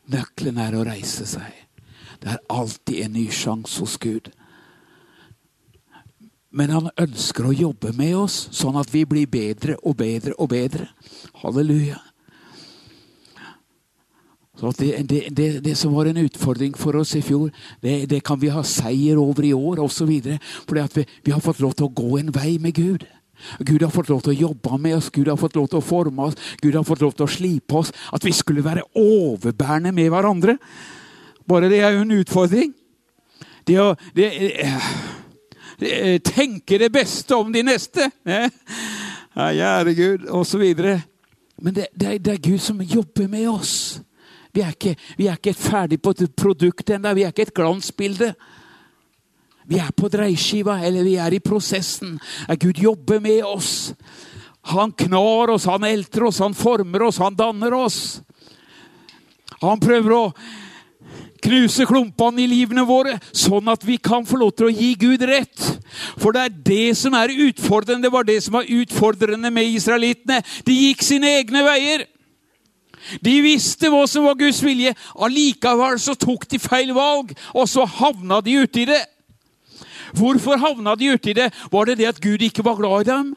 Nøkkelen 0.09 0.59
er 0.59 0.72
å 0.74 0.84
reise 0.84 1.26
seg. 1.26 1.52
Det 2.20 2.30
er 2.30 2.40
alltid 2.48 3.05
en 3.05 3.12
ny 3.12 3.28
sjanse 3.28 3.80
hos 3.80 3.98
Gud. 3.98 4.32
Men 6.55 6.70
han 6.70 6.90
ønsker 7.00 7.48
å 7.48 7.55
jobbe 7.55 7.92
med 7.98 8.14
oss, 8.16 8.44
sånn 8.55 8.78
at 8.78 8.90
vi 8.94 9.02
blir 9.09 9.30
bedre 9.30 9.74
og 9.82 9.96
bedre 9.98 10.36
og 10.38 10.52
bedre. 10.52 10.88
Halleluja. 11.42 11.98
Det, 14.55 15.02
det, 15.11 15.20
det, 15.34 15.48
det, 15.64 15.74
som 15.74 15.96
var 15.96 16.07
en 16.07 16.20
utfordring 16.22 16.76
for 16.78 16.94
oss 16.96 17.16
i 17.18 17.22
fjor, 17.26 17.50
det, 17.82 18.20
kan 18.24 18.38
vi 18.40 18.52
ha 18.55 18.62
seier 18.62 19.18
over 19.18 19.44
i 19.44 19.50
år 19.52 19.82
osv. 19.82 20.12
Fordi 20.68 20.84
vi, 20.94 21.05
vi 21.26 21.34
har 21.34 21.42
fått 21.42 21.61
lov 21.61 21.74
til 21.74 21.88
å 21.88 21.94
gå 21.94 22.20
en 22.20 22.30
vei 22.32 22.55
med 22.62 22.78
Gud. 22.78 23.02
Gud 23.66 23.82
har 23.82 23.90
fått 23.90 24.12
lov 24.12 24.22
til 24.22 24.32
å 24.32 24.38
jobbe 24.46 24.78
med 24.78 24.94
oss, 25.00 25.11
Gud 25.12 25.28
har 25.28 25.36
fått 25.40 25.59
lov 25.59 25.66
til 25.72 25.80
å 25.80 25.84
forme 25.84 26.28
oss, 26.30 26.38
Gud 26.62 26.78
har 26.78 26.86
fått 26.86 27.02
lov 27.02 27.16
til 27.18 27.26
å 27.26 27.34
slipe 27.34 27.80
oss. 27.82 27.90
At 28.14 28.24
vi 28.24 28.32
skulle 28.32 28.64
være 28.64 28.86
overbærende 28.94 29.92
med 29.92 30.14
hverandre. 30.14 30.57
Bare 31.50 31.68
det 31.68 31.82
er 31.82 31.98
jo 31.98 32.07
en 32.07 32.16
utfordring. 32.22 32.72
Det, 33.66 33.80
det, 34.14 34.30
Eh, 34.64 34.88
tenke 36.24 36.78
det 36.78 36.90
beste 36.92 37.36
om 37.36 37.52
de 37.52 37.62
neste. 37.66 38.10
Ja, 38.24 38.48
Kjære 39.34 39.94
Gud, 39.98 40.26
osv. 40.30 40.62
Men 41.58 41.74
det, 41.74 41.86
det, 41.94 42.18
det, 42.24 42.32
er, 42.32 42.42
Gud 42.50 42.58
som 42.62 42.82
jobber 42.82 43.28
med 43.28 43.48
oss. 43.48 44.00
Vi 44.54 44.62
er 44.62 44.74
ikke, 44.74 44.94
vi 45.18 45.26
er 45.26 45.38
ikke 45.38 45.50
et 45.50 45.58
ferdig 45.58 45.98
produkt 46.36 46.90
ennå. 46.94 47.14
Vi 47.14 47.24
er 47.26 47.32
ikke 47.32 47.48
et 47.48 47.54
glansbilde. 47.54 48.34
Vi 49.66 49.80
er 49.80 49.90
på 49.96 50.10
dreiskiva, 50.12 50.78
eller 50.84 51.02
vi 51.02 51.16
er 51.18 51.34
i 51.34 51.42
prosessen. 51.42 52.18
Gud 52.60 52.78
jobber 52.78 53.20
med 53.20 53.42
oss. 53.44 53.94
Han 54.70 54.92
knar 54.92 55.50
oss, 55.56 55.66
han 55.68 55.84
elter 55.84 56.28
oss, 56.28 56.38
han 56.38 56.54
former 56.54 57.02
oss, 57.02 57.18
han 57.18 57.34
danner 57.36 57.74
oss. 57.74 58.20
Han 59.60 59.80
prøver 59.80 60.14
å 60.14 60.22
knuse 61.45 61.86
klumpene 61.88 62.45
i 62.45 62.49
livene 62.51 62.84
våre, 62.88 63.18
sånn 63.36 63.68
at 63.72 63.84
vi 63.86 63.99
kan 64.03 64.26
få 64.26 64.40
lov 64.40 64.55
til 64.57 64.70
å 64.70 64.74
gi 64.74 64.90
Gud 65.01 65.24
rett. 65.28 65.61
For 66.18 66.34
det 66.34 66.42
er 66.42 66.57
det 66.70 66.97
som 66.99 67.14
er 67.18 67.34
utfordrende. 67.47 68.07
Det 68.09 68.12
var 68.14 68.26
det 68.26 68.40
som 68.45 68.57
var 68.57 68.70
utfordrende 68.70 69.53
med 69.55 69.76
israelittene. 69.76 70.40
De 70.66 70.74
gikk 70.74 71.05
sine 71.07 71.36
egne 71.38 71.64
veier. 71.66 72.07
De 73.20 73.34
visste 73.45 73.90
hva 73.92 74.05
som 74.09 74.24
var 74.24 74.38
Guds 74.40 74.62
vilje. 74.64 74.95
Allikevel 75.20 75.99
så 76.01 76.16
tok 76.16 76.47
de 76.51 76.61
feil 76.62 76.95
valg, 76.97 77.34
og 77.53 77.68
så 77.68 77.84
havna 78.01 78.40
de 78.45 78.62
uti 78.64 78.86
det. 78.88 79.03
Hvorfor 80.14 80.61
havna 80.62 80.95
de 80.97 81.12
uti 81.14 81.34
det? 81.36 81.51
Var 81.72 81.90
det 81.90 81.99
det 81.99 82.12
at 82.12 82.22
Gud 82.22 82.42
ikke 82.42 82.64
var 82.64 82.78
glad 82.78 83.05
i 83.05 83.11
dem? 83.11 83.34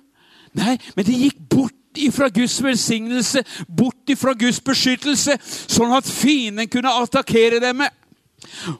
Nei, 0.57 0.77
men 0.95 1.05
de 1.05 1.19
gikk 1.25 1.41
bort 1.51 1.73
ifra 1.97 2.29
Guds 2.29 2.63
velsignelse, 2.63 3.43
bort 3.67 4.09
ifra 4.13 4.33
Guds 4.37 4.59
beskyttelse, 4.63 5.37
sånn 5.41 5.95
at 5.97 6.09
fienden 6.09 6.69
kunne 6.69 6.93
attakkere 7.01 7.59
dem. 7.63 7.81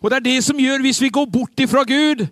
Og 0.01 0.09
det 0.09 0.17
er 0.17 0.25
det 0.25 0.43
som 0.45 0.59
gjør 0.59 0.83
hvis 0.85 1.01
vi 1.01 1.09
går 1.13 1.25
bort 1.33 1.59
ifra 1.59 1.83
Gud. 1.87 2.27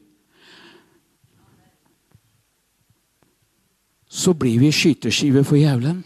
Så 4.10 4.34
blir 4.34 4.60
vi 4.60 4.72
skyteskive 4.72 5.44
for 5.44 5.56
jævelen. 5.56 6.06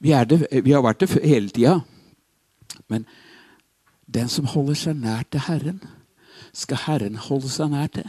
Vi, 0.00 0.14
vi 0.62 0.70
har 0.70 0.82
vært 0.82 1.00
det 1.00 1.22
hele 1.24 1.48
tida. 1.48 1.78
Men 2.88 3.06
den 4.14 4.28
som 4.28 4.48
holder 4.48 4.74
seg 4.74 4.98
nær 5.00 5.24
til 5.30 5.46
Herren, 5.46 5.80
skal 6.52 6.80
Herren 6.86 7.16
holde 7.28 7.48
seg 7.52 7.72
nær 7.72 7.88
til. 7.92 8.06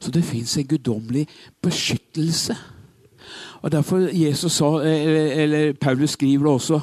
Så 0.00 0.10
det 0.10 0.24
fins 0.24 0.56
en 0.58 0.68
guddommelig 0.68 1.26
beskyttelse. 1.62 2.56
Og 3.62 3.72
Derfor 3.72 4.08
Jesus 4.12 4.52
sa, 4.52 4.70
eller, 4.84 5.32
eller 5.42 5.72
Paulus 5.72 6.10
skriver 6.10 6.44
det 6.44 6.52
også 6.52 6.80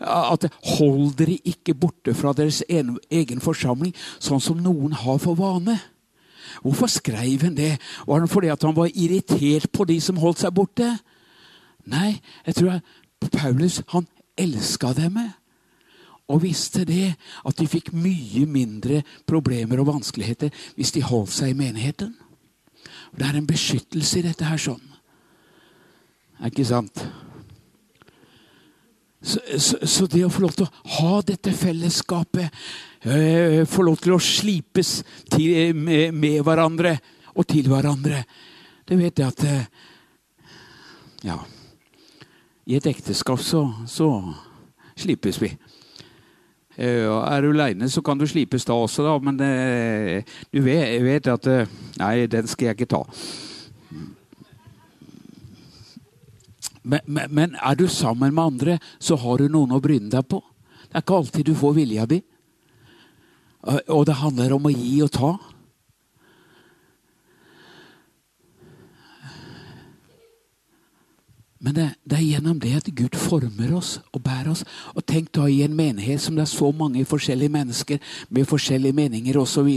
at 0.00 0.46
hold 0.76 1.16
dere 1.18 1.38
ikke 1.48 1.74
borte 1.74 2.14
fra 2.14 2.32
deres 2.36 2.62
egen 2.70 3.40
forsamling, 3.42 3.94
sånn 4.22 4.42
som 4.42 4.60
noen 4.62 4.94
har 4.94 5.18
for 5.22 5.38
vane. 5.38 5.78
Hvorfor 6.62 6.90
skrev 6.90 7.42
han 7.44 7.56
det? 7.56 7.76
Var 8.06 8.20
det 8.20 8.30
fordi 8.30 8.52
han 8.52 8.76
var 8.76 8.94
irritert 8.94 9.70
på 9.72 9.84
de 9.88 9.98
som 10.00 10.20
holdt 10.22 10.42
seg 10.42 10.54
borte? 10.54 10.88
Nei, 11.88 12.18
jeg 12.46 12.58
tror 12.58 12.78
at 12.78 13.30
Paulus 13.32 13.82
han 13.92 14.08
elska 14.38 14.92
dem. 14.96 15.18
Og 16.28 16.42
visste 16.42 16.84
det, 16.84 17.14
at 17.46 17.56
de 17.56 17.68
fikk 17.68 17.92
mye 17.96 18.44
mindre 18.46 19.02
problemer 19.26 19.80
og 19.80 19.94
vanskeligheter 19.94 20.52
hvis 20.76 20.92
de 20.92 21.04
holdt 21.04 21.32
seg 21.32 21.54
i 21.54 21.58
menigheten. 21.58 22.12
Det 23.16 23.24
er 23.24 23.38
en 23.38 23.48
beskyttelse 23.48 24.20
i 24.20 24.26
dette 24.26 24.44
her 24.44 24.60
sånn. 24.60 24.82
Er 26.38 26.52
ikke 26.52 26.68
sant? 26.68 27.00
Så, 29.22 29.40
så, 29.58 29.78
så, 29.82 30.06
det 30.06 30.22
å 30.22 30.30
få 30.30 30.44
lov 30.44 30.52
til 30.54 30.68
å 30.68 30.90
ha 30.98 31.20
dette 31.26 31.50
fellesskapet, 31.50 32.54
eh, 33.02 33.64
få 33.66 33.82
lov 33.82 33.98
til 33.98 34.14
å 34.14 34.20
slipes 34.22 35.00
til, 35.32 35.74
med, 35.74 36.14
med, 36.14 36.38
hverandre 36.46 36.94
og 37.34 37.46
til 37.50 37.66
hverandre 37.70 38.22
Det 38.86 38.96
vet 38.98 39.18
jeg 39.18 39.26
at 39.26 39.44
eh, 39.44 39.64
Ja. 41.26 41.38
I 42.68 42.76
et 42.76 42.86
ekteskap 42.86 43.40
så, 43.40 43.62
så 43.88 44.06
slipes 44.98 45.40
vi. 45.40 45.48
Eh, 46.78 47.02
er 47.02 47.42
du 47.42 47.50
aleine, 47.50 47.88
så 47.90 48.02
kan 48.04 48.18
du 48.18 48.26
slipes 48.28 48.68
da 48.68 48.76
også, 48.76 49.02
da, 49.02 49.16
men 49.18 49.40
uh, 49.40 50.34
du 50.52 50.60
vet, 50.62 51.00
vet 51.02 51.26
at 51.32 51.46
uh, 51.50 51.78
Nei, 51.98 52.26
den 52.30 52.46
skal 52.46 52.68
jeg 52.68 52.78
ikke 52.78 52.92
ta. 52.92 53.00
Men, 56.88 57.04
men, 57.04 57.32
men, 57.36 57.56
er 57.60 57.76
du 57.76 57.84
sammen 57.92 58.32
med 58.32 58.44
andre, 58.44 58.78
så 58.98 59.18
har 59.20 59.42
du 59.42 59.52
noen 59.52 59.74
å 59.76 59.82
bryne 59.84 60.08
deg 60.12 60.24
på. 60.24 60.40
Det 60.88 60.96
er 60.96 61.04
ikke 61.04 61.20
alltid 61.20 61.50
du 61.50 61.54
får 61.58 61.74
vilja 61.76 62.06
di. 62.08 62.22
Og 63.92 64.06
det 64.08 64.16
handler 64.22 64.54
om 64.56 64.68
å 64.70 64.72
gi 64.72 64.94
og 65.04 65.12
ta. 65.12 65.32
Men 71.58 71.74
det, 71.74 71.86
det, 72.06 72.16
er 72.18 72.22
gjennom 72.22 72.58
det 72.62 72.70
at 72.78 72.88
Gud 72.94 73.16
former 73.18 73.72
oss 73.74 73.96
og 74.14 74.22
bærer 74.22 74.52
oss. 74.52 74.62
Og 74.94 75.02
tenk 75.06 75.32
da 75.34 75.48
i 75.50 75.64
en 75.64 75.74
menighet 75.74 76.22
som 76.22 76.36
det 76.38 76.44
er 76.44 76.52
så 76.52 76.70
mange 76.70 77.02
forskjellige 77.08 77.50
mennesker 77.50 77.98
med 78.30 78.46
forskjellige 78.46 78.94
meninger 78.94 79.38
osv. 79.40 79.70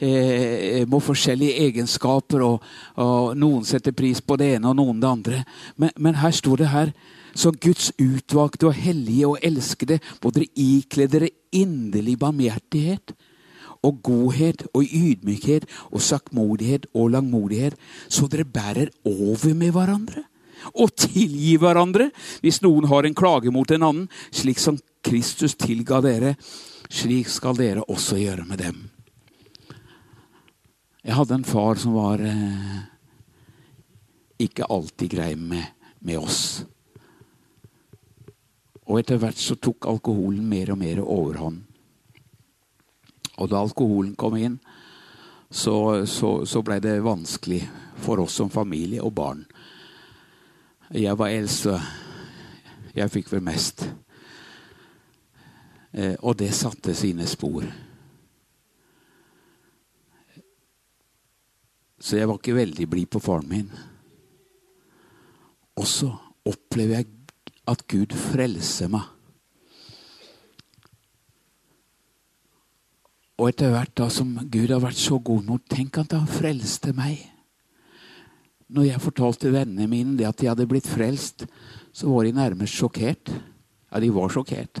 Eh, 0.00 0.86
med 0.88 1.04
forskjellige 1.04 1.66
egenskaper, 1.66 2.46
og, 2.46 2.64
og, 2.96 3.36
noen 3.36 3.66
setter 3.68 3.92
pris 3.96 4.24
på 4.24 4.40
det 4.40 4.54
ene 4.56 4.72
og 4.72 4.78
noen 4.80 5.02
det 5.02 5.10
andre. 5.10 5.42
Men, 5.76 5.92
men 6.00 6.16
her 6.22 6.32
står 6.32 6.64
det 6.64 6.72
her 6.72 6.94
som 7.36 7.60
Guds 7.60 7.92
utvalgte 8.00 8.70
og 8.70 8.80
hellige 8.80 9.28
og 9.28 9.44
elskede, 9.44 10.00
må 10.24 10.32
dere 10.32 10.48
ikle 10.56 11.10
dere 11.12 11.32
inderlig 11.52 12.16
barmhjertighet 12.24 13.12
og 13.84 14.00
godhet 14.04 14.64
og 14.72 14.84
ydmykhet 14.88 15.68
og 15.90 16.00
saktmodighet 16.00 16.86
og 16.94 17.12
langmodighet, 17.12 17.76
så 18.08 18.28
dere 18.32 18.48
bærer 18.48 18.92
over 19.04 19.52
med 19.52 19.72
hverandre 19.76 20.28
og 20.72 20.94
tilgi 20.96 21.56
hverandre 21.60 22.10
hvis 22.42 22.62
noen 22.64 22.88
har 22.90 23.06
en 23.06 23.16
klage 23.16 23.52
mot 23.54 23.70
en 23.70 23.88
annen, 23.88 24.08
slik 24.30 24.60
som 24.62 24.78
Kristus 25.02 25.56
tilga 25.58 26.00
dere. 26.04 26.36
Slik 26.92 27.30
skal 27.32 27.56
dere 27.56 27.84
også 27.88 28.18
gjøre 28.20 28.44
med 28.46 28.60
dem. 28.62 28.82
Jeg 31.02 31.16
hadde 31.18 31.34
en 31.34 31.46
far 31.46 31.80
som 31.82 31.96
var 31.96 32.20
eh, 32.22 32.82
ikke 34.44 34.68
alltid 34.70 35.10
grei 35.16 35.32
med, 35.34 35.64
med, 35.98 36.18
oss. 36.20 36.62
Og 38.86 39.00
etter 39.00 39.18
hvert 39.18 39.40
så 39.40 39.56
tok 39.58 39.88
alkoholen 39.90 40.44
mer 40.46 40.70
og 40.74 40.78
mer 40.78 41.02
overhånd. 41.02 41.62
Og 43.40 43.50
da 43.50 43.58
alkoholen 43.64 44.14
kom 44.14 44.36
inn, 44.38 44.60
så, 45.50 46.04
så, 46.06 46.44
så 46.46 46.62
blei 46.62 46.78
det 46.84 47.00
vanskelig 47.02 47.64
for 48.02 48.22
oss 48.22 48.38
som 48.38 48.52
familie 48.52 49.02
og 49.02 49.14
barn 49.16 49.42
jeg 51.00 51.18
var 51.18 51.32
eldst, 51.32 51.66
og 51.66 51.80
jeg 52.94 53.10
fikk 53.10 53.32
vel 53.32 53.44
mest. 53.44 53.86
Eh, 55.92 56.16
og 56.20 56.36
det 56.40 56.52
satte 56.56 56.94
sine 56.96 57.26
spor. 57.28 57.64
Så 62.02 62.18
jeg 62.18 62.28
var 62.28 62.40
ikke 62.40 62.58
veldig 62.58 62.88
blid 62.90 63.08
på 63.14 63.22
faren 63.22 63.48
min. 63.48 63.72
Og 65.78 65.86
så 65.88 66.10
opplever 66.44 66.98
jeg 66.98 67.10
at 67.70 67.84
Gud 67.88 68.16
frelser 68.18 68.90
meg. 68.92 69.06
Og 73.40 73.48
etter 73.48 73.72
hvert 73.72 73.94
da 73.98 74.08
som 74.12 74.34
Gud 74.52 74.70
har 74.70 74.82
vært 74.82 75.00
så 75.00 75.18
god 75.18 75.46
nå, 75.46 75.56
tenk 75.70 76.02
at 76.02 76.12
han 76.14 76.28
frelste 76.30 76.92
meg. 76.94 77.31
Når 78.72 78.88
jeg 78.88 79.04
fortalte 79.04 79.52
vennene 79.52 79.88
mine 79.90 80.16
det 80.16 80.26
at 80.28 80.40
de 80.40 80.48
hadde 80.48 80.68
blitt 80.68 80.88
frelst, 80.88 81.44
så 81.92 82.08
var 82.08 82.24
de 82.24 82.32
nærmest 82.32 82.72
sjokkert. 82.72 83.28
Ja, 83.92 84.00
de 84.00 84.08
var 84.14 84.32
sjokkert. 84.32 84.80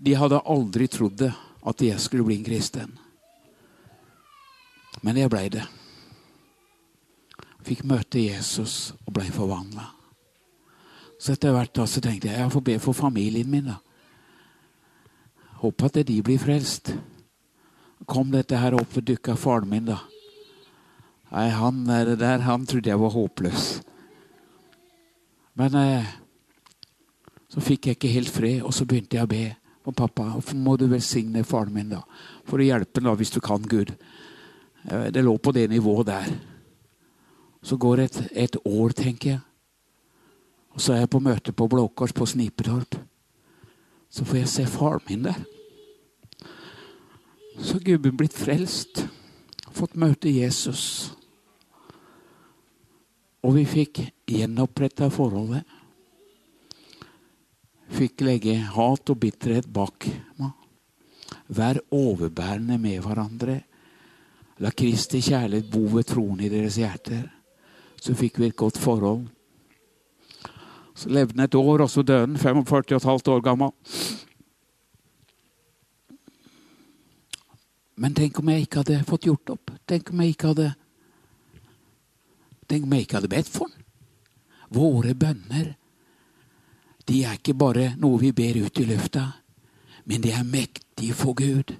De 0.00 0.16
hadde 0.16 0.40
aldri 0.48 0.88
trodd 0.88 1.16
det, 1.20 1.32
at 1.60 1.82
jeg 1.84 2.00
skulle 2.00 2.24
bli 2.24 2.38
en 2.40 2.44
kristen. 2.44 2.92
Men 5.04 5.16
jeg 5.16 5.32
blei 5.32 5.46
det. 5.52 5.64
Fikk 7.64 7.84
møte 7.88 8.20
Jesus 8.20 8.92
og 9.06 9.14
blei 9.16 9.28
forvandla. 9.32 9.86
Så 11.20 11.34
etter 11.34 11.52
hvert 11.52 11.72
da, 11.76 11.84
så 11.84 12.00
tenkte 12.00 12.28
jeg 12.28 12.40
jeg 12.40 12.52
får 12.52 12.64
be 12.64 12.76
for 12.80 12.96
familien 12.96 13.48
min. 13.52 13.72
da. 13.72 13.76
Håper 15.60 15.90
at 15.90 16.00
de 16.08 16.22
blir 16.24 16.40
frelst. 16.40 16.94
Kom 18.08 18.30
dette 18.32 18.58
her 18.58 18.76
opp 18.78 18.96
og 18.96 19.04
dukka 19.06 19.36
faren 19.36 19.68
min, 19.70 19.90
da. 19.90 19.98
Nei, 21.30 21.48
han 21.54 21.84
der, 21.86 22.42
han 22.42 22.66
trodde 22.66 22.90
jeg 22.90 22.98
var 22.98 23.12
håpløs. 23.14 23.66
Men 25.60 25.76
eh, 25.78 26.08
så 27.50 27.62
fikk 27.62 27.86
jeg 27.86 27.98
ikke 27.98 28.14
helt 28.14 28.32
fred, 28.32 28.62
og 28.62 28.74
så 28.74 28.86
begynte 28.88 29.18
jeg 29.18 29.28
å 29.28 29.30
be. 29.30 29.44
Og 29.88 29.96
pappa, 29.96 30.26
må 30.54 30.76
du 30.78 30.86
velsigne 30.90 31.44
faren 31.46 31.74
min, 31.74 31.92
da? 31.92 32.00
For 32.48 32.60
å 32.60 32.66
hjelpe 32.66 33.02
ham, 33.04 33.16
hvis 33.18 33.32
du 33.34 33.40
kan, 33.44 33.62
Gud. 33.62 33.92
Eh, 34.88 35.06
det 35.14 35.24
lå 35.26 35.36
på 35.38 35.54
det 35.56 35.68
nivået 35.70 36.10
der. 36.10 36.34
Så 37.62 37.76
går 37.76 38.00
det 38.00 38.08
et, 38.08 38.20
et 38.46 38.58
år, 38.64 38.96
tenker 38.96 39.34
jeg. 39.34 39.40
Og 40.70 40.80
så 40.80 40.94
er 40.94 41.02
jeg 41.02 41.12
på 41.12 41.20
møte 41.22 41.52
på 41.52 41.66
Blå 41.68 41.88
Kors 41.94 42.14
på 42.16 42.26
Snipetorp. 42.26 42.96
Så 44.10 44.24
får 44.24 44.42
jeg 44.42 44.50
se 44.50 44.66
faren 44.70 45.02
min 45.08 45.26
der. 45.26 45.42
Så 47.60 47.76
har 47.76 47.80
gubben 47.80 48.16
blitt 48.16 48.34
frelst. 48.36 49.04
Fått 49.70 49.98
møte 50.00 50.32
Jesus. 50.32 51.12
Og 53.44 53.54
vi 53.56 53.66
fikk 53.68 54.00
gjenoppretta 54.28 55.10
forholdet. 55.12 55.64
Fikk 57.90 58.24
legge 58.24 58.56
hat 58.74 59.12
og 59.12 59.18
bitterhet 59.20 59.68
bak 59.72 60.08
meg. 60.40 60.56
Vær 61.50 61.80
overbærende 61.94 62.78
med 62.78 63.02
hverandre. 63.04 63.58
La 64.60 64.70
Kristi 64.76 65.20
kjærlighet 65.24 65.70
bo 65.72 65.84
ved 65.90 66.06
troen 66.10 66.40
i 66.40 66.50
deres 66.52 66.78
hjerter. 66.78 67.26
Så 68.00 68.14
fikk 68.16 68.40
vi 68.40 68.48
et 68.50 68.56
godt 68.56 68.78
forhold. 68.80 69.26
Så 70.94 71.08
levde 71.08 71.36
han 71.36 71.46
et 71.46 71.54
år, 71.54 71.84
og 71.84 71.90
så 71.90 72.02
døde 72.02 72.26
han 72.26 72.36
45,5 72.36 73.30
år 73.32 73.44
gammel. 73.44 73.72
Men 78.00 78.14
tenk 78.16 78.38
om 78.40 78.48
jeg 78.48 78.64
ikke 78.64 78.80
hadde 78.80 79.02
fått 79.08 79.26
gjort 79.28 79.52
opp? 79.52 79.72
Tenk 79.88 80.10
om 80.12 80.22
jeg 80.24 80.34
ikke 80.34 80.54
hadde 80.54 80.70
Tenk 82.70 82.84
om 82.86 82.92
jeg 82.94 83.04
ikke 83.04 83.18
hadde 83.18 83.32
bedt 83.32 83.48
for 83.50 83.66
den? 83.66 83.86
Våre 84.70 85.16
bønner, 85.18 85.72
de 87.10 87.16
er 87.26 87.34
ikke 87.34 87.56
bare 87.58 87.88
noe 87.98 88.20
vi 88.22 88.30
ber 88.30 88.60
ut 88.62 88.78
i 88.78 88.84
lufta, 88.86 89.24
men 90.06 90.22
de 90.22 90.30
er 90.30 90.46
mektige 90.46 91.16
for 91.18 91.34
Gud 91.34 91.72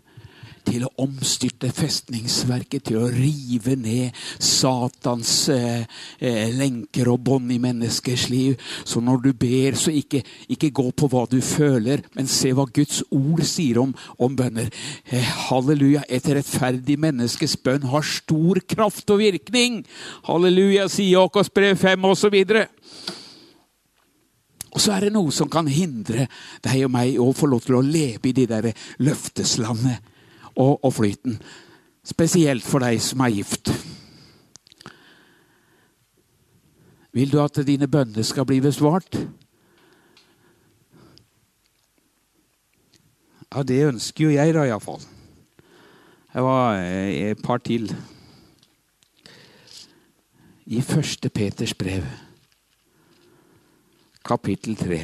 til 0.67 0.85
å 0.87 0.91
omstyrte 1.03 1.71
festningsverket, 1.75 2.85
til 2.89 3.01
å 3.01 3.09
rive 3.13 3.77
ned 3.79 4.17
Satans 4.39 5.33
eh, 5.53 5.85
eh, 6.19 6.51
lenker 6.57 7.11
og 7.13 7.23
bånd 7.27 7.53
i 7.53 7.61
menneskers 7.63 8.29
liv. 8.33 8.57
Så 8.85 9.03
når 9.05 9.25
du 9.25 9.31
ber, 9.33 9.79
så 9.79 9.93
ikke, 9.95 10.23
ikke, 10.49 10.73
gå 10.81 10.87
på 10.97 11.11
hva 11.13 11.25
du 11.31 11.39
føler, 11.45 12.05
men 12.17 12.31
se 12.31 12.53
hva 12.57 12.67
Guds 12.71 13.03
ord 13.11 13.45
sier 13.49 13.81
om, 13.83 13.95
om 14.19 14.37
bønner. 14.37 14.71
Eh, 15.11 15.33
halleluja. 15.49 16.05
Et 16.09 16.31
rettferdig 16.31 16.99
menneskes 17.01 17.57
bønn 17.65 17.89
har 17.91 18.07
stor 18.07 18.63
kraft 18.71 19.11
og 19.11 19.23
virkning. 19.23 19.83
Halleluja, 20.29 20.89
sier 20.93 21.21
Jakobs 21.21 21.53
brev 21.55 21.79
5 21.81 22.11
osv. 22.13 22.39
Og 24.71 24.79
så 24.79 24.95
er 24.95 25.07
det 25.07 25.15
noe 25.15 25.33
som 25.35 25.51
kan 25.51 25.67
hindre 25.71 26.29
deg 26.63 26.87
og 26.87 26.95
meg 26.95 27.19
å 27.19 27.33
få 27.35 27.49
lov 27.51 27.65
til 27.65 27.81
å 27.81 27.85
leve 27.85 28.31
i 28.31 28.37
de 28.37 28.47
der 28.51 28.71
løfteslandet 29.03 30.07
og, 30.61 30.85
og 30.85 30.95
flyten. 30.95 31.41
Spesielt 32.05 32.65
for 32.67 32.85
deg 32.85 33.01
som 33.03 33.23
er 33.25 33.35
gift. 33.35 33.73
Vil 37.13 37.33
du 37.33 37.41
at 37.43 37.59
dine 37.67 37.89
bønner 37.91 38.23
skal 38.23 38.47
bli 38.47 38.61
besvart? 38.63 39.19
Ja, 43.51 43.63
det 43.67 43.81
ønsker 43.89 44.25
jo 44.25 44.31
jeg, 44.31 44.55
da, 44.55 44.63
iallfall. 44.69 45.03
Det 46.31 46.43
var 46.47 46.77
eh, 46.79 47.31
et 47.33 47.43
par 47.43 47.59
til. 47.59 47.91
I 50.71 50.81
første 50.87 51.29
Peters 51.35 51.75
brev, 51.75 52.05
kapittel 54.25 54.77
tre. 54.79 55.01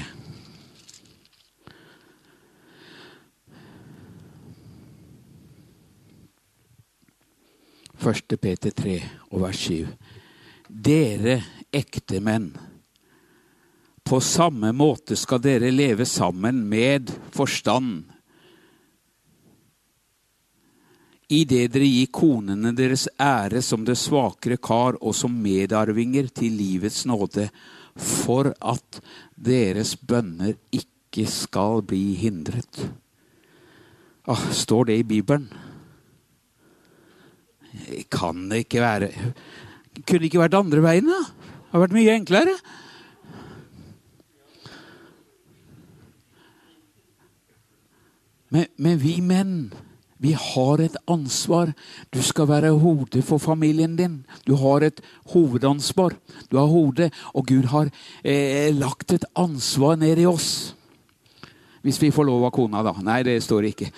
Første 7.96 8.36
Peter 8.36 8.70
3 8.76 8.96
og 9.32 9.42
vers 9.46 9.60
7. 9.68 9.86
Dere 10.68 11.38
ektemenn, 11.72 12.50
på 14.06 14.20
samme 14.22 14.70
måte 14.76 15.16
skal 15.18 15.40
dere 15.42 15.72
leve 15.72 16.04
sammen 16.06 16.60
med 16.68 17.10
forstand. 17.34 18.04
Idet 21.26 21.72
dere 21.74 21.88
gir 21.88 22.12
konene 22.14 22.70
deres 22.76 23.08
ære 23.18 23.62
som 23.64 23.82
det 23.86 23.96
svakere 23.98 24.60
kar 24.62 25.00
og 25.00 25.16
som 25.16 25.34
medarvinger 25.42 26.28
til 26.30 26.54
livets 26.54 27.02
nåde, 27.08 27.48
for 27.96 28.52
at 28.60 29.00
deres 29.34 29.96
bønner 29.96 30.54
ikke 30.70 31.26
skal 31.26 31.82
bli 31.82 32.12
hindret. 32.20 32.84
Ah, 34.28 34.52
står 34.52 34.92
det 34.92 35.00
i 35.00 35.08
Bibelen? 35.16 35.48
Kan 38.12 38.48
det 38.50 38.66
ikke 38.66 38.82
være 38.82 39.10
Kunne 40.02 40.20
det 40.20 40.28
ikke 40.28 40.42
vært 40.42 40.58
andre 40.58 40.82
veien, 40.84 41.08
da? 41.08 41.22
Det 41.66 41.72
har 41.72 41.82
vært 41.82 41.96
mye 41.96 42.14
enklere. 42.14 42.52
Men, 48.52 48.68
men, 48.78 48.98
vi 49.02 49.16
menn, 49.24 49.56
vi 50.22 50.32
har 50.38 50.80
et 50.84 50.96
ansvar. 51.10 51.72
Du 52.14 52.20
skal 52.24 52.48
være 52.48 52.76
hodet 52.80 53.24
for 53.26 53.42
familien 53.42 53.96
din. 53.98 54.20
Du 54.46 54.54
har 54.60 54.86
et 54.86 55.02
hovedansvar. 55.32 56.14
Du 56.50 56.56
har 56.60 56.70
hodet, 56.70 57.10
og 57.34 57.48
Gud 57.50 57.68
har 57.72 57.90
eh, 58.22 58.70
lagt 58.76 59.12
et 59.12 59.26
ansvar 59.36 59.98
ned 60.00 60.22
i 60.22 60.28
oss. 60.30 60.76
Hvis 61.82 62.00
vi 62.02 62.12
får 62.14 62.26
lov 62.30 62.46
av 62.48 62.54
kona, 62.54 62.82
da. 62.86 62.94
Nei, 63.04 63.22
det 63.26 63.42
står 63.44 63.68
ikke. 63.72 63.90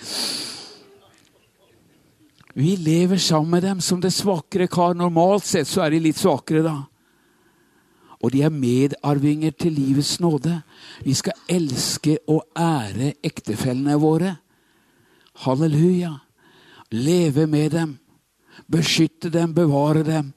Vi 2.59 2.77
lever 2.77 3.17
sammen 3.17 3.51
med 3.51 3.63
dem 3.63 3.81
som 3.81 4.01
det 4.01 4.11
svakere 4.11 4.67
kar. 4.67 4.95
Normalt 4.95 5.45
sett 5.47 5.69
så 5.71 5.85
er 5.85 5.95
de 5.95 6.01
litt 6.09 6.19
svakere, 6.19 6.65
da. 6.67 6.89
Og 8.19 8.33
de 8.35 8.43
er 8.43 8.51
medarvinger 8.51 9.55
til 9.55 9.77
livets 9.79 10.17
nåde. 10.19 10.57
Vi 11.07 11.15
skal 11.15 11.39
elske 11.55 12.17
og 12.27 12.49
ære 12.59 13.13
ektefellene 13.23 13.95
våre. 14.03 14.35
Halleluja. 15.45 16.17
Leve 16.91 17.47
med 17.47 17.71
dem. 17.79 17.95
Beskytte 18.67 19.31
dem, 19.31 19.55
bevare 19.55 20.03
dem. 20.03 20.33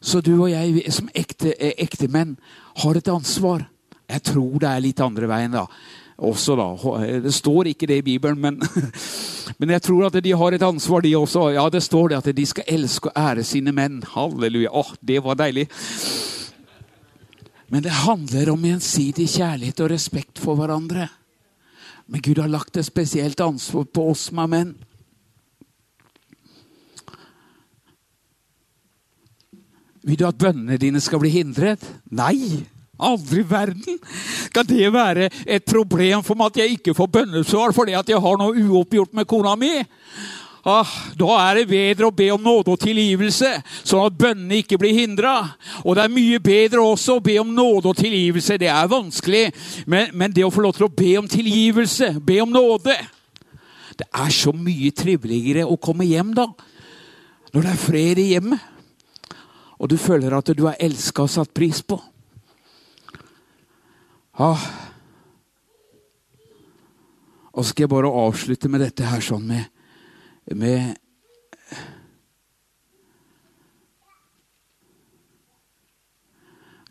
Så 0.00 0.24
du 0.24 0.38
og 0.38 0.48
jeg 0.48 0.88
som 0.88 1.12
ekte, 1.12 1.52
ektemenn 1.84 2.38
har 2.80 2.96
et 2.96 3.12
ansvar. 3.12 3.68
Jeg 4.08 4.24
tror 4.32 4.56
det 4.56 4.72
er 4.72 4.86
litt 4.88 5.04
andre 5.04 5.28
veien, 5.28 5.52
da 5.52 5.68
også, 6.20 6.56
da. 6.58 6.66
Det 7.24 7.32
står 7.34 7.70
ikke 7.72 7.88
det 7.88 8.00
i 8.00 8.06
Bibelen, 8.12 8.40
men, 8.40 8.60
men 9.58 9.70
jeg 9.76 9.82
tror 9.82 10.08
at 10.08 10.18
de 10.24 10.34
har 10.36 10.56
et 10.56 10.62
ansvar, 10.62 11.00
de 11.04 11.14
også. 11.16 11.48
Ja, 11.56 11.68
det 11.72 11.82
står 11.82 12.12
det 12.12 12.20
at 12.20 12.36
de 12.36 12.46
skal 12.46 12.68
elske 12.68 13.10
og 13.10 13.16
ære 13.16 13.44
sine 13.44 13.72
menn. 13.72 14.02
Halleluja. 14.14 14.72
Åh, 14.72 14.92
det 15.00 15.22
var 15.24 15.38
deilig. 15.40 15.68
Men 17.70 17.82
det 17.86 17.94
handler 18.02 18.50
om 18.50 18.64
gjensidig 18.66 19.28
kjærlighet 19.30 19.80
og 19.80 19.90
respekt 19.92 20.42
for 20.42 20.58
hverandre. 20.58 21.08
Men 22.10 22.22
Gud 22.26 22.40
har 22.42 22.50
lagt 22.50 22.76
et 22.76 22.86
spesielt 22.86 23.40
ansvar 23.40 23.86
på 23.86 24.08
oss 24.10 24.28
som 24.28 24.40
er 24.42 24.50
menn. 24.50 24.72
Vil 30.02 30.18
du 30.18 30.26
at 30.26 30.38
bønnene 30.40 30.80
dine 30.80 31.00
skal 31.04 31.20
bli 31.22 31.30
hindret? 31.30 31.84
Nei. 32.10 32.64
Aldri 33.00 33.44
i 33.44 33.48
verden! 33.48 33.98
Skal 34.50 34.68
det 34.68 34.92
være 34.92 35.30
et 35.46 35.64
problem 35.64 36.24
for 36.26 36.38
meg 36.38 36.52
at 36.52 36.62
jeg 36.62 36.78
ikke 36.78 36.96
får 36.98 37.10
bønnesvar 37.20 37.74
fordi 37.76 37.96
at 37.98 38.08
jeg 38.10 38.20
har 38.20 38.38
noe 38.40 38.66
uoppgjort 38.66 39.16
med 39.16 39.28
kona 39.30 39.56
mi? 39.58 39.72
Ah, 40.60 40.88
da 41.16 41.28
er 41.40 41.60
det 41.62 41.70
bedre 41.70 42.10
å 42.10 42.12
be 42.12 42.26
om 42.34 42.42
nåde 42.44 42.74
og 42.74 42.80
tilgivelse, 42.82 43.48
sånn 43.80 44.10
at 44.10 44.16
bønnene 44.20 44.58
ikke 44.60 44.76
blir 44.80 44.92
hindra. 44.92 45.54
Og 45.86 45.96
det 45.96 46.04
er 46.04 46.12
mye 46.12 46.40
bedre 46.44 46.82
også 46.84 47.16
å 47.16 47.22
be 47.24 47.38
om 47.40 47.54
nåde 47.56 47.88
og 47.88 47.96
tilgivelse. 47.96 48.58
Det 48.60 48.68
er 48.68 48.90
vanskelig, 48.90 49.46
men, 49.88 50.12
men 50.12 50.34
det 50.36 50.44
å 50.44 50.52
få 50.52 50.66
lov 50.66 50.76
til 50.76 50.90
å 50.90 50.92
be 50.92 51.14
om 51.20 51.30
tilgivelse, 51.30 52.12
be 52.20 52.42
om 52.44 52.52
nåde 52.52 52.98
Det 54.00 54.06
er 54.16 54.30
så 54.32 54.52
mye 54.56 54.92
triveligere 54.96 55.64
å 55.68 55.80
komme 55.80 56.06
hjem 56.08 56.34
da, 56.36 56.46
når 57.52 57.66
det 57.66 57.72
er 57.72 57.80
fred 57.80 58.20
i 58.20 58.30
hjemmet, 58.30 58.62
og 59.80 59.90
du 59.92 59.96
føler 60.00 60.32
at 60.36 60.52
du 60.56 60.62
er 60.68 60.78
elska 60.80 61.24
og 61.24 61.32
satt 61.32 61.52
pris 61.56 61.82
på. 61.84 61.98
Ah. 64.40 64.62
Og 67.52 67.64
så 67.64 67.74
skal 67.74 67.84
jeg 67.84 67.92
bare 67.92 68.12
avslutte 68.22 68.70
med 68.72 68.80
dette 68.80 69.04
her 69.04 69.20
sånn 69.20 69.44
med 69.50 69.68
med 70.56 70.96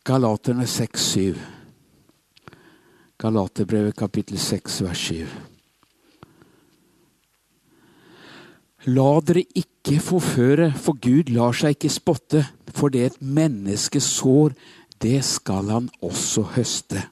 Galaterne 0.05 0.63
6-7. 0.69 1.35
Galaterbrevet 3.19 3.97
kapittel 3.97 4.39
6 4.41 4.79
vers 4.85 5.01
7. 5.09 5.27
La 8.89 9.11
dere 9.27 9.43
ikke 9.59 9.99
forføre, 10.01 10.71
for 10.71 10.97
Gud 11.03 11.29
lar 11.35 11.53
seg 11.57 11.75
ikke 11.75 11.91
spotte. 11.93 12.45
For 12.73 12.93
det 12.93 13.05
et 13.05 13.21
menneske 13.21 14.01
sår, 14.01 14.55
det 15.03 15.19
skal 15.27 15.69
han 15.75 15.89
også 16.01 16.47
høste. 16.55 17.03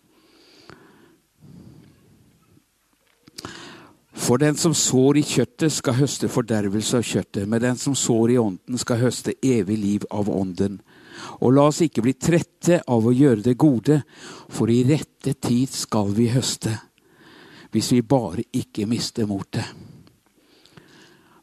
For 4.18 4.42
den 4.42 4.58
som 4.58 4.74
sår 4.74 5.20
i 5.22 5.24
kjøttet, 5.24 5.72
skal 5.72 6.00
høste 6.00 6.28
fordervelse 6.32 6.98
av 6.98 7.06
kjøttet, 7.06 7.46
men 7.48 7.62
den 7.62 7.78
som 7.78 7.96
sår 7.96 8.34
i 8.34 8.38
ånden, 8.42 8.80
skal 8.82 9.02
høste 9.04 9.36
evig 9.46 9.78
liv 9.78 10.08
av 10.10 10.32
ånden. 10.34 10.80
Og 11.42 11.54
la 11.54 11.68
oss 11.70 11.84
ikke 11.86 12.04
bli 12.06 12.16
trette 12.18 12.82
av 12.82 13.06
å 13.06 13.14
gjøre 13.14 13.46
det 13.46 13.58
gode, 13.62 14.02
for 14.50 14.74
i 14.74 14.82
rette 14.90 15.36
tid 15.38 15.70
skal 15.70 16.10
vi 16.18 16.32
høste, 16.34 16.74
hvis 17.72 17.92
vi 17.94 18.02
bare 18.02 18.48
ikke 18.58 18.88
mister 18.90 19.30
motet. 19.30 19.66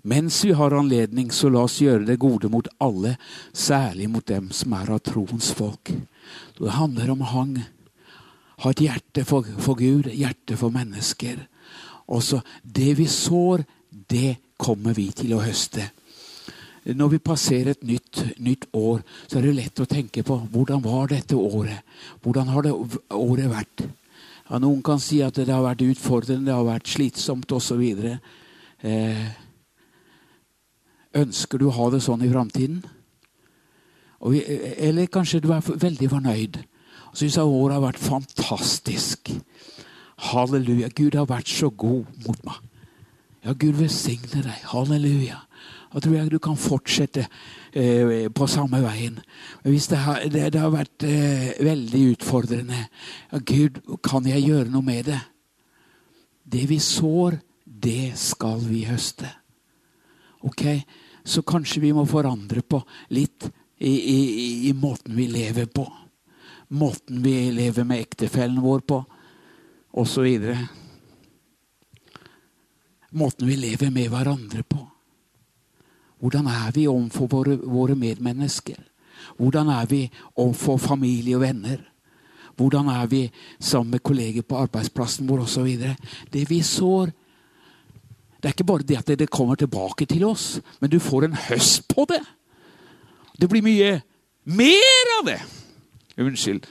Mens 0.04 0.42
vi 0.44 0.52
har 0.52 0.74
anledning, 0.76 1.30
så 1.32 1.48
la 1.48 1.62
oss 1.64 1.78
gjøre 1.80 2.04
det 2.10 2.18
gode 2.20 2.50
mot 2.52 2.66
alle, 2.84 3.14
særlig 3.56 4.10
mot 4.12 4.26
dem 4.28 4.50
som 4.52 4.74
er 4.76 4.90
av 4.92 5.00
troens 5.06 5.54
folk. 5.56 5.94
Det 6.58 6.74
handler 6.76 7.14
om 7.14 7.24
hang. 7.30 7.54
Ha 8.60 8.74
et 8.74 8.82
hjerte 8.84 9.24
for, 9.24 9.46
for 9.62 9.78
Gud, 9.80 10.10
hjerte 10.12 10.58
for 10.60 10.74
mennesker. 10.74 11.46
Og 12.08 12.22
så 12.22 12.40
Det 12.62 12.94
vi 12.98 13.06
sår, 13.06 13.64
det 13.90 14.36
kommer 14.58 14.94
vi 14.94 15.10
til 15.12 15.34
å 15.34 15.42
høste. 15.42 15.90
Når 16.84 17.08
vi 17.08 17.18
passerer 17.18 17.70
et 17.70 17.84
nytt, 17.84 18.22
nytt, 18.44 18.66
år, 18.76 19.00
så 19.26 19.38
er 19.38 19.46
det 19.46 19.54
lett 19.56 19.80
å 19.80 19.88
tenke 19.88 20.22
på 20.22 20.36
hvordan 20.52 20.82
var 20.84 21.08
dette 21.08 21.36
året? 21.36 21.80
Hvordan 22.20 22.50
har 22.52 22.62
det 22.66 22.74
året 23.16 23.48
vært? 23.48 23.86
Ja, 24.50 24.58
noen 24.60 24.82
kan 24.84 25.00
si 25.00 25.22
at 25.24 25.38
det 25.38 25.48
har 25.48 25.64
vært 25.64 25.86
utfordrende, 25.86 26.50
det 26.50 26.52
har 26.52 26.66
vært 26.66 26.90
slitsomt 26.92 27.52
osv. 27.56 27.80
Eh, 28.84 29.24
ønsker 31.16 31.58
du 31.58 31.70
å 31.70 31.76
ha 31.78 31.88
det 31.94 32.02
sånn 32.04 32.26
i 32.26 32.28
framtiden? 32.28 32.84
Eller 34.20 35.08
kanskje 35.12 35.40
du 35.40 35.50
er 35.52 35.64
veldig 35.64 36.12
fornøyd 36.12 36.60
og 37.14 37.20
syns 37.20 37.36
året 37.38 37.76
har 37.76 37.82
vært 37.84 38.02
fantastisk. 38.02 39.30
Halleluja. 40.16 40.90
Gud 40.94 41.16
har 41.18 41.26
vært 41.30 41.50
så 41.50 41.70
god 41.70 42.06
mot 42.26 42.46
meg. 42.46 42.60
Ja, 43.44 43.52
Gud 43.52 43.76
velsigne 43.76 44.44
deg. 44.44 44.62
Halleluja. 44.70 45.42
Da 45.94 46.00
tror 46.02 46.16
jeg 46.16 46.30
du 46.32 46.40
kan 46.42 46.56
fortsette 46.58 47.26
eh, 47.70 48.26
på 48.34 48.46
samme 48.50 48.80
veien. 48.82 49.20
Hvis 49.62 49.86
det 49.92 50.00
har, 50.02 50.24
det, 50.26 50.48
det 50.56 50.62
har 50.62 50.72
vært 50.74 51.06
eh, 51.06 51.52
veldig 51.62 52.02
utfordrende 52.16 52.80
ja, 52.80 53.38
Gud, 53.38 53.78
kan 54.02 54.26
jeg 54.26 54.42
gjøre 54.42 54.72
noe 54.72 54.82
med 54.82 55.06
det? 55.12 55.20
Det 56.44 56.64
vi 56.70 56.80
sår, 56.82 57.38
det 57.64 58.14
skal 58.18 58.64
vi 58.66 58.82
høste. 58.88 59.30
Ok? 60.44 60.66
Så 61.24 61.44
kanskje 61.46 61.84
vi 61.86 61.94
må 61.96 62.04
forandre 62.10 62.64
på 62.66 62.82
litt 63.14 63.46
i, 63.78 63.94
i, 63.94 64.18
i 64.68 64.72
måten 64.76 65.14
vi 65.16 65.28
lever 65.30 65.70
på. 65.70 65.86
Måten 66.74 67.22
vi 67.22 67.52
lever 67.54 67.86
med 67.86 68.02
ektefellen 68.02 68.60
vår 68.64 68.82
på 68.88 69.04
osv. 69.94 70.56
Måten 73.14 73.48
vi 73.48 73.56
lever 73.56 73.90
med 73.94 74.10
hverandre 74.10 74.62
på. 74.66 74.82
Hvordan 76.18 76.46
er 76.50 76.70
vi 76.74 76.86
overfor 76.88 77.30
våre, 77.30 77.56
våre 77.60 77.94
medmennesker? 77.94 78.80
Hvordan 79.36 79.68
er 79.68 79.86
vi 79.86 80.00
overfor 80.36 80.78
familie 80.82 81.36
og 81.36 81.44
venner? 81.44 81.82
Hvordan 82.56 82.88
er 82.88 83.06
vi 83.10 83.30
sammen 83.58 83.90
med 83.90 84.02
kolleger 84.02 84.42
på 84.42 84.58
arbeidsplassen 84.62 85.28
vår 85.28 85.44
osv.? 85.44 85.68
Det 86.32 86.44
vi 86.50 86.62
sår, 86.62 87.12
det 88.38 88.50
er 88.50 88.54
ikke 88.54 88.66
bare 88.68 88.86
det 88.86 88.98
at 88.98 89.18
det 89.18 89.30
kommer 89.30 89.54
tilbake 89.54 90.06
til 90.06 90.24
oss, 90.24 90.60
men 90.80 90.90
du 90.90 90.98
får 91.00 91.24
en 91.24 91.38
høst 91.48 91.88
på 91.88 92.06
det. 92.10 92.20
Det 93.40 93.48
blir 93.50 93.64
mye 93.64 94.00
mer 94.44 95.12
av 95.18 95.26
det. 95.26 95.40
Unnskyld 96.20 96.66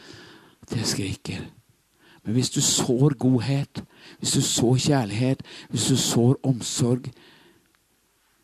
at 0.63 0.77
jeg 0.77 0.87
skriker. 0.87 1.43
Men 2.23 2.37
hvis 2.37 2.51
du 2.55 2.61
sår 2.61 3.17
godhet, 3.19 3.83
hvis 4.19 4.35
du 4.37 4.41
sår 4.41 4.77
kjærlighet, 4.85 5.43
hvis 5.69 5.87
du 5.91 5.97
sår 5.99 6.39
omsorg, 6.47 7.09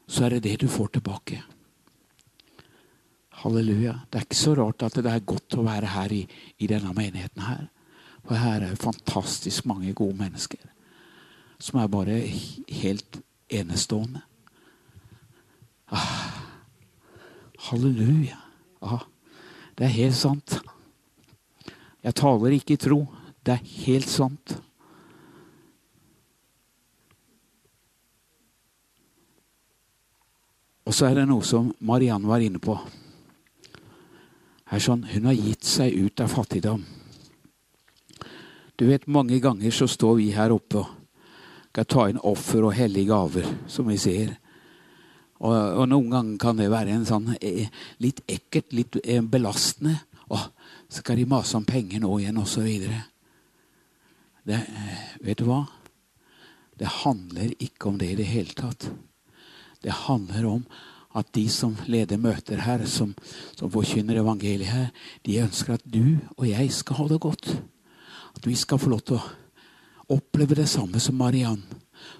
så 0.09 0.25
er 0.25 0.35
det 0.35 0.43
det 0.43 0.57
du 0.61 0.67
får 0.67 0.95
tilbake. 0.97 1.41
Halleluja. 3.39 4.01
Det 4.11 4.19
er 4.19 4.25
ikke 4.27 4.35
så 4.35 4.55
rart 4.57 4.83
at 4.83 4.97
det 4.99 5.11
er 5.11 5.23
godt 5.23 5.55
å 5.55 5.63
være 5.63 5.93
her 5.93 6.11
i, 6.11 6.25
i 6.59 6.67
denne 6.67 6.91
menigheten 6.97 7.45
her. 7.45 7.69
For 8.25 8.35
her 8.35 8.65
er 8.67 8.81
fantastisk 8.81 9.65
mange 9.69 9.93
gode 9.95 10.17
mennesker 10.19 10.65
som 11.59 11.81
er 11.81 11.91
bare 11.91 12.17
helt 12.81 13.19
enestående. 13.51 14.21
Ah, 15.91 16.45
halleluja. 17.69 18.37
Ah, 18.81 19.03
det 19.77 19.89
er 19.89 19.95
helt 19.97 20.15
sant. 20.15 20.59
Jeg 22.03 22.15
taler 22.15 22.55
ikke 22.55 22.77
i 22.77 22.79
tro. 22.79 23.01
Det 23.45 23.55
er 23.55 23.69
helt 23.85 24.09
sant. 24.09 24.55
Og 30.89 30.95
så 30.95 31.09
er 31.09 31.19
det 31.19 31.27
noe 31.29 31.45
som 31.45 31.69
Mariann 31.85 32.25
var 32.27 32.41
inne 32.41 32.61
på. 32.61 32.77
Sånn, 34.69 35.03
hun 35.09 35.27
har 35.29 35.37
gitt 35.37 35.65
seg 35.65 35.93
ut 35.93 36.21
av 36.21 36.31
fattigdom. 36.33 36.85
Du 38.79 38.85
vet, 38.87 39.07
Mange 39.07 39.39
ganger 39.43 39.71
så 39.75 39.87
står 39.89 40.15
vi 40.21 40.31
her 40.33 40.53
oppe 40.55 40.81
og 40.81 40.95
skal 41.79 41.87
ta 41.87 42.09
inn 42.09 42.19
offer 42.27 42.65
og 42.65 42.75
hellige 42.75 43.07
gaver, 43.07 43.45
som 43.67 43.87
vi 43.87 43.95
ser. 43.97 44.33
Og, 45.39 45.53
og, 45.53 45.85
noen 45.87 46.09
ganger 46.11 46.39
kan 46.41 46.57
det 46.59 46.67
være 46.71 46.91
en 46.91 47.05
sånn 47.07 47.29
eh, 47.39 47.69
litt 48.03 48.19
ekkelt, 48.27 48.73
litt 48.75 48.97
eh, 49.05 49.21
belastende. 49.23 49.95
Å, 50.27 50.39
skal 50.91 51.21
de 51.21 51.27
mase 51.29 51.55
om 51.55 51.63
penger 51.65 52.03
nå 52.03 52.17
igjen, 52.19 52.41
osv. 52.41 52.67
Det, 54.49 54.55
eh, 54.55 55.09
vet 55.21 55.37
du 55.37 55.45
hva? 55.45 55.61
Det 56.73 56.87
handler 57.03 57.51
ikke 57.61 57.91
om 57.91 57.99
det 58.01 58.07
i 58.09 58.15
det 58.17 58.25
hele 58.31 58.55
tatt. 58.57 58.87
Det 59.83 59.93
handler 60.07 60.47
om 60.49 60.63
at 61.13 61.29
de 61.37 61.43
som 61.53 61.75
leder 61.85 62.17
møter 62.17 62.63
her, 62.65 62.81
som, 62.89 63.11
som 63.53 63.69
forkynner 63.69 64.17
evangeliet 64.23 64.71
her, 64.71 64.89
de 65.21 65.37
ønsker 65.43 65.75
at 65.75 65.85
du 65.85 66.17
og 66.37 66.47
jeg 66.49 66.73
skal 66.73 66.97
ha 66.97 67.07
det 67.11 67.21
godt. 67.21 67.51
At 68.33 68.49
vi 68.49 68.57
skal 68.57 68.81
få 68.81 68.89
lov 68.89 69.05
til 69.05 69.19
å 69.19 70.17
oppleve 70.17 70.57
det 70.57 70.69
samme 70.71 70.97
som 70.97 71.21
Mariann. 71.21 71.61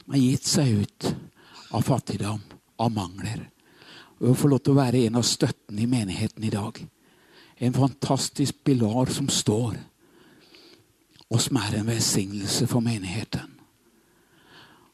Hun 0.05 0.13
har 0.13 0.21
gitt 0.21 0.45
seg 0.45 0.83
ut 0.83 1.11
av 1.73 1.89
fattigdom, 1.89 2.45
av 2.77 2.93
mangler. 2.93 3.47
Og 4.21 4.37
få 4.37 4.53
lov 4.53 4.61
til 4.61 4.77
å 4.77 4.83
være 4.83 5.07
en 5.07 5.17
av 5.17 5.25
støttene 5.25 5.81
i 5.81 5.89
menigheten 5.89 6.45
i 6.45 6.53
dag. 6.53 6.77
En 7.57 7.73
fantastisk 7.73 8.61
pilar 8.69 9.09
som 9.09 9.33
står 9.33 9.79
og 11.29 11.41
som 11.41 11.59
er 11.61 11.77
en 11.77 11.87
velsignelse 11.87 12.67
for 12.67 12.81
menigheten. 12.83 13.59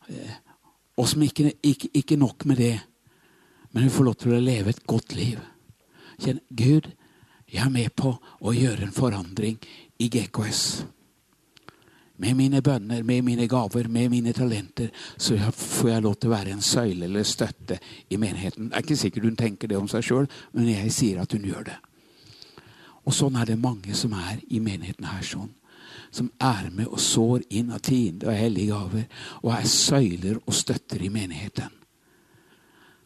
Eh, 0.10 0.36
og 0.98 1.08
som 1.10 1.24
ikke, 1.24 1.54
ikke, 1.64 1.90
ikke 1.94 2.20
nok 2.20 2.46
med 2.46 2.56
det, 2.56 2.80
men 3.72 3.84
hun 3.84 3.92
får 3.92 4.04
lov 4.08 4.16
til 4.16 4.36
å 4.36 4.44
leve 4.44 4.72
et 4.72 4.84
godt 4.88 5.16
liv. 5.16 5.40
Kjenn 6.20 6.40
Gud, 6.50 6.92
jeg 7.52 7.64
er 7.66 7.72
med 7.72 7.92
på 7.96 8.14
å 8.16 8.54
gjøre 8.56 8.88
en 8.88 8.96
forandring 8.96 9.58
i 10.00 10.08
GKS. 10.12 10.86
Med 12.24 12.38
mine 12.40 12.62
bønner, 12.64 13.04
med 13.04 13.26
mine 13.28 13.48
gaver, 13.52 13.90
med 13.92 14.10
mine 14.14 14.32
talenter, 14.34 14.88
så 15.18 15.36
får 15.52 15.90
jeg 15.90 16.06
lov 16.06 16.16
til 16.16 16.32
å 16.32 16.36
være 16.36 16.54
en 16.56 16.64
søyle 16.64 17.10
eller 17.10 17.28
støtte 17.28 17.80
i 18.08 18.20
menigheten. 18.20 18.70
Det 18.70 18.78
er 18.78 18.86
ikke 18.86 19.00
sikkert 19.02 19.28
hun 19.28 19.36
tenker 19.40 19.72
det 19.72 19.80
om 19.80 19.90
seg 19.92 20.08
sjøl, 20.08 20.30
men 20.56 20.72
jeg 20.72 20.94
sier 20.96 21.20
at 21.24 21.36
hun 21.36 21.44
gjør 21.44 21.68
det. 21.68 21.76
Og 23.06 23.14
sånn 23.14 23.36
er 23.36 23.52
det 23.52 23.60
mange 23.60 23.94
som 24.00 24.16
er 24.16 24.40
i 24.48 24.64
menigheten 24.64 25.06
her. 25.12 25.22
sånn. 25.28 25.52
Som 26.16 26.30
er 26.40 26.70
med 26.72 26.88
og 26.88 27.02
sår 27.04 27.44
inn 27.60 27.74
av 27.76 27.82
tiende 27.84 28.30
og 28.30 28.38
hellige 28.40 28.72
gaver. 28.72 29.10
Og 29.44 29.52
er 29.58 29.68
søyler 29.68 30.40
og 30.46 30.56
støtter 30.56 31.04
i 31.04 31.12
menigheten. 31.12 31.74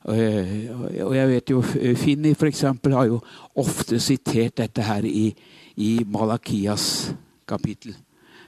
Og 0.09 1.11
jeg 1.15 1.27
vet 1.27 1.51
jo 1.51 1.59
Finni 1.99 2.31
f.eks. 2.31 2.61
har 2.61 3.09
jo 3.09 3.19
ofte 3.59 3.99
sitert 3.99 4.57
dette 4.61 4.85
her 4.85 5.05
i, 5.05 5.27
i 5.75 5.91
Malakias 6.07 7.11
kapittel 7.49 7.97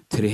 3. 0.09 0.32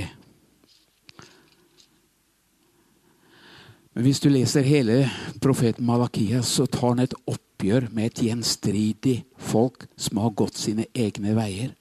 Men 3.97 4.05
hvis 4.05 4.21
du 4.21 4.29
leser 4.29 4.61
hele 4.61 5.07
profeten 5.41 5.85
Malakias, 5.85 6.51
så 6.53 6.67
tar 6.69 6.91
han 6.93 7.01
et 7.01 7.15
oppgjør 7.25 7.87
med 7.89 8.11
et 8.11 8.19
gjenstridig 8.27 9.15
folk 9.41 9.87
som 9.97 10.21
har 10.21 10.35
gått 10.37 10.59
sine 10.61 10.85
egne 10.93 11.33
veier, 11.33 11.71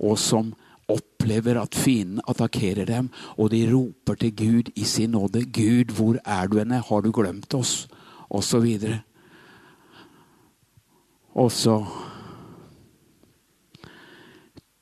og 0.00 0.16
som 0.16 0.54
opplever 0.90 1.60
at 1.60 1.74
fienden 1.74 2.22
attakkerer 2.28 2.88
dem, 2.88 3.10
og 3.38 3.50
de 3.52 3.64
roper 3.72 4.18
til 4.20 4.36
Gud 4.36 4.72
i 4.76 4.84
sin 4.84 5.10
nåde. 5.16 5.44
'Gud, 5.44 5.94
hvor 5.96 6.18
er 6.24 6.46
du 6.46 6.58
henne? 6.58 6.82
Har 6.88 7.00
du 7.00 7.12
glemt 7.12 7.54
oss?' 7.54 7.88
Og 8.30 8.44
så 8.44 8.60
videre. 8.60 9.00
Og 11.34 11.50
så 11.52 11.84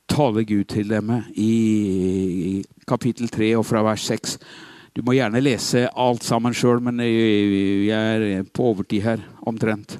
taler 0.08 0.44
Gud 0.44 0.64
til 0.64 0.90
dem 0.90 1.12
i 1.34 2.64
kapittel 2.88 3.28
3 3.28 3.56
og 3.56 3.66
fra 3.66 3.82
vers 3.82 4.00
6. 4.00 4.38
Du 4.96 5.02
må 5.06 5.14
gjerne 5.14 5.40
lese 5.40 5.86
alt 5.96 6.24
sammen 6.26 6.56
sjøl, 6.56 6.80
men 6.82 7.00
jeg 7.00 7.92
er 7.94 8.42
på 8.42 8.72
overtid 8.72 9.04
her, 9.04 9.20
omtrent. 9.46 9.98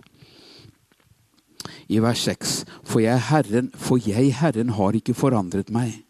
I 1.88 2.02
vers 2.04 2.20
6. 2.28 2.54
For 2.84 3.00
jeg, 3.00 3.20
Herren, 3.30 3.72
for 3.74 4.00
jeg, 4.02 4.34
Herren, 4.36 4.74
har 4.76 4.96
ikke 4.96 5.16
forandret 5.16 5.72
meg. 5.72 6.04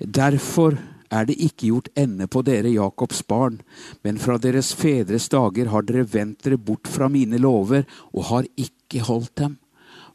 Derfor 0.00 0.76
er 1.10 1.28
det 1.28 1.36
ikke 1.38 1.68
gjort 1.68 1.88
ende 1.96 2.26
på 2.26 2.42
dere, 2.42 2.72
Jakobs 2.74 3.22
barn, 3.22 3.60
men 4.02 4.18
fra 4.18 4.36
deres 4.42 4.72
fedres 4.74 5.28
dager 5.32 5.70
har 5.72 5.86
dere 5.86 6.06
vendt 6.12 6.44
dere 6.44 6.58
bort 6.58 6.90
fra 6.90 7.08
mine 7.08 7.38
lover 7.38 7.86
og 8.12 8.26
har 8.32 8.50
ikke 8.56 9.04
holdt 9.06 9.36
dem. 9.38 9.56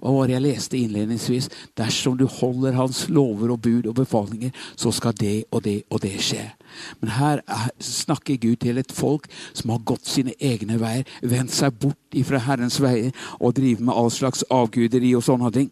Hva 0.01 0.11
var 0.15 0.27
det 0.27 0.33
jeg 0.33 0.43
leste 0.47 0.79
innledningsvis? 0.79 1.47
Dersom 1.77 2.17
du 2.17 2.25
holder 2.25 2.73
hans 2.73 3.05
lover 3.09 3.53
og 3.53 3.61
bud 3.61 3.85
og 3.85 3.95
befalinger, 4.01 4.49
så 4.75 4.91
skal 4.91 5.13
det 5.17 5.43
og 5.51 5.63
det 5.63 5.83
og 5.89 6.01
det 6.01 6.15
skje. 6.25 6.47
Men 7.01 7.13
her 7.17 7.43
snakker 7.81 8.39
Gud 8.41 8.61
til 8.63 8.81
et 8.81 8.91
folk 8.95 9.27
som 9.53 9.73
har 9.73 9.83
gått 9.85 10.07
sine 10.07 10.35
egne 10.39 10.79
veier, 10.81 11.07
vendt 11.21 11.53
seg 11.55 11.77
bort 11.81 12.17
ifra 12.17 12.41
Herrens 12.45 12.81
veier 12.81 13.11
og 13.39 13.55
driver 13.59 13.89
med 13.89 13.97
all 13.97 14.11
slags 14.13 14.45
avguderi 14.49 15.15
og 15.17 15.25
sånne 15.25 15.53
ting. 15.55 15.71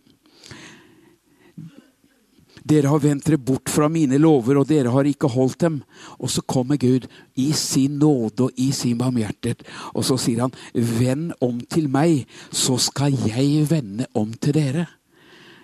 Dere 2.69 2.91
har 2.91 3.01
vendt 3.01 3.25
dere 3.25 3.39
bort 3.41 3.71
fra 3.71 3.87
mine 3.89 4.19
lover, 4.21 4.59
og 4.59 4.67
dere 4.69 4.91
har 4.93 5.07
ikke 5.09 5.31
holdt 5.31 5.63
dem. 5.63 5.79
Og 6.19 6.29
så 6.29 6.43
kommer 6.45 6.77
Gud 6.77 7.07
i 7.39 7.49
sin 7.57 7.97
nåde 8.01 8.49
og 8.49 8.61
i 8.61 8.69
sin 8.75 8.99
barmhjertighet, 8.99 9.63
og 9.93 10.05
så 10.05 10.19
sier 10.21 10.43
han, 10.45 10.55
vend 10.73 11.33
om 11.41 11.61
til 11.71 11.89
meg, 11.89 12.27
så 12.51 12.77
skal 12.77 13.15
jeg 13.25 13.65
vende 13.71 14.09
om 14.13 14.33
til 14.37 14.57
dere. 14.59 14.85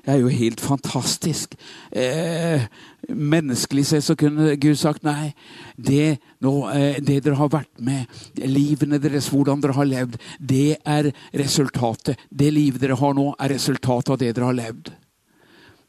Det 0.06 0.14
er 0.14 0.20
jo 0.22 0.28
helt 0.30 0.62
fantastisk. 0.62 1.56
Eh, 1.92 2.62
menneskelig 3.10 3.86
sett 3.90 4.04
så 4.06 4.14
kunne 4.16 4.54
Gud 4.62 4.78
sagt 4.78 5.04
nei. 5.04 5.32
Det, 5.78 6.20
nå, 6.46 6.52
eh, 6.70 7.00
det, 7.02 7.24
dere 7.26 7.40
har 7.40 7.50
vært 7.50 7.82
med, 7.82 8.06
livene 8.38 9.00
deres, 9.02 9.32
hvordan 9.34 9.64
dere 9.64 9.74
har 9.74 9.90
levd, 9.90 10.20
det 10.38 10.78
er 10.86 11.10
resultatet. 11.34 12.22
Det 12.30 12.52
livet 12.54 12.84
dere 12.84 13.00
har 13.00 13.18
nå, 13.18 13.32
er 13.40 13.56
resultatet 13.56 14.14
av 14.14 14.22
det 14.22 14.30
dere 14.36 14.52
har 14.52 14.60
levd. 14.60 14.92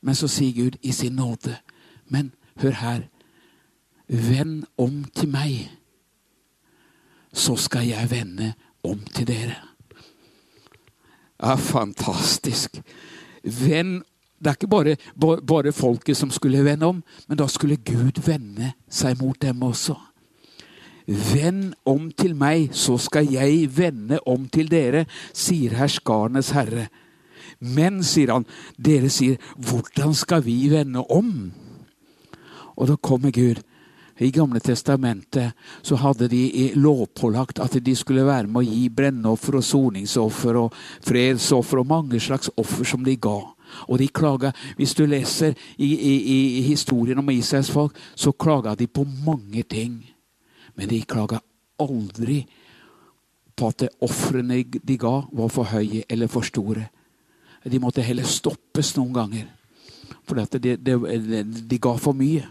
Men 0.01 0.17
så 0.17 0.31
sier 0.33 0.57
Gud 0.57 0.81
i 0.83 0.93
sin 0.93 1.17
nåde 1.17 1.59
Men 2.09 2.31
hør 2.63 2.73
her. 2.81 3.01
Vend 4.07 4.65
om 4.79 5.05
til 5.15 5.29
meg, 5.29 5.67
så 7.35 7.57
skal 7.59 7.89
jeg 7.89 8.11
vende 8.11 8.53
om 8.87 9.01
til 9.13 9.27
dere. 9.27 9.59
Det 11.37 11.51
er 11.51 11.61
fantastisk. 11.61 12.79
Vend 13.47 14.03
Det 14.37 14.51
er 14.51 14.57
ikke 14.59 14.69
bare, 14.69 14.97
bare 15.41 15.73
folket 15.73 16.17
som 16.19 16.29
skulle 16.31 16.61
vende 16.61 16.85
om, 16.85 16.99
men 17.25 17.39
da 17.41 17.47
skulle 17.49 17.79
Gud 17.81 18.21
vende 18.27 18.75
seg 18.93 19.17
mot 19.23 19.39
dem 19.41 19.63
også. 19.65 19.95
Vend 21.07 21.73
om 21.89 22.11
til 22.13 22.35
meg, 22.37 22.69
så 22.77 22.99
skal 23.01 23.31
jeg 23.33 23.71
vende 23.73 24.19
om 24.29 24.45
til 24.53 24.69
dere, 24.69 25.07
sier 25.33 25.73
herskarenes 25.79 26.51
herre. 26.53 26.91
Men, 27.65 28.03
sier 28.05 28.35
han, 28.35 28.45
dere 28.77 29.09
sier, 29.09 29.41
hvordan 29.57 30.13
skal 30.15 30.45
vi 30.45 30.59
vende 30.69 31.01
om? 31.09 31.53
Og 32.77 32.91
da 32.91 32.99
kommer 33.01 33.33
Gud. 33.33 33.63
I 34.19 34.31
Gamle 34.31 34.61
testamentet 34.61 35.53
så 35.83 35.99
hadde 36.01 36.29
de 36.33 36.71
lovpålagt 36.75 37.61
at 37.61 37.77
de 37.85 37.95
skulle 37.97 38.25
være 38.25 38.49
med 38.49 38.63
å 38.63 38.65
gi 38.65 38.87
brennoffer 38.89 39.59
og 39.59 39.67
soningsoffer 39.67 40.57
og 40.63 40.77
fredsoffer 41.05 41.83
og 41.83 41.91
mange 41.91 42.21
slags 42.21 42.49
offer 42.57 42.89
som 42.89 43.05
de 43.05 43.17
ga. 43.21 43.37
Og 43.89 43.99
de 43.99 44.09
klaga, 44.09 44.53
Hvis 44.77 44.95
du 44.95 45.07
leser 45.07 45.55
i, 45.77 45.93
i, 45.93 46.15
i 46.61 46.63
historien 46.63 47.19
om 47.19 47.31
Israels 47.31 47.71
folk, 47.71 47.97
så 48.15 48.33
klaga 48.33 48.75
de 48.75 48.87
på 48.87 49.05
mange 49.05 49.63
ting. 49.63 50.05
Men 50.75 50.89
de 50.89 51.03
klaga 51.03 51.41
aldri 51.79 52.47
på 53.57 53.69
at 53.69 53.89
ofrene 54.01 54.63
de 54.65 54.97
ga, 54.97 55.23
var 55.33 55.49
for 55.49 55.65
høye 55.65 56.05
eller 56.09 56.29
for 56.29 56.45
store. 56.45 56.89
De 57.65 57.81
måtte 57.83 58.05
heller 58.05 58.25
stoppes 58.25 58.95
noen 58.97 59.13
ganger. 59.13 59.47
For 60.27 60.39
de, 60.39 60.77
de, 60.77 60.97
de, 61.45 61.79
ga 61.79 61.97
for 61.99 62.15
mye. 62.17 62.45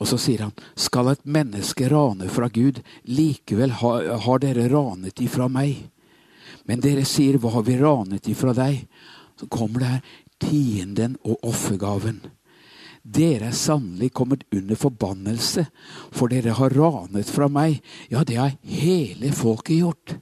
Og 0.00 0.08
så 0.10 0.18
sier 0.18 0.46
han, 0.46 0.54
skal 0.74 1.12
et 1.12 1.26
menneske 1.26 1.88
rane 1.90 2.28
fra 2.32 2.48
Gud, 2.52 2.80
likevel 3.06 3.76
har, 3.80 4.40
dere 4.42 4.68
ranet 4.72 5.22
ifra 5.22 5.48
meg. 5.48 5.84
Men 6.66 6.82
dere 6.82 7.04
sier, 7.06 7.38
hva 7.38 7.52
har 7.54 7.66
vi 7.66 7.78
ranet 7.78 8.28
ifra 8.30 8.54
deg? 8.56 8.86
Så 9.38 9.46
kommer 9.52 9.82
det 9.82 9.92
her 9.92 10.02
tienden 10.44 11.18
og 11.22 11.46
offergaven. 11.46 12.22
Dere 13.04 13.50
er 13.50 13.56
sannelig 13.56 14.14
kommet 14.16 14.46
under 14.54 14.78
forbannelse, 14.80 15.66
for 16.10 16.32
dere 16.32 16.56
har 16.56 16.72
ranet 16.72 17.28
fra 17.28 17.50
meg. 17.52 17.82
Ja, 18.10 18.24
det 18.24 18.38
har 18.40 18.54
hele 18.64 19.32
folket 19.36 19.82
gjort. 19.82 20.16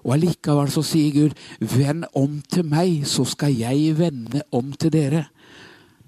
Og 0.00 0.14
allikevel 0.16 0.70
så 0.72 0.82
sier 0.86 1.12
Gud, 1.12 1.34
vend 1.60 2.06
om 2.16 2.38
til 2.48 2.64
meg, 2.64 3.04
så 3.04 3.26
skal 3.28 3.52
jeg 3.52 3.98
vende 3.98 4.40
om 4.56 4.72
til 4.72 4.94
dere. 4.94 5.26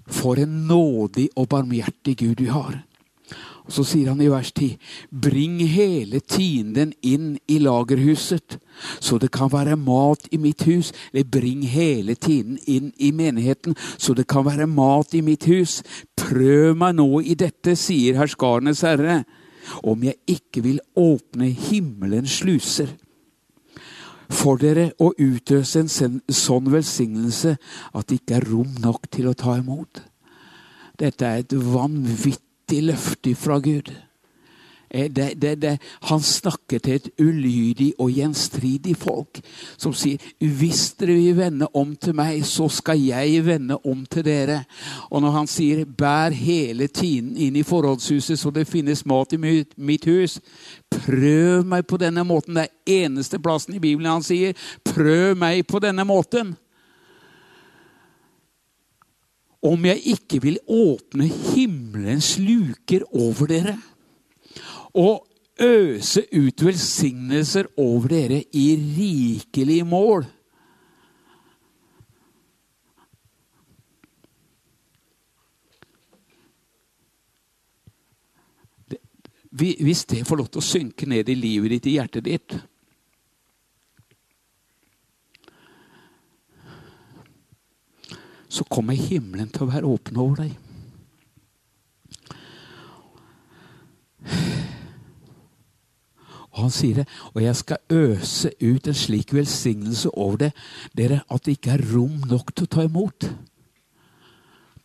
For 0.07 0.39
en 0.39 0.63
nådig 0.67 1.29
og 1.35 1.49
barmhjertig 1.49 2.17
Gud 2.19 2.41
vi 2.41 2.49
har. 2.51 2.81
Og 3.63 3.71
Så 3.71 3.85
sier 3.87 4.09
han 4.11 4.21
i 4.21 4.27
vers 4.27 4.51
10.: 4.51 4.77
Bring 5.09 5.59
hele 5.71 6.19
tienden 6.19 6.91
inn 7.01 7.37
i 7.47 7.59
lagerhuset, 7.63 8.57
så 8.99 9.17
det 9.17 9.31
kan 9.31 9.51
være 9.51 9.77
mat 9.79 10.27
i 10.31 10.37
mitt 10.37 10.63
hus. 10.67 10.91
Eller 11.13 11.23
bring 11.23 11.63
hele 11.63 12.15
tiden 12.15 12.59
inn 12.67 12.91
i 12.99 13.11
menigheten, 13.11 13.75
så 13.97 14.13
det 14.13 14.27
kan 14.27 14.45
være 14.45 14.67
mat 14.67 15.13
i 15.13 15.21
mitt 15.21 15.45
hus. 15.45 15.81
Prøv 16.17 16.75
meg 16.75 16.95
nå 16.99 17.21
i 17.21 17.35
dette, 17.39 17.77
sier 17.79 18.19
herskarenes 18.19 18.83
herre, 18.83 19.23
om 19.83 20.03
jeg 20.03 20.19
ikke 20.27 20.63
vil 20.63 20.83
åpne 20.99 21.47
himmelens 21.47 22.41
sluser 22.43 22.91
for 24.33 24.59
dere 24.61 24.89
å 25.01 25.11
utøse 25.17 25.83
en 25.83 25.91
sånn 26.27 26.71
velsignelse 26.73 27.55
at 27.93 28.07
det 28.09 28.21
ikke 28.21 28.39
er 28.39 28.49
rom 28.49 28.73
nok 28.83 29.07
til 29.13 29.29
å 29.29 29.37
ta 29.37 29.57
imot. 29.59 30.01
Dette 30.99 31.25
er 31.25 31.43
et 31.43 31.53
vanvittig 31.53 32.81
løfte 32.89 33.33
fra 33.37 33.59
Gud. 33.63 33.89
Eh, 34.93 35.11
det, 35.11 35.33
det, 35.41 35.55
det, 35.55 35.77
han 36.01 36.21
snakker 36.21 36.79
til 36.79 36.93
et 36.99 37.07
ulydig 37.19 37.93
og 37.97 38.11
gjenstridig 38.13 38.93
folk 38.97 39.39
som 39.73 39.93
sier 39.97 40.21
hvis 40.37 40.91
dere 40.99 41.15
vil 41.17 41.37
vende 41.37 41.67
om 41.73 41.95
til 41.97 42.13
meg, 42.17 42.43
så 42.45 42.67
skal 42.69 43.01
jeg 43.01 43.41
vende 43.45 43.79
om 43.89 44.03
til 44.05 44.25
dere. 44.27 44.59
Og 45.09 45.23
når 45.23 45.37
han 45.39 45.49
sier 45.49 45.85
bær 45.85 46.35
hele 46.37 46.87
tiden 46.93 47.33
inn 47.41 47.57
i 47.57 47.65
forholdshuset 47.65 48.37
så 48.39 48.53
det 48.53 48.69
finnes 48.69 49.05
mat 49.09 49.33
i 49.33 49.41
mitt 49.41 50.05
hus, 50.05 50.37
prøv 50.93 51.65
meg 51.65 51.87
på 51.89 51.97
denne 51.97 52.21
måten. 52.27 52.59
Det 52.59 52.67
er 52.67 53.05
eneste 53.05 53.41
plassen 53.41 53.73
i 53.73 53.81
Bibelen 53.81 54.11
han 54.11 54.25
sier 54.25 54.53
prøv 54.85 55.33
meg 55.41 55.65
på 55.65 55.81
denne 55.81 56.05
måten. 56.05 56.53
Om 59.63 59.85
jeg 59.87 60.01
ikke 60.11 60.41
vil 60.43 60.59
åpne 60.67 61.25
himmelens 61.55 62.35
luker 62.37 63.07
over 63.15 63.49
dere 63.49 63.77
og 64.93 65.27
øse 65.61 66.25
ut 66.33 66.65
velsignelser 66.65 67.69
over 67.77 68.07
dere 68.07 68.43
i 68.53 68.67
rikelig 68.97 69.85
mål. 69.87 70.25
Hvis 79.53 80.05
det 80.09 80.25
får 80.27 80.35
lov 80.35 80.47
til 80.49 80.63
å 80.63 80.65
synke 80.65 81.05
ned 81.05 81.29
i 81.29 81.37
livet 81.37 81.75
ditt, 81.75 81.89
i 81.91 81.97
hjertet 81.99 82.25
ditt 82.25 82.55
Så 88.53 88.63
kommer 88.69 88.93
himmelen 88.93 89.49
til 89.49 89.65
å 89.65 89.71
være 89.71 89.89
åpen 89.89 90.17
over 90.21 90.43
deg. 90.43 90.51
Og 96.53 96.67
han 96.67 96.73
sier 96.73 97.01
det, 97.01 97.07
og 97.33 97.41
jeg 97.41 97.55
skal 97.57 97.77
øse 97.89 98.51
ut 98.61 98.87
en 98.87 98.97
slik 98.97 99.33
velsignelse 99.33 100.09
over 100.13 100.37
det, 100.37 100.51
dere 100.97 101.23
at 101.33 101.45
det 101.45 101.57
ikke 101.57 101.71
er 101.73 101.85
rom 101.93 102.19
nok 102.29 102.53
til 102.53 102.67
å 102.67 102.73
ta 102.75 102.85
imot. 102.85 103.25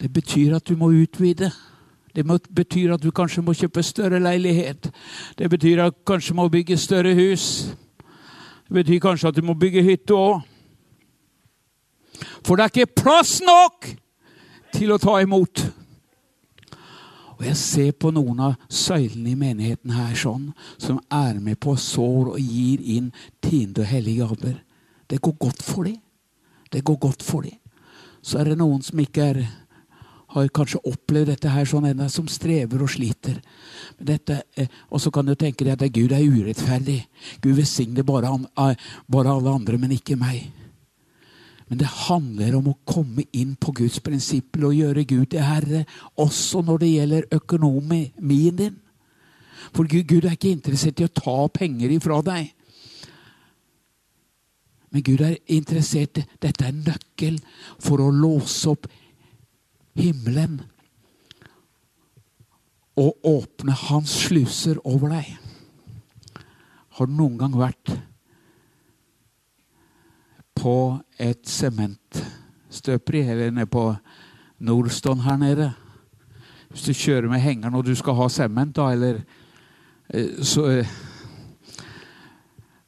Det 0.01 0.09
betyr 0.12 0.55
at 0.57 0.69
du 0.69 0.78
må 0.81 0.89
utvide. 0.97 1.51
Det 2.15 2.24
betyr 2.57 2.95
at 2.95 3.03
du 3.03 3.11
kanskje 3.12 3.45
må 3.45 3.53
kjøpe 3.53 3.82
større 3.85 4.20
leilighet. 4.23 4.89
Det 5.39 5.51
betyr 5.51 5.85
at 5.85 5.97
du 5.97 6.05
kanskje 6.09 6.35
må 6.35 6.49
bygge 6.49 6.78
større 6.81 7.12
hus. 7.15 7.69
Det 8.69 8.74
betyr 8.81 9.03
kanskje 9.05 9.28
at 9.28 9.36
du 9.36 9.45
må 9.45 9.55
bygge 9.59 9.85
hytte 9.85 10.16
òg. 10.16 10.40
For 12.47 12.57
det 12.57 12.65
er 12.65 12.73
ikke 12.73 13.03
plass 13.03 13.39
nok 13.45 13.90
til 14.73 14.95
å 14.95 14.99
ta 15.03 15.19
imot. 15.20 15.66
Og 17.39 17.44
jeg 17.47 17.56
ser 17.60 17.93
på 17.94 18.10
noen 18.15 18.40
av 18.48 18.56
søylene 18.66 19.31
i 19.31 19.39
menigheten 19.39 19.94
her 19.94 20.16
sånn, 20.19 20.51
som 20.74 20.98
er 21.12 21.39
med 21.39 21.60
på 21.62 21.77
sår 21.78 22.32
og 22.35 22.40
gir 22.43 22.82
inn 22.82 23.12
tiende 23.44 23.85
og 23.85 23.90
hellige 23.93 24.27
gaver. 24.27 24.59
Det 25.09 25.20
går 25.23 25.36
godt 25.47 25.62
for 25.62 25.86
dem. 25.86 26.01
Det 26.69 26.82
går 26.85 26.98
godt 27.01 27.23
for 27.24 27.47
dem. 27.47 27.56
Så 28.20 28.40
er 28.40 28.51
det 28.51 28.59
noen 28.59 28.82
som 28.82 28.98
ikke 29.01 29.31
er, 29.31 29.40
har 30.35 30.51
kanskje 30.52 30.82
opplevd 30.90 31.31
dette 31.31 31.52
her 31.55 31.69
sånn 31.69 31.86
ennå, 31.89 32.10
som 32.12 32.27
strever 32.28 32.82
og 32.82 32.90
sliter. 32.93 33.39
Eh, 34.02 34.66
og 34.90 35.01
så 35.01 35.15
kan 35.15 35.31
du 35.31 35.36
tenke 35.39 35.65
deg 35.65 35.78
at 35.78 35.94
Gud 35.94 36.12
er 36.12 36.27
urettferdig. 36.27 37.05
Gud 37.40 37.55
velsigner 37.62 38.05
bare, 38.05 38.35
bare 39.06 39.36
alle 39.39 39.55
andre, 39.55 39.78
men 39.78 39.94
ikke 39.94 40.19
meg. 40.19 40.51
Men 41.69 41.81
det 41.82 41.89
handler 42.09 42.57
om 42.57 42.70
å 42.70 42.78
komme 42.89 43.27
inn 43.36 43.55
på 43.61 43.74
Guds 43.77 43.99
prinsipper 44.05 44.65
og 44.70 44.77
gjøre 44.77 45.05
Gud 45.09 45.27
til 45.35 45.45
herre, 45.45 45.82
også 46.16 46.62
når 46.65 46.81
det 46.81 46.93
gjelder 46.95 47.27
økonomien 47.36 48.57
din. 48.57 48.78
For 49.77 49.85
Gud, 49.85 50.24
er 50.24 50.32
ikke 50.32 50.55
interessert 50.55 51.03
i 51.03 51.09
å 51.09 51.12
ta 51.12 51.36
penger 51.53 51.93
ifra 51.93 52.23
deg. 52.24 52.55
Men 54.89 55.05
Gud 55.05 55.20
er 55.20 55.36
interessert 55.53 56.23
i 56.23 56.24
Dette 56.40 56.65
er 56.65 56.77
nøkkel 56.77 57.36
for 57.77 58.01
å 58.01 58.09
låse 58.15 58.70
opp 58.73 58.89
himmelen 59.99 60.62
og 62.99 63.28
åpne 63.28 63.74
hans 63.85 64.15
sluser 64.24 64.81
over 64.89 65.12
deg. 65.12 65.35
Har 66.97 67.07
du 67.07 67.12
noen 67.15 67.36
gang 67.39 67.53
vært 67.55 67.93
på 70.59 70.98
et 71.18 71.47
sementstøperi, 71.47 73.20
eller 73.20 73.51
nede 73.51 73.66
på 73.66 73.94
Nordstånd 74.59 75.22
her 75.22 75.36
nede. 75.36 75.72
Hvis 76.68 76.82
du 76.82 76.93
kjører 76.93 77.28
med 77.30 77.40
hengeren 77.40 77.74
og 77.78 77.86
du 77.86 77.94
skal 77.97 78.18
ha 78.18 78.28
sement, 78.28 78.74
da, 78.76 78.90
eller 78.93 79.20
eh, 80.10 80.43
så, 80.43 80.66
eh, 80.66 80.90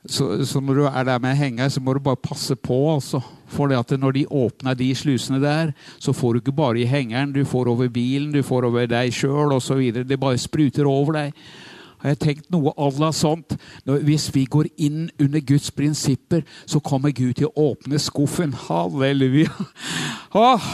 så, 0.07 0.45
så, 0.45 0.61
når 0.61 0.75
du 0.75 0.85
er 0.85 1.05
der 1.05 1.19
med 1.19 1.37
henger, 1.37 1.69
så 1.69 1.81
må 1.81 1.95
du 1.95 2.01
bare 2.01 2.17
passe 2.17 2.57
på. 2.57 2.95
altså. 2.95 3.21
For 3.47 3.97
når 3.97 4.11
de 4.11 4.27
åpner 4.31 4.75
de 4.75 4.95
slusene 4.95 5.41
der, 5.43 5.73
så 5.99 6.13
får 6.13 6.33
du 6.33 6.39
ikke 6.39 6.53
bare 6.53 6.81
i 6.81 6.85
hengeren, 6.85 7.33
du 7.33 7.45
får 7.45 7.69
over 7.69 7.89
bilen, 7.89 8.33
du 8.33 8.43
får 8.43 8.65
over 8.65 8.87
deg 8.87 9.13
sjøl 9.13 9.53
osv. 9.53 9.93
Det 10.09 10.21
bare 10.21 10.39
spruter 10.39 10.85
over 10.87 11.13
deg 11.13 11.33
har 12.01 12.15
jeg 12.15 12.21
tenkt 12.21 12.51
noe 12.53 12.73
à 12.77 12.89
la 12.99 13.13
sånt. 13.13 13.57
Hvis 13.85 14.31
vi 14.35 14.45
går 14.45 14.71
inn 14.77 15.11
under 15.21 15.41
Guds 15.41 15.71
prinsipper, 15.71 16.43
så 16.67 16.81
kommer 16.81 17.13
Gud 17.13 17.35
til 17.37 17.51
å 17.51 17.71
åpne 17.71 18.01
skuffen. 18.01 18.55
Halleluja. 18.57 19.53
Åh. 20.35 20.71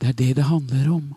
Det 0.00 0.08
er 0.08 0.16
det 0.16 0.36
det 0.36 0.48
handler 0.48 0.92
om. 0.92 1.14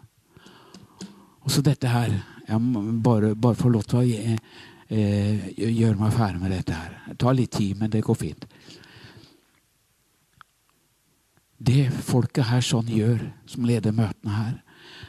Og 1.43 1.51
så 1.51 1.61
dette 1.61 1.87
her 1.87 2.11
Jeg 2.47 2.59
må 2.59 2.81
bare, 3.03 3.35
bare 3.35 3.55
få 3.55 3.69
lov 3.71 3.85
til 3.87 3.97
å 4.01 4.03
eh, 4.03 5.43
gjøre 5.55 5.95
meg 5.95 6.11
ferdig 6.11 6.41
med 6.41 6.51
dette 6.51 6.75
her. 6.75 6.97
Det 7.07 7.15
tar 7.23 7.37
litt 7.37 7.53
tid, 7.55 7.77
men 7.79 7.89
det 7.89 8.01
går 8.03 8.17
fint. 8.19 8.43
Det 11.63 11.87
folket 12.03 12.49
her 12.49 12.63
sånn 12.65 12.89
gjør, 12.91 13.21
som 13.47 13.67
leder 13.67 13.95
møtene 13.95 14.35
her, 14.35 14.53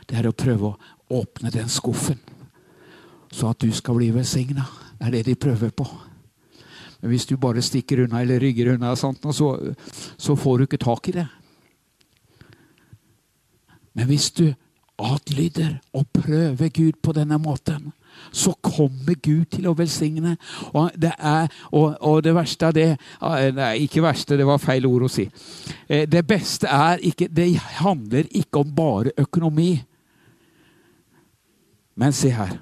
det 0.06 0.18
er 0.20 0.28
å 0.28 0.36
prøve 0.36 0.70
å 0.70 1.20
åpne 1.22 1.50
den 1.54 1.70
skuffen, 1.72 2.20
så 3.34 3.50
at 3.50 3.64
du 3.64 3.72
skal 3.74 3.98
bli 3.98 4.12
velsigna. 4.14 4.66
Det 4.98 5.08
er 5.08 5.16
det 5.16 5.24
de 5.26 5.34
prøver 5.40 5.72
på. 5.74 5.86
Men 7.00 7.10
hvis 7.10 7.26
du 7.26 7.34
bare 7.40 7.64
stikker 7.64 8.04
unna 8.04 8.22
eller 8.22 8.40
rygger 8.40 8.74
unna, 8.74 8.94
sånt, 8.96 9.26
så, 9.34 9.50
så 10.16 10.36
får 10.38 10.58
du 10.58 10.66
ikke 10.68 10.84
tak 10.84 11.10
i 11.10 11.16
det. 11.18 11.26
Men 13.94 14.08
hvis 14.10 14.30
du 14.38 14.46
adlyder 14.98 15.80
og 15.92 16.06
prøver 16.14 16.70
Gud 16.70 17.02
på 17.02 17.14
denne 17.16 17.38
måten, 17.42 17.90
så 18.34 18.54
kommer 18.62 19.14
Gud 19.22 19.46
til 19.54 19.68
å 19.70 19.76
velsigne. 19.78 20.34
Og 20.74 20.90
det, 20.98 21.12
er, 21.18 21.48
og, 21.70 21.94
og 22.00 22.20
det 22.26 22.34
verste 22.34 22.68
av 22.68 22.76
det 22.76 22.90
Nei, 23.54 23.86
ikke 23.86 24.02
verste, 24.04 24.38
det 24.38 24.46
var 24.48 24.62
feil 24.62 24.86
ord 24.88 25.06
å 25.06 25.12
si. 25.12 25.26
Eh, 25.88 26.04
det 26.10 26.24
beste 26.26 26.68
er 26.70 27.02
ikke 27.04 27.28
Det 27.32 27.48
handler 27.80 28.28
ikke 28.30 28.62
om 28.64 28.74
bare 28.74 29.14
økonomi. 29.20 29.72
Men 31.94 32.14
se 32.16 32.32
her. 32.34 32.58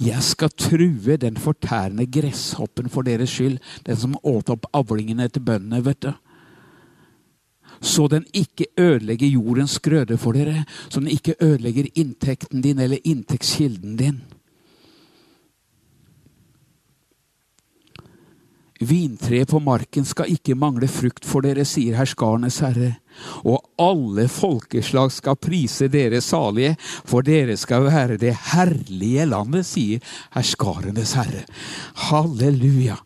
Jeg 0.00 0.22
skal 0.22 0.52
true 0.56 1.16
den 1.20 1.36
fortærende 1.40 2.06
gresshoppen 2.06 2.88
for 2.92 3.06
deres 3.06 3.32
skyld, 3.34 3.58
den 3.86 3.98
som 3.98 4.14
åt 4.22 4.52
opp 4.54 4.68
avlingene 4.72 5.26
til 5.28 5.44
bøndene, 5.44 5.82
vet 5.84 6.06
du 6.06 6.12
så 7.84 8.08
den 8.08 8.24
ikke 8.32 8.70
ødelegger 8.80 9.28
jordens 9.28 9.78
grøde 9.84 10.16
for 10.18 10.32
dere, 10.32 10.64
så 10.88 11.00
den 11.00 11.12
ikke 11.12 11.36
ødelegger 11.40 11.90
inntekten 11.94 12.64
din 12.64 12.80
eller 12.80 12.98
inntektskilden 13.04 13.98
din. 14.00 14.22
Vintreet 18.84 19.48
på 19.48 19.60
marken 19.62 20.04
skal 20.04 20.32
ikke 20.32 20.56
mangle 20.58 20.88
frukt 20.90 21.24
for 21.28 21.44
dere, 21.44 21.64
sier 21.68 21.96
herskarenes 21.96 22.58
herre. 22.64 22.90
Og 23.46 23.60
alle 23.80 24.26
folkeslag 24.32 25.12
skal 25.14 25.38
prise 25.38 25.88
dere 25.92 26.20
salige, 26.24 26.74
for 27.06 27.24
dere 27.24 27.56
skal 27.60 27.86
være 27.86 28.18
det 28.20 28.34
herlige 28.50 29.28
landet, 29.30 29.68
sier 29.68 30.02
herskarenes 30.34 31.14
herre. 31.20 31.44
Halleluja. 32.10 32.98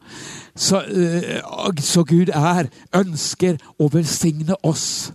Så, 0.59 0.80
uh, 0.82 1.70
så 1.78 2.02
Gud 2.02 2.32
er, 2.35 2.66
ønsker 2.97 3.60
å 3.78 3.86
velsigne 3.94 4.59
oss. 4.66 5.12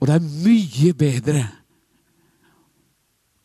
Og 0.00 0.08
det 0.08 0.16
er 0.16 0.28
mye 0.44 0.92
bedre 0.96 1.46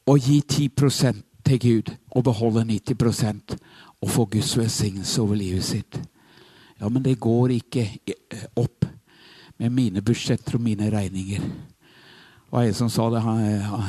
å 0.05 0.17
gi 0.19 0.41
10 0.41 1.23
til 1.45 1.59
Gud 1.61 1.93
og 2.15 2.25
beholde 2.27 2.65
90 2.65 3.55
og 4.01 4.09
få 4.09 4.25
Guds 4.25 4.57
velsignelse 4.57 5.21
over 5.21 5.35
livet 5.35 5.63
sitt. 5.63 5.99
Ja, 6.79 6.89
men 6.89 7.03
det 7.03 7.19
går 7.19 7.55
ikke 7.55 7.87
eh, 8.07 8.45
opp 8.55 8.85
med 9.57 9.71
mine 9.71 10.01
budsjetter 10.03 10.57
og 10.57 10.61
mine 10.61 10.89
regninger. 10.91 11.39
Det 11.39 12.51
var 12.51 12.67
en 12.67 12.73
som 12.73 12.89
sa 12.91 13.09
det. 13.09 13.21
Han, 13.23 13.39
eh, 13.45 13.61
han 13.61 13.83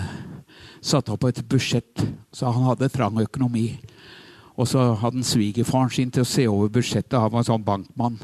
satte 0.81 1.13
opp 1.13 1.25
et 1.25 1.43
budsjett, 1.49 2.07
så 2.33 2.53
han 2.55 2.69
hadde 2.71 2.89
trang 2.95 3.19
økonomi. 3.21 3.69
Og 4.57 4.69
så 4.69 4.83
hadde 4.97 5.21
han 5.21 5.27
svigerfaren 5.27 5.93
sin 5.93 6.11
til 6.11 6.25
å 6.25 6.29
se 6.29 6.47
over 6.49 6.73
budsjettet. 6.73 7.19
Han 7.21 7.33
var 7.33 7.43
en 7.43 7.49
sånn 7.51 7.65
bankmann. 7.65 8.19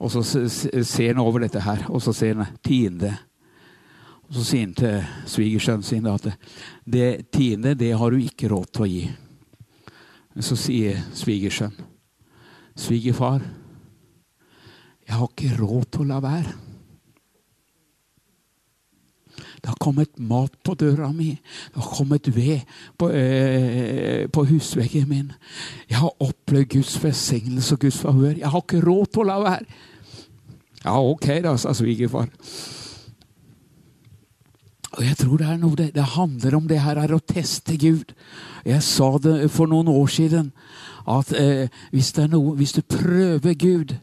Og 0.00 0.12
så 0.12 0.22
ser 0.24 1.12
han 1.12 1.20
over 1.20 1.44
dette 1.44 1.60
her, 1.60 1.84
og 1.92 2.00
så 2.02 2.14
ser 2.16 2.38
han 2.38 2.56
tiende. 2.64 3.12
Og 4.28 4.38
så 4.38 4.44
sier 4.44 4.66
han 4.66 4.76
til 4.76 5.28
svigersønnen 5.28 5.84
sin 5.84 6.08
at 6.08 6.30
det 6.84 7.30
tiende, 7.32 7.76
det 7.76 7.94
har 7.96 8.12
du 8.12 8.20
ikke 8.20 8.50
råd 8.52 8.72
til 8.72 8.84
å 8.84 8.90
gi. 8.92 9.04
Så 10.44 10.56
sier 10.60 11.00
svigersønn, 11.16 11.74
svigerfar, 12.78 13.42
jeg 15.08 15.16
har 15.16 15.30
ikke 15.32 15.56
råd 15.56 15.86
til 15.88 16.04
å 16.04 16.10
la 16.12 16.18
være. 16.22 16.67
Det 19.58 19.70
har 19.72 19.78
kommet 19.82 20.18
mat 20.18 20.54
på 20.64 20.74
døra 20.78 21.10
mi. 21.12 21.32
Det 21.74 21.82
har 21.82 21.90
kommet 21.96 22.30
ved 22.36 22.60
på, 22.98 23.10
eh, 23.10 24.28
på 24.30 24.44
husveggen 24.44 25.08
min. 25.08 25.32
Jeg 25.90 25.98
har 25.98 26.22
opplevd 26.22 26.68
Guds 26.76 27.04
velsignelse 27.04 27.74
og 27.74 27.80
Guds 27.80 27.98
favør. 27.98 28.38
Jeg 28.38 28.48
har 28.48 28.60
ikke 28.62 28.84
råd 28.86 29.06
til 29.12 29.22
å 29.22 29.28
la 29.28 29.38
være. 29.42 29.64
Ja, 30.84 31.00
ok, 31.02 31.26
da, 31.42 31.56
sa 31.56 31.74
svigerfar. 31.74 32.28
Og 34.98 35.04
jeg 35.04 35.16
tror 35.16 35.38
det 35.38 35.60
noe 35.60 35.76
det 35.76 36.04
handler 36.14 36.54
om 36.56 36.68
det 36.68 36.80
her 36.82 36.98
er 36.98 37.12
å 37.14 37.22
teste 37.22 37.76
Gud. 37.78 38.14
Jeg 38.66 38.82
sa 38.82 39.18
det 39.22 39.50
for 39.50 39.66
noen 39.66 39.88
år 39.88 40.06
siden 40.06 40.52
at 41.08 41.32
eh, 41.32 41.68
hvis, 41.90 42.12
noe, 42.28 42.54
hvis 42.58 42.72
du 42.72 42.82
prøver 42.82 43.54
Gud 43.54 43.94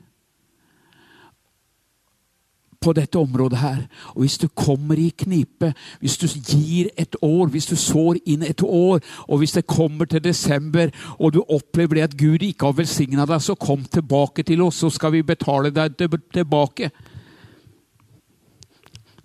på 2.82 2.94
dette 2.94 3.20
området 3.20 3.60
her. 3.60 3.82
Og 4.14 4.26
hvis 4.26 4.38
du 4.38 4.48
kommer 4.48 5.00
i 5.00 5.10
knipe, 5.18 5.74
hvis 6.00 6.18
du 6.18 6.28
gir 6.28 6.90
et 6.98 7.16
år, 7.22 7.48
hvis 7.54 7.70
du 7.70 7.76
sår 7.76 8.20
inn 8.26 8.44
et 8.44 8.64
år, 8.64 9.02
og 9.28 9.42
hvis 9.42 9.56
det 9.58 9.68
kommer 9.68 10.06
til 10.06 10.24
desember, 10.24 10.92
og 11.20 11.34
du 11.34 11.42
opplever 11.44 11.96
det 11.96 12.08
at 12.08 12.18
Gud 12.18 12.44
ikke 12.44 12.70
har 12.70 12.78
velsigna 12.78 13.26
deg, 13.26 13.42
så 13.42 13.56
kom 13.56 13.86
tilbake 13.86 14.44
til 14.44 14.62
oss, 14.62 14.82
så 14.84 14.90
skal 14.90 15.16
vi 15.16 15.24
betale 15.24 15.74
deg 15.74 15.98
tilbake. 16.34 16.92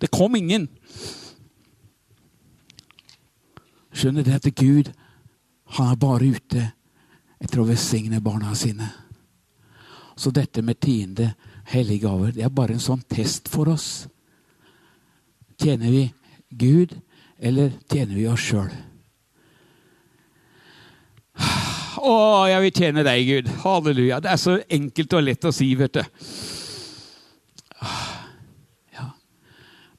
Det 0.01 0.09
kom 0.11 0.35
ingen. 0.35 0.67
Skjønner 3.93 4.25
det 4.25 4.39
at 4.39 4.55
Gud 4.55 4.91
han 5.77 5.91
er 5.91 5.99
bare 5.99 6.31
ute 6.33 6.65
etter 7.41 7.61
å 7.61 7.67
velsigne 7.67 8.21
barna 8.23 8.55
sine. 8.55 8.89
Så 10.15 10.31
dette 10.35 10.61
med 10.61 10.79
tiende 10.83 11.31
hellige 11.71 12.05
gaver, 12.05 12.33
det 12.35 12.45
er 12.45 12.53
bare 12.53 12.75
en 12.75 12.83
sånn 12.83 13.01
test 13.11 13.49
for 13.51 13.71
oss. 13.71 14.05
Tjener 15.61 15.91
vi 15.93 16.05
Gud, 16.49 16.95
eller 17.39 17.73
tjener 17.91 18.15
vi 18.17 18.27
oss 18.29 18.45
sjøl? 18.45 18.71
Å, 22.01 22.13
jeg 22.49 22.63
vil 22.63 22.73
tjene 22.73 23.03
deg, 23.05 23.27
Gud. 23.27 23.51
Halleluja. 23.61 24.17
Det 24.23 24.31
er 24.31 24.39
så 24.41 24.55
enkelt 24.65 25.13
og 25.17 25.23
lett 25.25 25.45
å 25.45 25.53
si, 25.53 25.69
vet 25.77 25.99
du. 25.99 26.03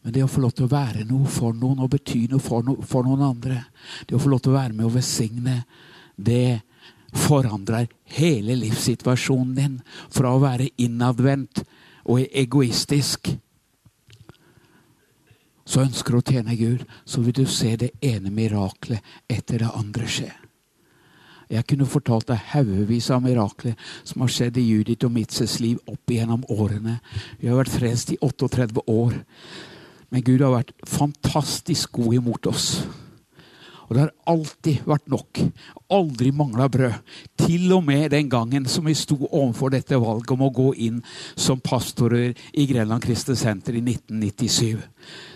Men 0.03 0.15
det 0.16 0.24
å 0.24 0.31
få 0.31 0.43
lov 0.43 0.55
til 0.57 0.66
å 0.66 0.73
være 0.73 1.05
noe 1.07 1.31
for 1.31 1.55
noen 1.55 1.85
og 1.85 1.93
bety 1.93 2.24
noe 2.31 2.43
for, 2.43 2.65
no 2.66 2.74
for 2.82 3.07
noen 3.07 3.23
andre, 3.23 3.61
det 4.09 4.16
å 4.16 4.23
få 4.23 4.32
lov 4.32 4.43
til 4.43 4.51
å 4.51 4.59
være 4.59 4.74
med 4.74 4.89
og 4.89 4.97
velsigne, 4.97 5.61
det 6.19 6.59
forandrer 7.12 7.89
hele 8.16 8.56
livssituasjonen 8.59 9.55
din 9.56 9.78
fra 10.12 10.32
å 10.32 10.43
være 10.43 10.70
innadvendt 10.80 11.64
og 12.09 12.24
egoistisk. 12.28 13.34
Så 15.64 15.84
ønsker 15.84 16.12
du 16.12 16.18
å 16.18 16.26
tjene 16.32 16.56
Gud, 16.59 16.86
så 17.05 17.22
vil 17.22 17.36
du 17.36 17.44
se 17.47 17.76
det 17.78 17.93
ene 18.02 18.32
miraklet 18.34 19.05
etter 19.30 19.62
det 19.62 19.70
andre 19.72 20.09
skje. 20.10 20.32
Jeg 21.52 21.66
kunne 21.68 21.89
fortalt 21.89 22.30
deg 22.30 22.40
haugevis 22.55 23.10
av 23.12 23.20
mirakler 23.24 23.76
som 24.09 24.24
har 24.24 24.32
skjedd 24.32 24.56
i 24.56 24.64
Judith 24.64 25.05
og 25.05 25.12
Mitzes 25.12 25.59
liv 25.60 25.80
opp 25.90 26.10
igjennom 26.10 26.47
årene. 26.48 26.97
Vi 27.40 27.51
har 27.51 27.59
vært 27.60 27.74
frelst 27.74 28.14
i 28.14 28.18
38 28.24 28.86
år. 28.89 29.18
Men 30.12 30.24
Gud 30.24 30.44
har 30.44 30.55
vært 30.55 30.72
fantastisk 30.89 31.93
god 31.97 32.16
imot 32.20 32.48
oss. 32.48 32.66
Og 33.93 33.97
det 33.98 34.06
har 34.06 34.32
alltid 34.32 34.86
vært 34.89 35.10
nok. 35.12 35.39
Aldri 35.93 36.31
mangla 36.32 36.64
brød. 36.73 36.94
Til 37.36 37.74
og 37.77 37.82
med 37.85 38.06
den 38.14 38.31
gangen 38.32 38.64
som 38.64 38.86
vi 38.89 38.94
sto 38.97 39.19
overfor 39.27 39.74
dette 39.74 39.98
valget 40.01 40.32
om 40.32 40.47
å 40.47 40.48
gå 40.48 40.70
inn 40.86 41.02
som 41.36 41.60
pastorer 41.60 42.32
i 42.56 42.64
Grenland 42.70 43.05
Kristne 43.05 43.36
Senter 43.36 43.77
i 43.77 43.82
1997. 43.85 44.81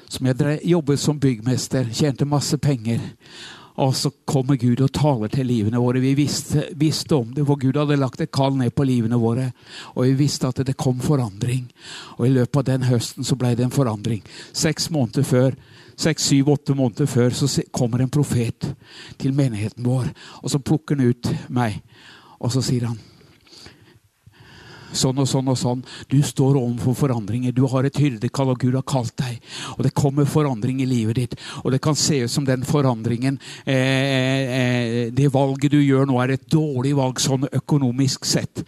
Som 0.08 0.30
jeg 0.30 0.56
jobbet 0.64 1.04
som 1.04 1.20
byggmester, 1.20 1.92
tjente 1.92 2.24
masse 2.24 2.56
penger. 2.56 3.04
Og 3.84 3.92
så 3.92 4.08
kommer 4.24 4.56
Gud 4.56 4.80
og 4.80 4.94
taler 4.96 5.28
til 5.28 5.50
livene 5.52 5.76
våre. 5.76 6.00
Vi 6.00 6.14
visste, 6.16 6.70
visste, 6.80 7.12
om 7.20 7.36
det, 7.36 7.44
for 7.44 7.60
Gud 7.60 7.76
hadde 7.76 8.00
lagt 8.00 8.24
et 8.24 8.32
kall 8.32 8.56
ned 8.56 8.72
på 8.72 8.88
livene 8.88 9.20
våre. 9.20 9.50
Og 9.98 10.06
vi 10.06 10.16
visste 10.24 10.48
at 10.48 10.64
det 10.64 10.78
kom 10.80 10.96
forandring. 11.04 11.66
Og 12.16 12.24
i 12.24 12.32
løpet 12.38 12.62
av 12.62 12.70
den 12.72 12.88
høsten 12.88 13.28
så 13.28 13.36
ble 13.36 13.52
det 13.52 13.68
en 13.68 13.76
forandring. 13.82 14.24
Seks 14.56 14.88
måneder 14.88 15.28
før 15.28 15.60
seks, 15.96 16.28
syv, 16.30 16.52
åtte 16.54 16.76
måneder 16.76 17.08
før 17.10 17.34
så 17.34 17.48
kommer 17.72 18.04
en 18.04 18.12
profet 18.12 18.70
til 19.18 19.34
menigheten 19.36 19.84
vår. 19.86 20.12
Og 20.42 20.52
så 20.52 20.62
plukker 20.62 20.96
han 20.96 21.12
ut 21.12 21.30
meg, 21.48 21.80
og 22.40 22.52
så 22.52 22.64
sier 22.64 22.88
han 22.90 22.98
sånn 24.96 25.20
og 25.20 25.28
sånn 25.28 25.50
og 25.52 25.58
sånn. 25.60 25.82
Du 26.10 26.18
står 26.24 26.58
overfor 26.58 26.96
forandringer. 27.06 27.54
Du 27.54 27.64
har 27.70 27.86
et 27.86 27.98
hyrdekall, 28.00 28.52
og 28.52 28.60
Gud 28.62 28.76
har 28.78 28.86
kalt 28.88 29.16
deg. 29.20 29.40
Og 29.76 29.84
det 29.86 29.94
kommer 29.96 30.28
forandring 30.28 30.80
i 30.82 30.88
livet 30.88 31.20
ditt. 31.20 31.36
Og 31.64 31.72
det 31.74 31.82
kan 31.84 31.98
se 31.98 32.22
ut 32.24 32.32
som 32.32 32.46
den 32.48 32.64
forandringen 32.66 33.38
eh, 33.64 33.76
eh, 33.76 35.00
Det 35.14 35.32
valget 35.32 35.74
du 35.74 35.80
gjør 35.80 36.08
nå, 36.08 36.18
er 36.22 36.36
et 36.36 36.48
dårlig 36.52 36.96
valg 36.98 37.20
sånn 37.22 37.48
økonomisk 37.50 38.26
sett. 38.28 38.64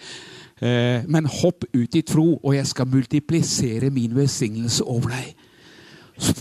Eh, 0.61 1.07
men 1.09 1.31
hopp 1.41 1.67
ut 1.73 1.97
i 1.97 2.05
tro, 2.07 2.29
og 2.43 2.53
jeg 2.57 2.67
skal 2.69 2.91
multiplisere 2.91 3.93
min 3.95 4.17
velsignelse 4.17 4.85
over 4.85 5.17
deg. 5.17 5.49
Så, 6.19 6.35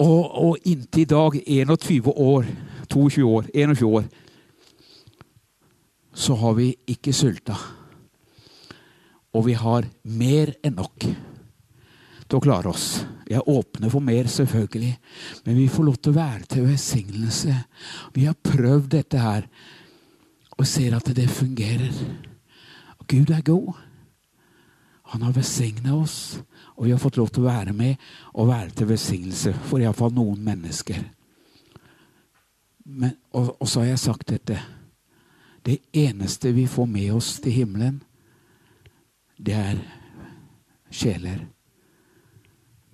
og, 0.00 0.20
og 0.40 0.58
inntil 0.64 1.04
i 1.04 1.10
dag, 1.10 1.36
21 1.46 2.12
år, 2.16 2.48
22 2.90 3.26
år, 3.28 3.50
21 3.54 3.94
år 4.00 4.08
så 6.20 6.34
har 6.34 6.56
vi 6.58 6.70
ikke 6.90 7.12
sulta. 7.16 7.56
Og 9.30 9.46
vi 9.46 9.54
har 9.54 9.86
mer 10.02 10.52
enn 10.64 10.76
nok 10.76 11.06
til 11.06 12.38
å 12.38 12.42
klare 12.42 12.72
oss. 12.72 13.02
Vi 13.26 13.36
er 13.38 13.46
åpne 13.46 13.90
for 13.92 14.02
mer, 14.02 14.26
selvfølgelig, 14.30 14.94
men 15.46 15.58
vi 15.58 15.68
får 15.70 15.86
lov 15.86 16.00
til 16.00 16.12
å 16.12 16.18
være 16.18 16.48
til 16.50 16.66
velsignelse. 16.66 17.54
Vi 18.16 18.26
har 18.26 18.36
prøvd 18.36 18.90
dette 18.96 19.22
her 19.22 19.46
og 20.58 20.66
ser 20.68 20.98
at 20.98 21.08
det 21.16 21.30
fungerer. 21.30 21.94
Gud 23.10 23.30
er 23.34 23.46
god. 23.46 23.72
Han 25.14 25.24
har 25.26 25.34
velsigna 25.34 25.96
oss, 25.96 26.40
og 26.80 26.86
vi 26.86 26.92
har 26.92 26.98
fått 26.98 27.18
lov 27.20 27.28
til 27.28 27.42
å 27.44 27.50
være 27.50 27.74
med 27.76 27.98
og 28.40 28.46
være 28.48 28.72
til 28.72 28.88
velsignelse 28.88 29.50
for 29.68 29.82
iallfall 29.82 30.14
noen 30.16 30.38
mennesker. 30.40 31.02
Men, 32.88 33.18
og, 33.36 33.50
og 33.60 33.68
så 33.68 33.82
har 33.82 33.90
jeg 33.90 34.00
sagt 34.00 34.30
dette. 34.32 34.56
Det 35.60 35.76
eneste 35.92 36.54
vi 36.56 36.64
får 36.64 36.88
med 36.88 37.10
oss 37.18 37.34
til 37.44 37.52
himmelen, 37.52 37.98
det 39.36 39.58
er 39.58 39.82
sjeler. 40.88 41.42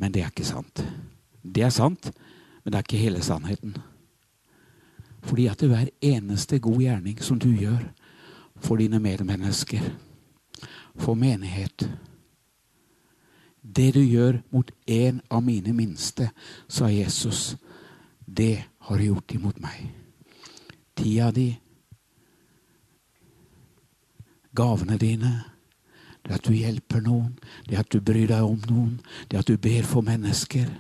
Men 0.03 0.11
det 0.11 0.25
er 0.25 0.35
ikke 0.35 0.49
sant. 0.51 0.83
Det 1.47 1.63
er 1.63 1.71
sant, 1.71 2.11
men 2.65 2.75
det 2.75 2.81
er 2.81 2.89
ikke 2.89 3.05
hele 3.05 3.23
sannheten. 3.23 3.79
Fordi 5.31 5.47
at 5.47 5.63
det 5.63 5.71
hver 5.71 5.95
eneste 6.03 6.59
god 6.59 6.83
gjerning 6.83 7.23
som 7.23 7.39
du 7.39 7.53
gjør 7.55 7.87
for 8.59 8.83
dine 8.83 8.99
medmennesker, 8.99 9.93
for 10.99 11.15
menighet 11.15 11.87
Det 13.67 13.91
du 13.95 14.01
gjør 14.01 14.41
mot 14.55 14.71
en 14.87 15.21
av 15.31 15.43
mine 15.43 15.73
minste, 15.75 16.31
sa 16.69 16.89
Jesus, 16.91 17.57
det 18.27 18.65
har 18.87 18.99
du 18.99 19.09
gjort 19.09 19.35
imot 19.35 19.59
meg. 19.61 19.91
Tida 20.97 21.31
di, 21.35 21.51
gavene 24.57 24.97
dine, 24.99 25.33
det 26.27 26.39
at 26.39 26.47
du 26.47 26.55
hjelper 26.55 27.03
noen, 27.05 27.35
det 27.69 27.79
at 27.79 27.91
du 27.93 28.01
bryr 28.01 28.31
deg 28.31 28.43
om 28.47 28.61
noen, 28.71 28.97
det 29.31 29.43
at 29.43 29.51
du 29.51 29.59
ber 29.61 29.87
for 29.87 30.07
mennesker. 30.07 30.71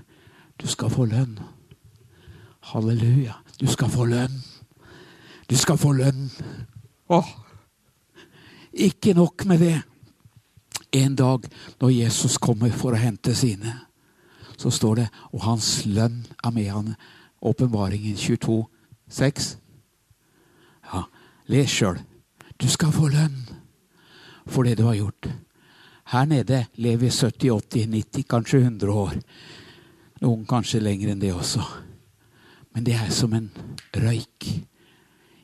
Du 0.56 0.66
skal 0.70 0.90
få 0.90 1.04
lønn. 1.10 1.36
Halleluja. 2.72 3.36
Du 3.60 3.66
skal 3.70 3.90
få 3.92 4.06
lønn. 4.10 4.40
Du 5.50 5.54
skal 5.56 5.78
få 5.78 5.92
lønn. 5.92 6.30
Åh. 7.08 7.28
Ikke 8.72 9.14
nok 9.14 9.44
med 9.46 9.62
det. 9.62 9.76
En 10.97 11.16
dag 11.18 11.44
når 11.81 11.93
Jesus 11.93 12.39
kommer 12.40 12.73
for 12.73 12.97
å 12.97 13.01
hente 13.01 13.35
sine, 13.36 13.74
så 14.56 14.73
står 14.73 15.02
det 15.02 15.06
og 15.32 15.43
hans 15.44 15.70
lønn 15.85 16.23
er 16.40 16.55
med 16.56 16.70
han. 16.73 16.94
Åpenbaringen 17.44 18.16
22, 18.16 18.62
6. 19.12 19.51
Ja, 20.93 21.02
les 21.52 21.70
sjøl. 21.70 22.01
Du 22.56 22.68
skal 22.73 22.94
få 22.94 23.10
lønn 23.12 23.43
for 24.48 24.64
det 24.64 24.78
du 24.78 24.86
har 24.89 24.97
gjort. 24.97 25.28
Her 26.06 26.24
nede 26.31 26.64
lever 26.78 27.05
vi 27.05 27.10
70, 27.10 27.51
80, 27.51 27.86
90, 27.93 28.24
kanskje 28.31 28.62
100 28.62 28.93
år. 28.93 29.18
Noen 30.23 30.47
kanskje 30.48 30.81
lenger 30.81 31.12
enn 31.12 31.20
det 31.20 31.35
også. 31.35 31.64
Men 32.73 32.86
det 32.86 32.94
er 32.97 33.10
som 33.12 33.35
en 33.36 33.51
røyk 33.97 34.47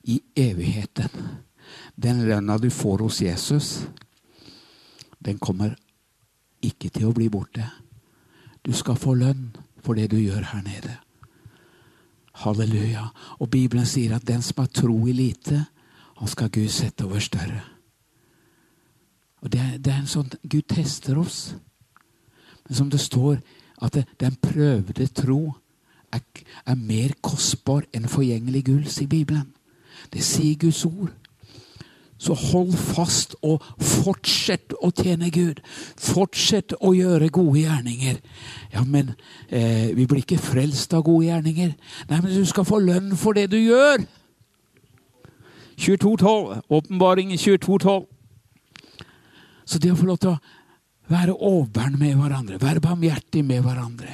i 0.09 0.21
evigheten. 0.39 1.11
Den 1.97 2.25
lønna 2.29 2.57
du 2.63 2.71
får 2.71 3.05
hos 3.05 3.21
Jesus, 3.25 3.69
den 5.25 5.39
kommer 5.39 5.75
ikke 6.63 6.91
til 6.91 7.09
å 7.09 7.15
bli 7.17 7.29
borte. 7.33 7.67
Du 8.63 8.73
skal 8.73 8.99
få 8.99 9.15
lønn 9.19 9.51
for 9.83 9.99
det 9.99 10.11
du 10.13 10.19
gjør 10.21 10.45
her 10.53 10.63
nede. 10.63 10.97
Halleluja. 12.43 13.09
Og 13.41 13.51
Bibelen 13.51 13.87
sier 13.87 14.17
at 14.17 14.27
den 14.27 14.43
som 14.43 14.63
har 14.63 14.71
tro 14.73 14.97
i 15.07 15.13
lite, 15.13 15.65
han 16.17 16.29
skal 16.29 16.51
Gud 16.51 16.69
sette 16.71 17.05
over 17.05 17.21
større. 17.21 17.63
Og 19.43 19.53
det 19.53 19.61
er, 19.61 19.79
det 19.79 19.93
er, 19.93 19.99
en 20.01 20.11
sånn 20.11 20.31
Gud 20.47 20.69
tester 20.71 21.19
oss. 21.19 21.55
Men 22.69 22.79
som 22.79 22.91
det 22.91 23.01
står, 23.03 23.41
at 23.83 23.97
det, 23.99 24.05
den 24.21 24.37
prøvde 24.39 25.09
tro 25.11 25.41
er, 26.15 26.23
er 26.67 26.79
mer 26.79 27.17
kostbar 27.21 27.89
enn 27.95 28.07
forgjengelig 28.11 28.65
gull, 28.69 28.87
sier 28.87 29.11
Bibelen. 29.11 29.49
Det 30.15 30.23
sier 30.23 30.61
Guds 30.63 30.85
ord. 30.87 31.11
Så 32.23 32.37
hold 32.39 32.73
fast 32.79 33.35
og 33.43 33.65
fortsett 33.83 34.77
å 34.79 34.93
tjene 34.95 35.31
Gud. 35.35 35.59
Fortsett 35.99 36.75
å 36.79 36.93
gjøre 36.95 37.33
gode 37.35 37.65
gjerninger. 37.65 38.21
Ja, 38.75 38.85
men 38.87 39.15
eh, 39.49 39.91
vi 39.97 40.07
blir 40.07 40.23
ikke 40.23 40.39
frelst 40.39 40.95
av 40.95 41.03
gode 41.09 41.27
gjerninger. 41.27 41.73
Nei, 42.11 42.21
men 42.21 42.31
du 42.31 42.45
skal 42.47 42.69
få 42.69 42.79
lønn 42.79 43.17
for 43.19 43.35
det 43.35 43.49
du 43.51 43.59
gjør. 43.59 44.05
22.12. 45.83 46.63
Åpenbaringen 46.71 47.39
22.12. 47.39 48.07
Så 49.67 49.79
det 49.83 49.91
å 49.91 49.99
få 49.99 50.07
lov 50.07 50.23
til 50.23 50.37
å 50.37 50.41
Være 51.11 51.35
overbærende 51.35 51.99
med 51.99 52.15
hverandre, 52.15 52.61
være 52.63 52.81
barmhjertig 52.81 53.43
med 53.45 53.65
hverandre. 53.65 54.13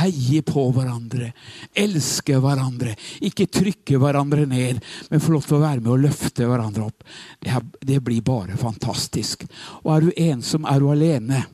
Heie 0.00 0.40
på 0.42 0.64
hverandre, 0.72 1.28
elske 1.76 2.38
hverandre. 2.40 2.94
Ikke 3.20 3.46
trykke 3.52 4.00
hverandre 4.00 4.46
ned, 4.48 4.80
men 5.10 5.20
få 5.20 5.34
lov 5.34 5.44
til 5.44 5.58
å 5.58 5.62
være 5.62 5.82
med 5.82 5.92
og 5.92 6.04
løfte 6.06 6.48
hverandre 6.48 6.86
opp. 6.88 7.04
Det, 7.36 7.52
er, 7.52 7.66
det 7.84 8.00
blir 8.04 8.24
bare 8.24 8.56
fantastisk. 8.56 9.44
Og 9.84 9.92
er 9.92 10.06
du 10.06 10.24
ensom, 10.24 10.64
er 10.64 10.80
du 10.80 10.88
alene, 10.90 11.44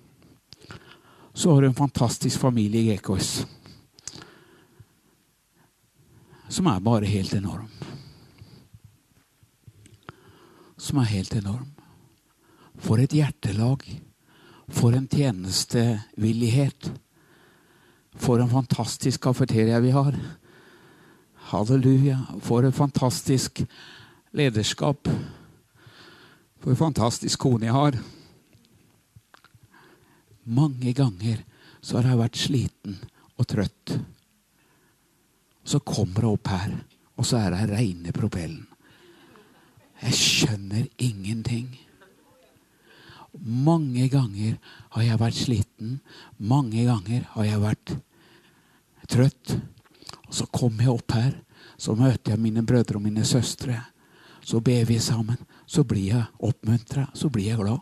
så 1.34 1.52
har 1.52 1.62
du 1.62 1.68
en 1.68 1.74
fantastisk 1.74 2.40
familie 2.40 2.80
i 2.80 2.88
Gekos 2.96 3.46
Som 6.48 6.66
er 6.66 6.80
bare 6.80 7.06
helt 7.06 7.34
enorm. 7.36 7.68
Som 10.78 10.98
er 11.02 11.10
helt 11.12 11.34
enorm. 11.34 11.68
For 12.78 13.02
et 13.02 13.12
hjertelag. 13.12 13.84
For 14.68 14.92
en 14.92 15.08
tjenestevillighet. 15.08 16.92
For 18.18 18.40
en 18.42 18.50
fantastisk 18.50 19.22
kafeteria 19.24 19.80
vi 19.80 19.90
har. 19.90 20.16
Halleluja. 21.52 22.18
For 22.44 22.66
et 22.66 22.76
fantastisk 22.76 23.62
lederskap. 24.36 25.08
For 26.58 26.74
en 26.74 26.82
fantastisk 26.82 27.40
kone 27.40 27.68
jeg 27.68 27.76
har. 27.76 27.98
Mange 30.44 30.92
ganger 30.96 31.44
så 31.80 31.98
har 31.98 32.10
jeg 32.10 32.20
vært 32.22 32.40
sliten 32.40 32.96
og 33.38 33.46
trøtt. 33.48 33.98
Så 35.68 35.80
kommer 35.84 36.24
jeg 36.24 36.38
opp 36.38 36.48
her, 36.48 36.72
og 37.20 37.26
så 37.28 37.42
er 37.42 37.52
det 37.52 37.68
reine 37.70 38.14
propellen. 38.16 38.64
Jeg 40.00 40.14
skjønner 40.14 40.86
ingenting. 41.02 41.74
Mange 43.38 44.08
ganger 44.08 44.56
har 44.94 45.04
jeg 45.04 45.20
vært 45.20 45.38
sliten. 45.38 45.98
Mange 46.38 46.84
ganger 46.86 47.26
har 47.34 47.44
jeg 47.44 47.60
vært 47.62 47.92
trøtt. 49.08 49.58
Og 50.28 50.34
så 50.34 50.46
kommer 50.52 50.84
jeg 50.84 50.94
opp 50.94 51.14
her, 51.16 51.36
så 51.78 51.94
møter 51.96 52.34
jeg 52.34 52.42
mine 52.42 52.64
brødre 52.66 52.98
og 52.98 53.04
mine 53.04 53.24
søstre. 53.24 53.78
Så 54.44 54.60
ber 54.64 54.84
vi 54.88 54.98
sammen. 54.98 55.38
Så 55.66 55.84
blir 55.84 56.08
jeg 56.14 56.24
oppmuntra, 56.40 57.08
så 57.14 57.28
blir 57.28 57.50
jeg 57.50 57.60
glad. 57.60 57.80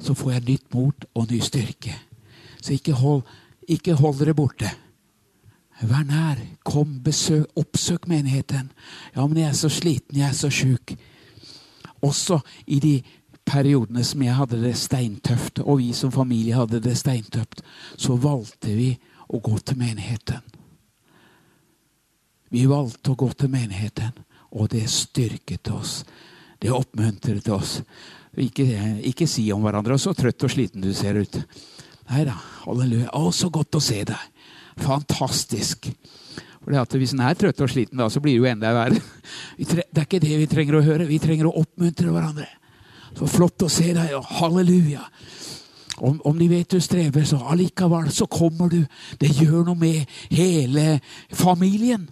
Så 0.00 0.14
får 0.14 0.32
jeg 0.32 0.46
nytt 0.48 0.74
mot 0.74 1.04
og 1.14 1.30
ny 1.30 1.40
styrke. 1.44 1.94
Så 2.60 2.76
ikke 2.76 2.92
hold, 2.96 3.22
ikke 3.68 3.96
hold 3.96 4.20
dere 4.20 4.36
borte. 4.36 4.70
Vær 5.80 6.04
nær. 6.04 6.40
Kom, 6.64 6.98
besøk, 7.04 7.48
oppsøk 7.56 8.08
menigheten. 8.08 8.68
Ja, 9.16 9.26
men 9.26 9.40
jeg 9.40 9.48
er 9.48 9.56
så 9.56 9.70
sliten, 9.72 10.18
jeg 10.20 10.28
er 10.28 10.36
så 10.36 10.50
sjuk. 10.52 10.92
Også 12.04 12.40
i 12.66 12.80
de 12.80 12.94
periodene 13.50 14.04
som 14.06 14.22
jeg 14.22 14.36
hadde 14.38 14.60
det 14.62 14.76
steintøft, 14.78 15.60
og 15.64 15.80
vi 15.82 15.90
som 15.96 16.12
familie 16.14 16.58
hadde 16.58 16.80
det 16.82 16.96
steintøft, 16.98 17.64
så 17.98 18.16
valgte 18.20 18.72
vi 18.76 18.92
å 19.30 19.40
gå 19.42 19.58
til 19.58 19.78
menigheten. 19.80 20.42
Vi 22.50 22.64
valgte 22.66 23.12
å 23.12 23.18
gå 23.18 23.30
til 23.38 23.50
menigheten, 23.52 24.14
og 24.50 24.70
det 24.72 24.86
styrket 24.90 25.70
oss. 25.70 26.00
Det 26.60 26.72
oppmuntret 26.74 27.46
oss. 27.54 27.78
Ikke, 28.38 28.66
ikke 29.06 29.26
si 29.26 29.46
om 29.52 29.62
hverandre 29.62 29.98
'så 29.98 30.14
trøtt 30.14 30.44
og 30.44 30.50
sliten 30.50 30.82
du 30.82 30.92
ser 30.94 31.14
ut'. 31.14 31.44
Nei 32.10 32.24
da, 32.24 32.34
halleluja. 32.66 33.10
Å, 33.14 33.30
så 33.30 33.50
godt 33.50 33.78
å 33.78 33.80
se 33.80 34.04
deg. 34.04 34.18
Fantastisk. 34.76 35.90
For 36.60 36.98
Hvis 36.98 37.14
en 37.14 37.20
er 37.20 37.34
trøtt 37.34 37.60
og 37.60 37.70
sliten, 37.70 37.98
da, 37.98 38.08
så 38.08 38.20
blir 38.20 38.34
det 38.34 38.42
jo 38.42 38.50
enda 38.50 38.72
verre. 38.74 39.00
Det 39.56 39.84
er 39.96 40.04
ikke 40.04 40.20
det 40.20 40.38
vi 40.42 40.46
trenger 40.46 40.76
å 40.76 40.82
høre. 40.82 41.06
Vi 41.06 41.18
trenger 41.18 41.46
å 41.46 41.54
oppmuntre 41.62 42.10
hverandre. 42.10 42.48
Så 43.18 43.28
flott 43.28 43.66
å 43.66 43.70
se 43.72 43.92
deg, 43.96 44.14
halleluja. 44.40 45.02
Om, 46.00 46.20
om 46.24 46.38
de 46.38 46.46
vet 46.48 46.70
du 46.70 46.80
strever, 46.80 47.26
så 47.28 47.40
allikevel 47.52 48.08
så 48.14 48.26
kommer 48.30 48.70
du. 48.72 48.80
Det 49.20 49.28
gjør 49.36 49.66
noe 49.68 49.76
med 49.78 50.08
hele 50.32 51.00
familien. 51.36 52.06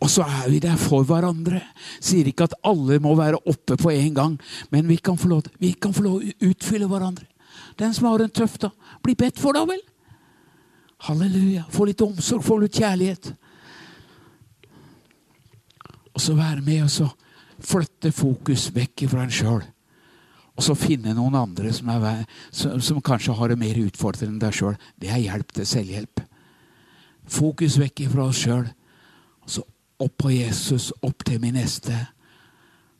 Og 0.00 0.08
så 0.12 0.24
er 0.24 0.48
vi 0.52 0.60
der 0.62 0.78
for 0.80 1.04
hverandre. 1.08 1.60
Sier 2.00 2.28
ikke 2.28 2.48
at 2.48 2.56
alle 2.66 3.00
må 3.02 3.12
være 3.18 3.42
oppe 3.48 3.76
på 3.80 3.92
en 3.92 4.14
gang, 4.16 4.38
men 4.72 4.88
vi 4.88 4.96
kan 4.96 5.18
få 5.20 5.28
lov, 5.28 5.48
vi 5.60 5.72
kan 5.72 5.94
få 5.96 6.06
lov 6.06 6.20
å 6.20 6.32
utfylle 6.50 6.88
hverandre. 6.88 7.26
Den 7.80 7.94
som 7.96 8.08
har 8.08 8.24
en 8.24 8.32
tøff, 8.32 8.58
da, 8.60 8.70
bli 9.04 9.16
bedt 9.18 9.40
for, 9.40 9.56
da 9.56 9.66
vel. 9.68 9.80
Halleluja. 11.08 11.66
Få 11.72 11.86
litt 11.88 12.02
omsorg, 12.04 12.44
få 12.44 12.58
litt 12.60 12.76
kjærlighet. 12.76 13.32
Og 16.12 16.20
så 16.20 16.36
være 16.36 16.64
med 16.64 16.84
og 16.84 17.12
flytte 17.64 18.12
fokus 18.12 18.68
vekk 18.74 19.06
fra 19.10 19.24
en 19.24 19.32
sjøl. 19.34 19.62
Og 20.60 20.64
så 20.66 20.74
finne 20.76 21.14
noen 21.16 21.38
andre 21.40 21.70
som, 21.72 21.88
er, 21.88 22.26
som, 22.52 22.74
som 22.84 22.98
kanskje 23.00 23.32
har 23.38 23.48
det 23.48 23.56
mer 23.56 23.78
utfordrende 23.80 24.34
enn 24.34 24.42
deg 24.42 24.58
sjøl. 24.58 24.74
Det 25.00 25.08
er 25.08 25.22
hjelp 25.22 25.54
til 25.56 25.68
selvhjelp. 25.70 26.20
Fokus 27.32 27.78
vekk 27.80 28.02
fra 28.12 28.26
oss 28.28 28.42
sjøl. 28.44 28.66
Så 29.48 29.64
opp 30.04 30.18
på 30.20 30.34
Jesus, 30.34 30.90
opp 31.00 31.24
til 31.24 31.40
min 31.40 31.56
neste. 31.56 31.96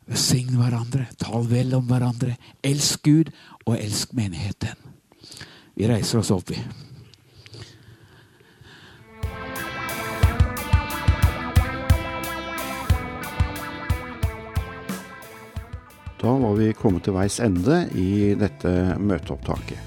Velsign 0.08 0.56
hverandre, 0.56 1.04
tal 1.20 1.44
vel 1.52 1.76
om 1.76 1.84
hverandre. 1.90 2.38
Elsk 2.64 3.04
Gud, 3.04 3.34
og 3.66 3.76
elsk 3.76 4.16
menigheten. 4.16 4.80
Vi 5.76 5.90
reiser 5.92 6.24
oss 6.24 6.32
opp, 6.32 6.48
vi. 6.54 6.64
Da 16.20 16.32
var 16.36 16.52
vi 16.58 16.72
kommet 16.76 17.06
til 17.06 17.14
veis 17.16 17.38
ende 17.40 17.86
i 17.96 18.34
dette 18.36 18.70
møteopptaket. 19.00 19.78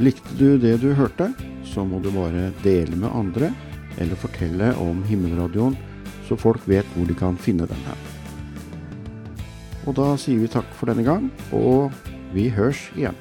Likte 0.00 0.32
du 0.38 0.56
det 0.60 0.78
du 0.80 0.94
hørte, 0.96 1.28
så 1.64 1.84
må 1.84 2.00
du 2.00 2.08
bare 2.14 2.50
dele 2.62 2.96
med 2.96 3.12
andre, 3.12 3.50
eller 4.00 4.16
fortelle 4.16 4.70
om 4.80 5.02
Himmelradioen, 5.04 5.76
så 6.24 6.40
folk 6.40 6.64
vet 6.64 6.88
hvor 6.94 7.04
de 7.08 7.16
kan 7.16 7.36
finne 7.36 7.68
den 7.68 7.84
her. 7.84 8.00
Og 9.84 9.98
da 10.00 10.14
sier 10.20 10.40
vi 10.40 10.48
takk 10.50 10.72
for 10.76 10.88
denne 10.88 11.04
gang, 11.04 11.28
og 11.52 11.92
vi 12.32 12.48
hørs 12.56 12.88
igjen. 12.96 13.16